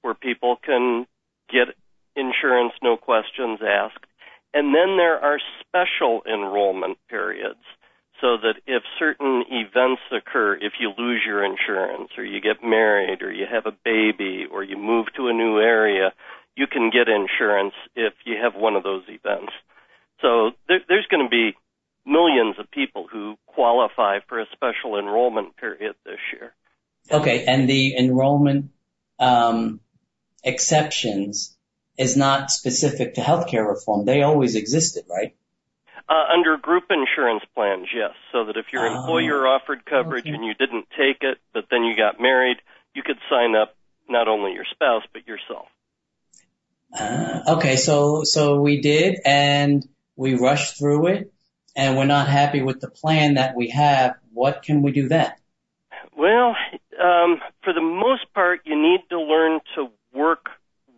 where 0.02 0.14
people 0.14 0.56
can 0.56 1.06
get 1.50 1.74
insurance, 2.16 2.72
no 2.82 2.96
questions 2.96 3.60
asked. 3.62 4.04
And 4.54 4.74
then 4.74 4.96
there 4.96 5.18
are 5.18 5.38
special 5.60 6.22
enrollment 6.26 6.98
periods 7.08 7.64
so 8.22 8.36
that 8.40 8.54
if 8.68 8.84
certain 9.00 9.42
events 9.50 10.00
occur, 10.12 10.54
if 10.54 10.74
you 10.78 10.92
lose 10.96 11.20
your 11.26 11.44
insurance 11.44 12.10
or 12.16 12.24
you 12.24 12.40
get 12.40 12.62
married 12.62 13.20
or 13.20 13.32
you 13.32 13.44
have 13.50 13.66
a 13.66 13.76
baby 13.84 14.46
or 14.50 14.62
you 14.62 14.78
move 14.78 15.06
to 15.16 15.26
a 15.26 15.32
new 15.32 15.58
area, 15.58 16.12
you 16.56 16.68
can 16.68 16.90
get 16.90 17.08
insurance 17.08 17.74
if 17.96 18.14
you 18.24 18.36
have 18.40 18.54
one 18.54 18.76
of 18.76 18.84
those 18.84 19.02
events. 19.08 19.52
So 20.20 20.52
there, 20.68 20.78
there's 20.88 21.06
going 21.10 21.26
to 21.26 21.28
be 21.28 21.56
millions 22.06 22.54
of 22.60 22.70
people 22.70 23.08
who 23.10 23.34
qualify 23.46 24.20
for 24.28 24.40
a 24.40 24.46
special 24.52 24.98
enrollment 24.98 25.56
period 25.56 25.96
this 26.04 26.20
year. 26.32 26.54
Okay, 27.10 27.44
and 27.44 27.68
the 27.68 27.96
enrollment 27.96 28.70
um, 29.18 29.80
exceptions 30.44 31.56
is 31.98 32.16
not 32.16 32.52
specific 32.52 33.14
to 33.14 33.20
healthcare 33.20 33.68
reform. 33.68 34.04
They 34.04 34.22
always 34.22 34.54
existed, 34.54 35.04
right? 35.10 35.34
Uh, 36.08 36.34
under 36.34 36.56
group 36.56 36.84
insurance 36.90 37.42
plans, 37.54 37.88
yes. 37.94 38.10
So 38.32 38.46
that 38.46 38.56
if 38.56 38.72
your 38.72 38.86
oh, 38.86 38.94
employer 38.94 39.46
offered 39.46 39.84
coverage 39.84 40.24
okay. 40.24 40.34
and 40.34 40.44
you 40.44 40.54
didn't 40.54 40.86
take 40.98 41.22
it, 41.22 41.38
but 41.54 41.64
then 41.70 41.84
you 41.84 41.96
got 41.96 42.20
married, 42.20 42.58
you 42.94 43.02
could 43.02 43.18
sign 43.30 43.54
up 43.54 43.74
not 44.08 44.28
only 44.28 44.52
your 44.52 44.64
spouse 44.70 45.04
but 45.12 45.26
yourself. 45.26 45.68
Uh, 46.98 47.56
okay, 47.56 47.76
so 47.76 48.22
so 48.24 48.60
we 48.60 48.80
did, 48.80 49.18
and 49.24 49.86
we 50.16 50.34
rushed 50.34 50.78
through 50.78 51.06
it 51.06 51.32
and 51.74 51.96
we're 51.96 52.04
not 52.04 52.28
happy 52.28 52.62
with 52.62 52.80
the 52.80 52.90
plan 52.90 53.34
that 53.34 53.56
we 53.56 53.70
have, 53.70 54.16
what 54.32 54.62
can 54.62 54.82
we 54.82 54.92
do 54.92 55.08
then? 55.08 55.32
Well, 56.16 56.54
um, 57.02 57.40
for 57.64 57.72
the 57.72 57.80
most 57.80 58.32
part, 58.34 58.60
you 58.64 58.80
need 58.80 59.00
to 59.10 59.20
learn 59.20 59.60
to 59.76 59.88
work 60.12 60.46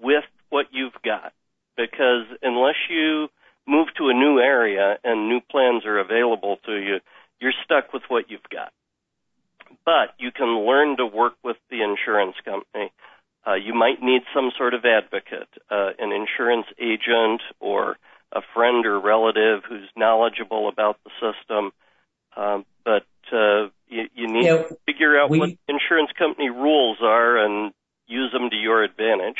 with 0.02 0.24
what 0.50 0.66
you've 0.72 1.00
got 1.04 1.32
because 1.76 2.26
unless 2.42 2.74
you 2.90 3.28
move 3.66 3.88
to 3.96 4.08
a 4.08 4.14
new 4.14 4.38
area 4.38 4.98
and 5.04 5.28
new 5.28 5.40
plans 5.40 5.84
are 5.84 5.98
available 5.98 6.58
to 6.66 6.72
you, 6.72 7.00
you're 7.40 7.52
stuck 7.64 7.92
with 7.92 8.02
what 8.08 8.30
you've 8.30 8.48
got. 8.50 8.72
But 9.84 10.14
you 10.18 10.30
can 10.30 10.66
learn 10.66 10.96
to 10.98 11.06
work 11.06 11.34
with 11.42 11.56
the 11.70 11.82
insurance 11.82 12.36
company. 12.44 12.92
Uh, 13.46 13.54
you 13.54 13.74
might 13.74 14.02
need 14.02 14.22
some 14.34 14.50
sort 14.56 14.72
of 14.72 14.84
advocate, 14.84 15.48
uh, 15.70 15.90
an 15.98 16.12
insurance 16.12 16.66
agent 16.80 17.42
or 17.60 17.96
a 18.32 18.40
friend 18.54 18.86
or 18.86 18.98
relative 18.98 19.62
who's 19.68 19.88
knowledgeable 19.96 20.68
about 20.68 20.98
the 21.04 21.10
system. 21.20 21.72
Um, 22.36 22.64
but 22.84 23.06
uh, 23.32 23.68
you, 23.88 24.08
you 24.14 24.32
need 24.32 24.46
yeah, 24.46 24.62
to 24.68 24.78
figure 24.86 25.18
out 25.18 25.30
we, 25.30 25.38
what 25.38 25.50
insurance 25.68 26.10
company 26.18 26.48
rules 26.48 26.98
are 27.02 27.36
and 27.44 27.72
use 28.06 28.32
them 28.32 28.50
to 28.50 28.56
your 28.56 28.82
advantage. 28.82 29.38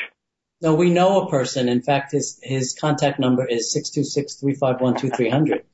No, 0.60 0.74
we 0.74 0.90
know 0.90 1.22
a 1.22 1.30
person. 1.30 1.68
In 1.68 1.82
fact, 1.82 2.12
his 2.12 2.38
his 2.42 2.76
contact 2.78 3.18
number 3.18 3.44
is 3.46 3.72
six 3.72 3.90
two 3.90 4.04
six 4.04 4.34
three 4.34 4.54
five 4.54 4.80
one 4.80 4.96
two 4.96 5.10
three 5.10 5.28
hundred, 5.28 5.64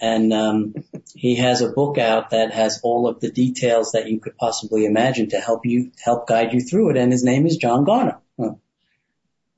and 0.00 0.32
um, 0.32 0.74
he 1.14 1.36
has 1.36 1.62
a 1.62 1.70
book 1.70 1.98
out 1.98 2.30
that 2.30 2.52
has 2.52 2.80
all 2.82 3.08
of 3.08 3.20
the 3.20 3.30
details 3.30 3.92
that 3.92 4.08
you 4.08 4.20
could 4.20 4.36
possibly 4.36 4.84
imagine 4.84 5.30
to 5.30 5.40
help 5.40 5.66
you 5.66 5.90
help 6.02 6.28
guide 6.28 6.52
you 6.52 6.60
through 6.60 6.90
it. 6.90 6.96
And 6.96 7.10
his 7.10 7.24
name 7.24 7.46
is 7.46 7.56
John 7.56 7.84
Garner. 7.84 8.18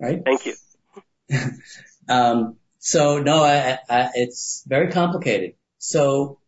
Right? 0.00 0.22
Thank 0.24 0.46
you. 0.46 0.54
um, 2.08 2.56
so 2.78 3.20
no, 3.20 3.42
I, 3.42 3.78
I, 3.88 4.10
it's 4.14 4.64
very 4.66 4.90
complicated. 4.92 5.54
So, 5.78 6.38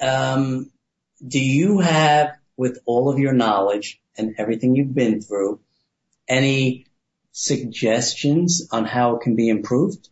um, 0.00 0.70
do 1.26 1.40
you 1.40 1.80
have, 1.80 2.36
with 2.56 2.78
all 2.84 3.08
of 3.08 3.18
your 3.18 3.32
knowledge 3.32 4.00
and 4.16 4.34
everything 4.38 4.76
you've 4.76 4.94
been 4.94 5.20
through, 5.20 5.60
any 6.28 6.86
suggestions 7.38 8.68
on 8.72 8.84
how 8.84 9.14
it 9.14 9.22
can 9.22 9.36
be 9.36 9.48
improved? 9.48 10.08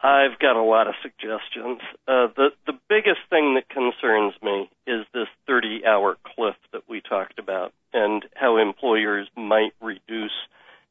I've 0.00 0.38
got 0.38 0.56
a 0.56 0.62
lot 0.62 0.88
of 0.88 0.94
suggestions. 1.00 1.80
Uh, 2.06 2.26
the 2.36 2.50
the 2.66 2.78
biggest 2.88 3.20
thing 3.30 3.54
that 3.54 3.68
concerns 3.68 4.34
me 4.42 4.68
is 4.86 5.06
this 5.14 5.28
30-hour 5.48 6.18
cliff 6.34 6.56
that 6.72 6.82
we 6.88 7.00
talked 7.00 7.38
about, 7.38 7.72
and 7.92 8.24
how 8.34 8.58
employers 8.58 9.28
might 9.36 9.72
reduce 9.80 10.34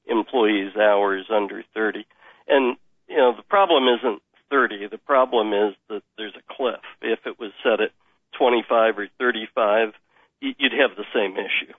employees' 0.07 0.75
hours 0.75 1.25
under 1.29 1.63
30. 1.73 2.05
And 2.47 2.77
you 3.07 3.17
know, 3.17 3.35
the 3.35 3.43
problem 3.43 3.83
isn't 3.99 4.21
30. 4.49 4.87
The 4.87 4.97
problem 4.97 5.53
is 5.53 5.75
that 5.89 6.03
there's 6.17 6.35
a 6.35 6.53
cliff. 6.55 6.81
If 7.01 7.19
it 7.27 7.37
was 7.37 7.51
set 7.63 7.81
at 7.81 7.91
25 8.39 8.97
or 8.97 9.07
35, 9.19 9.93
you'd 10.39 10.73
have 10.73 10.95
the 10.95 11.05
same 11.13 11.33
issue. 11.33 11.73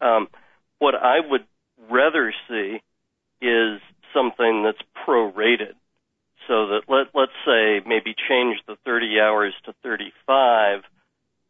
Um, 0.00 0.28
what 0.78 0.94
I 0.94 1.18
would 1.20 1.44
rather 1.90 2.32
see 2.48 2.82
is 3.40 3.80
something 4.14 4.62
that's 4.64 4.82
prorated. 5.06 5.74
So 6.48 6.66
that 6.68 6.82
let 6.88 7.06
let's 7.14 7.32
say 8.12 8.22
maybe 8.28 8.28
change 8.28 8.60
the 8.66 8.76
30 8.84 9.20
hours 9.20 9.54
to 9.64 9.74
35, 9.82 10.82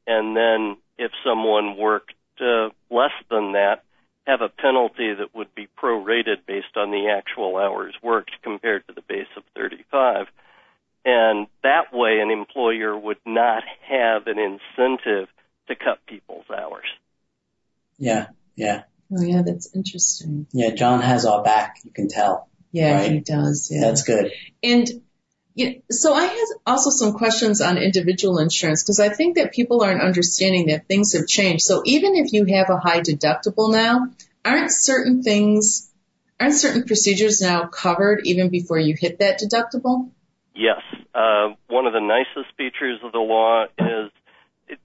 and 0.07 0.37
then 0.37 0.77
if 0.99 1.13
someone 1.25 1.77
worked 1.77 2.15
uh, 2.41 2.69
less 2.91 3.13
than 3.31 3.53
that, 3.53 3.83
have 4.27 4.41
a 4.41 4.49
penalty 4.49 5.15
that 5.15 5.35
would 5.35 5.55
be 5.55 5.69
prorated 5.83 6.47
based 6.47 6.77
on 6.77 6.91
the 6.91 7.09
actual 7.09 7.57
hours 7.57 7.95
worked 8.03 8.33
compared 8.43 8.87
to 8.87 8.95
the 8.95 9.03
base 9.03 9.27
of 9.37 9.43
35. 9.57 10.27
And 11.05 11.49
that 11.65 11.93
way 11.93 12.21
an 12.21 12.31
employer 12.31 12.97
would 12.97 13.19
not 13.27 13.65
have 13.89 14.29
an 14.29 14.39
incentive 14.39 15.29
to 15.67 15.75
cut 15.75 15.99
people's 16.07 16.45
hours. 16.51 16.87
Yeah, 17.99 18.29
yeah. 18.55 18.83
Oh 19.13 19.23
yeah, 19.23 19.43
that's 19.43 19.75
interesting. 19.75 20.47
Yeah, 20.53 20.71
John 20.71 21.01
has 21.01 21.27
our 21.27 21.43
back, 21.43 21.77
you 21.85 21.91
can 21.91 22.09
tell. 22.09 22.49
Yeah, 22.71 22.95
right? 22.95 23.13
he 23.13 23.21
does. 23.21 23.69
Yeah. 23.71 23.81
That's 23.83 24.05
good. 24.05 24.33
And 24.63 24.89
yeah, 24.89 25.02
so 26.03 26.13
I 26.13 26.25
have 26.25 26.49
also 26.67 26.91
some 26.91 27.13
questions 27.13 27.61
on 27.61 27.79
individual 27.79 28.41
insurance 28.41 28.83
because 28.83 28.99
I 28.99 29.09
think 29.09 29.37
that 29.37 29.53
people 29.53 29.83
aren't 29.83 30.03
understanding 30.03 30.67
that 30.67 30.89
things 30.89 31.13
have 31.13 31.29
changed. 31.29 31.63
So 31.63 31.83
even 31.85 32.17
if 32.17 32.33
you 32.33 32.45
have 32.47 32.71
a 32.71 32.77
high 32.77 33.01
deductible 33.01 33.71
now, 33.71 34.09
aren't 34.45 34.73
certain 34.73 35.23
things, 35.23 35.93
aren't 36.41 36.55
certain 36.55 36.85
procedures 36.85 37.41
now 37.41 37.67
covered 37.67 38.23
even 38.25 38.49
before 38.49 38.81
you 38.81 38.97
hit 38.99 39.21
that 39.21 39.39
deductible? 39.39 40.11
Yes. 40.57 40.81
Uh, 41.15 41.55
one 41.69 41.87
of 41.87 41.93
the 41.93 42.01
nicest 42.01 42.53
features 42.57 42.99
of 43.05 43.13
the 43.13 43.19
law 43.19 43.67
is 43.79 44.11
it, 44.67 44.81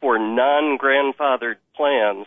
for 0.00 0.16
non-grandfathered 0.16 1.56
plans, 1.74 2.26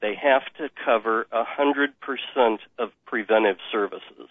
they 0.00 0.14
have 0.14 0.42
to 0.58 0.68
cover 0.84 1.26
100% 1.32 2.58
of 2.78 2.90
preventive 3.06 3.56
services. 3.72 4.28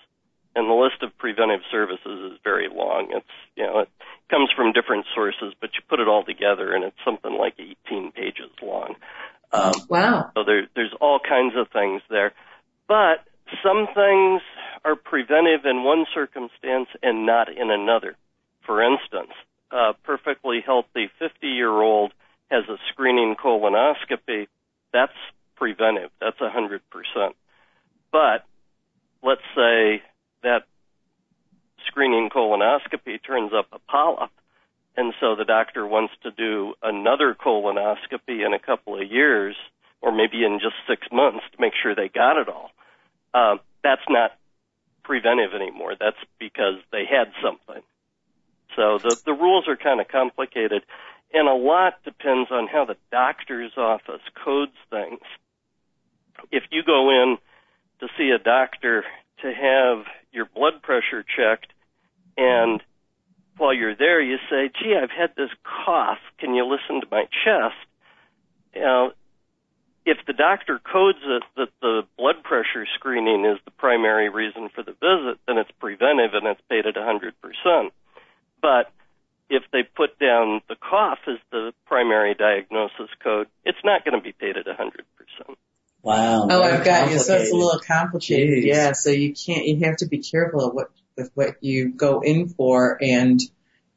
And 0.57 0.67
the 0.67 0.73
list 0.73 1.03
of 1.03 1.15
preventive 1.19 1.61
services 1.69 2.33
is 2.33 2.39
very 2.43 2.67
long. 2.67 3.09
It's, 3.11 3.35
you 3.55 3.63
know, 3.63 3.81
it 3.81 3.89
comes 4.31 4.49
from 4.55 4.73
different 4.73 5.05
sources, 5.13 5.53
but 5.61 5.69
you 5.75 5.81
put 5.87 5.99
it 5.99 6.07
all 6.07 6.23
together 6.23 6.73
and 6.73 6.83
it's 6.83 6.97
something 7.05 7.37
like 7.37 7.53
18 7.59 8.11
pages 8.11 8.49
long. 8.59 8.95
Um, 9.53 9.73
wow. 9.87 10.31
So 10.33 10.43
there, 10.43 10.67
there's 10.75 10.95
all 10.99 11.19
kinds 11.19 11.53
of 11.55 11.69
things 11.69 12.01
there. 12.09 12.33
But 12.87 13.21
some 13.61 13.85
things 13.93 14.41
are 14.83 14.95
preventive 14.95 15.63
in 15.63 15.83
one 15.83 16.07
circumstance 16.11 16.89
and 17.03 17.27
not 17.27 17.49
in 17.49 17.69
another. 17.69 18.15
For 18.65 18.81
instance, 18.81 19.37
a 19.71 19.93
perfectly 20.03 20.61
healthy 20.65 21.11
50 21.19 21.45
year 21.45 21.69
old 21.69 22.13
has 22.49 22.63
a 22.67 22.77
screening 22.89 23.35
colonoscopy. 23.35 24.47
That's 24.91 25.13
preventive. 25.55 26.09
That's 26.19 26.39
100%. 26.39 26.79
But 28.11 28.43
let's 29.21 29.45
say 29.55 30.01
that 30.47 30.63
screening 31.85 32.29
colonoscopy 32.29 33.19
turns 33.25 33.51
up 33.53 33.67
a 33.73 33.79
polyp, 33.79 34.31
and 34.95 35.13
so 35.19 35.35
the 35.35 35.45
doctor 35.45 35.85
wants 35.85 36.13
to 36.23 36.31
do 36.31 36.73
another 36.81 37.35
colonoscopy 37.35 38.45
in 38.45 38.53
a 38.53 38.59
couple 38.59 38.99
of 38.99 39.11
years, 39.11 39.55
or 40.01 40.11
maybe 40.11 40.43
in 40.43 40.59
just 40.59 40.75
six 40.87 41.07
months 41.11 41.43
to 41.51 41.61
make 41.61 41.73
sure 41.81 41.93
they 41.93 42.07
got 42.07 42.37
it 42.37 42.47
all. 42.47 42.71
Uh, 43.33 43.57
that's 43.83 44.07
not 44.09 44.31
preventive 45.03 45.53
anymore. 45.53 45.95
That's 45.99 46.17
because 46.39 46.75
they 46.91 47.03
had 47.05 47.31
something. 47.43 47.83
So 48.75 48.99
the 48.99 49.17
the 49.25 49.33
rules 49.33 49.67
are 49.67 49.75
kind 49.75 49.99
of 49.99 50.07
complicated, 50.07 50.83
and 51.33 51.47
a 51.47 51.53
lot 51.53 52.03
depends 52.03 52.51
on 52.51 52.67
how 52.67 52.85
the 52.85 52.97
doctor's 53.11 53.73
office 53.75 54.21
codes 54.43 54.77
things. 54.89 55.21
If 56.51 56.63
you 56.71 56.83
go 56.83 57.09
in 57.09 57.37
to 57.99 58.07
see 58.17 58.29
a 58.29 58.37
doctor 58.37 59.03
to 59.41 59.53
have 59.53 60.05
your 60.31 60.45
blood 60.45 60.81
pressure 60.81 61.23
checked, 61.23 61.71
and 62.37 62.81
while 63.57 63.73
you're 63.73 63.95
there, 63.95 64.21
you 64.21 64.37
say, 64.49 64.69
"Gee, 64.69 64.95
I've 64.95 65.11
had 65.11 65.35
this 65.35 65.49
cough. 65.63 66.19
Can 66.37 66.53
you 66.53 66.65
listen 66.65 67.01
to 67.01 67.07
my 67.09 67.25
chest?" 67.43 67.75
Know, 68.75 69.13
if 70.05 70.17
the 70.25 70.33
doctor 70.33 70.79
codes 70.79 71.19
it 71.21 71.43
that 71.57 71.69
the 71.81 72.03
blood 72.17 72.41
pressure 72.43 72.85
screening 72.95 73.43
is 73.43 73.59
the 73.65 73.71
primary 73.71 74.29
reason 74.29 74.69
for 74.69 74.81
the 74.81 74.93
visit, 74.93 75.37
then 75.45 75.57
it's 75.57 75.71
preventive 75.79 76.33
and 76.33 76.47
it's 76.47 76.61
paid 76.69 76.85
at 76.85 76.95
100%. 76.95 77.91
But 78.61 78.91
if 79.49 79.63
they 79.71 79.83
put 79.83 80.17
down 80.17 80.61
the 80.69 80.77
cough 80.77 81.19
as 81.27 81.39
the 81.51 81.73
primary 81.85 82.33
diagnosis 82.33 83.09
code, 83.21 83.47
it's 83.65 83.83
not 83.83 84.05
going 84.05 84.15
to 84.17 84.23
be 84.23 84.31
paid 84.31 84.55
at 84.55 84.65
100%. 84.65 85.57
Wow. 86.07 86.47
Oh, 86.49 86.63
I've 86.63 86.85
got 86.85 87.11
you. 87.11 87.19
So 87.19 87.35
it's 87.35 87.51
a 87.51 87.55
little 87.55 87.81
complicated. 87.81 88.63
Jeez. 88.63 88.67
Yeah. 88.67 88.91
So 88.93 89.09
you 89.09 89.33
can't, 89.33 89.65
you 89.65 89.85
have 89.85 89.97
to 89.97 90.05
be 90.05 90.19
careful 90.19 90.65
of 90.65 90.73
what, 90.73 90.89
with 91.17 91.31
what 91.33 91.57
you 91.59 91.89
go 91.89 92.21
in 92.21 92.47
for 92.47 92.97
and 93.01 93.41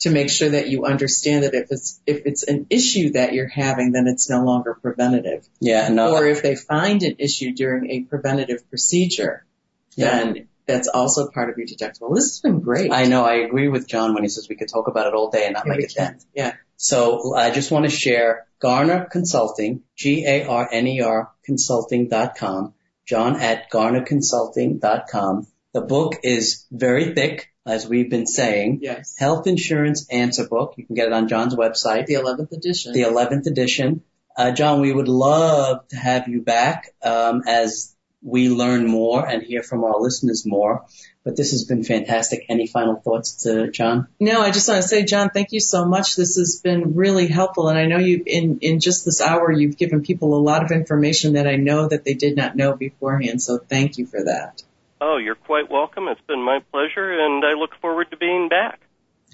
to 0.01 0.11
make 0.11 0.29
sure 0.29 0.49
that 0.49 0.69
you 0.69 0.87
understand 0.87 1.45
that 1.45 1.55
if 1.55 1.71
it's 1.71 2.01
if 2.07 2.23
it's 2.25 2.43
an 2.43 2.67
issue 2.69 3.13
that 3.13 3.33
you're 3.33 3.47
having, 3.47 3.93
then 3.93 4.09
it's 4.09 4.29
no 4.29 4.43
longer 4.43 4.75
preventative. 4.75 5.47
Yeah, 5.61 5.89
no. 5.89 6.17
Or 6.17 6.27
if 6.27 6.43
they 6.43 6.57
find 6.57 7.01
an 7.05 7.17
issue 7.21 7.53
during 7.53 7.89
a 7.89 8.01
preventative 8.01 8.69
procedure, 8.71 9.47
yeah. 9.95 10.11
then 10.11 10.49
that's 10.67 10.89
also 10.89 11.29
part 11.29 11.51
of 11.51 11.59
your 11.59 11.67
deductible. 11.69 12.13
This 12.15 12.25
has 12.25 12.41
been 12.41 12.59
great. 12.59 12.91
I 12.91 13.05
know. 13.05 13.25
I 13.25 13.35
agree 13.35 13.69
with 13.69 13.87
John 13.87 14.15
when 14.15 14.25
he 14.25 14.29
says 14.29 14.49
we 14.49 14.57
could 14.57 14.69
talk 14.69 14.89
about 14.89 15.07
it 15.07 15.15
all 15.15 15.31
day 15.31 15.45
and 15.45 15.55
not 15.55 15.65
yeah, 15.67 15.73
make 15.73 15.85
it 15.85 15.95
end. 15.97 16.25
Yeah. 16.35 16.55
So 16.77 17.37
I 17.37 17.51
just 17.51 17.71
want 17.71 17.85
to 17.85 17.91
share 17.91 18.47
Garner 18.61 19.07
Consulting, 19.11 19.83
G-A-R-N-E-R 19.97 21.33
consulting.com, 21.45 22.75
John 23.07 23.37
at 23.37 23.71
garnerconsulting.com. 23.71 25.47
The 25.73 25.81
book 25.81 26.17
is 26.23 26.67
very 26.71 27.15
thick 27.15 27.51
as 27.67 27.89
we've 27.89 28.11
been 28.11 28.27
saying. 28.27 28.81
Yes. 28.83 29.15
Health 29.19 29.47
Insurance 29.47 30.07
Answer 30.11 30.47
Book. 30.47 30.75
You 30.77 30.87
can 30.87 30.95
get 30.95 31.07
it 31.07 31.13
on 31.13 31.29
John's 31.29 31.55
website. 31.55 32.07
The 32.07 32.15
11th 32.15 32.53
edition. 32.53 32.93
The 32.93 33.03
11th 33.03 33.47
edition. 33.47 34.03
Uh, 34.37 34.53
John, 34.53 34.81
we 34.81 34.93
would 34.93 35.09
love 35.09 35.87
to 35.89 35.97
have 35.97 36.29
you 36.29 36.43
back 36.43 36.95
um, 37.03 37.43
as 37.47 37.95
we 38.23 38.49
learn 38.49 38.87
more 38.87 39.27
and 39.27 39.43
hear 39.43 39.63
from 39.63 39.85
our 39.85 40.01
listeners 40.01 40.45
more. 40.47 40.87
But 41.23 41.37
this 41.37 41.51
has 41.51 41.65
been 41.65 41.85
fantastic. 41.85 42.47
Any 42.49 42.67
final 42.67 42.97
thoughts 42.97 43.43
to 43.43 43.71
John? 43.71 44.09
No, 44.19 44.41
I 44.41 44.51
just 44.51 44.69
want 44.69 44.81
to 44.81 44.89
say, 44.89 45.05
John, 45.05 45.29
thank 45.29 45.53
you 45.53 45.61
so 45.61 45.85
much. 45.85 46.17
This 46.17 46.37
has 46.37 46.61
been 46.65 46.95
really 46.95 47.27
helpful. 47.27 47.69
And 47.69 47.79
I 47.79 47.85
know 47.85 47.99
you've 47.99 48.27
in, 48.27 48.59
in 48.61 48.81
just 48.81 49.05
this 49.05 49.21
hour, 49.21 49.53
you've 49.53 49.77
given 49.77 50.03
people 50.03 50.35
a 50.35 50.41
lot 50.41 50.65
of 50.65 50.71
information 50.71 51.35
that 51.35 51.47
I 51.47 51.57
know 51.57 51.89
that 51.89 52.05
they 52.05 52.15
did 52.15 52.37
not 52.37 52.57
know 52.57 52.75
beforehand. 52.75 53.43
So 53.43 53.59
thank 53.59 53.99
you 53.99 54.07
for 54.07 54.25
that. 54.25 54.63
Oh, 55.01 55.19
you're 55.19 55.35
quite 55.35 55.71
welcome. 55.71 56.09
It's 56.09 56.21
been 56.23 56.43
my 56.43 56.61
pleasure, 56.71 57.11
and 57.11 57.45
I 57.45 57.53
look 57.53 57.75
forward 57.81 58.11
to 58.11 58.17
being 58.17 58.49
back. 58.49 58.81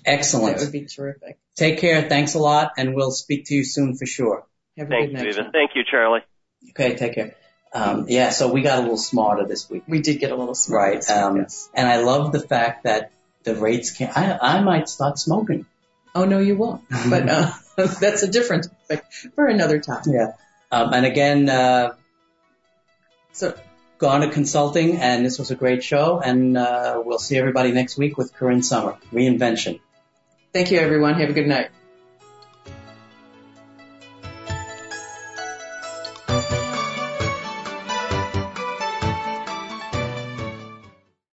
Excellent. 0.04 0.58
That 0.58 0.64
would 0.64 0.72
be 0.72 0.86
terrific. 0.86 1.38
Take 1.56 1.78
care. 1.78 2.08
Thanks 2.08 2.34
a 2.34 2.38
lot, 2.38 2.72
and 2.78 2.94
we'll 2.94 3.10
speak 3.10 3.46
to 3.46 3.54
you 3.54 3.64
soon 3.64 3.96
for 3.96 4.06
sure. 4.06 4.46
Have 4.78 4.88
a 4.88 4.90
Thanks, 4.90 5.22
good 5.22 5.36
night. 5.36 5.52
Thank 5.52 5.70
you, 5.74 5.82
Charlie. 5.88 6.20
Okay, 6.70 6.94
take 6.94 7.14
care. 7.14 7.34
Um, 7.72 8.06
yeah, 8.08 8.30
so 8.30 8.52
we 8.52 8.62
got 8.62 8.78
a 8.78 8.82
little 8.82 8.96
smarter 8.96 9.46
this 9.46 9.68
week. 9.68 9.84
We 9.86 10.00
did 10.00 10.18
get 10.18 10.30
a 10.30 10.36
little 10.36 10.54
smarter. 10.54 10.98
Right. 10.98 11.10
Um, 11.10 11.36
yes. 11.38 11.68
And 11.74 11.86
I 11.86 11.98
love 11.98 12.32
the 12.32 12.40
fact 12.40 12.84
that 12.84 13.10
the 13.42 13.54
rates 13.54 13.90
can, 13.90 14.10
I, 14.14 14.38
I 14.40 14.60
might 14.60 14.88
start 14.88 15.18
smoking. 15.18 15.66
Oh, 16.14 16.24
no, 16.24 16.38
you 16.38 16.56
won't. 16.56 16.82
But, 17.10 17.28
uh, 17.28 17.50
that's 17.76 18.22
a 18.22 18.28
different 18.28 18.68
topic 18.88 19.04
for 19.34 19.46
another 19.46 19.80
time. 19.80 20.02
Yeah. 20.06 20.32
Um, 20.70 20.92
and 20.94 21.04
again, 21.04 21.48
uh, 21.48 21.94
so 23.32 23.54
Garner 23.98 24.30
Consulting, 24.30 24.96
and 24.96 25.24
this 25.24 25.38
was 25.38 25.50
a 25.50 25.54
great 25.54 25.84
show. 25.84 26.20
And 26.20 26.56
uh, 26.56 27.02
we'll 27.04 27.18
see 27.18 27.36
everybody 27.36 27.72
next 27.72 27.98
week 27.98 28.16
with 28.16 28.32
Corinne 28.32 28.62
Summer, 28.62 28.96
Reinvention. 29.12 29.80
Thank 30.52 30.70
you, 30.70 30.78
everyone. 30.78 31.14
Have 31.20 31.30
a 31.30 31.34
good 31.34 31.46
night. 31.46 31.70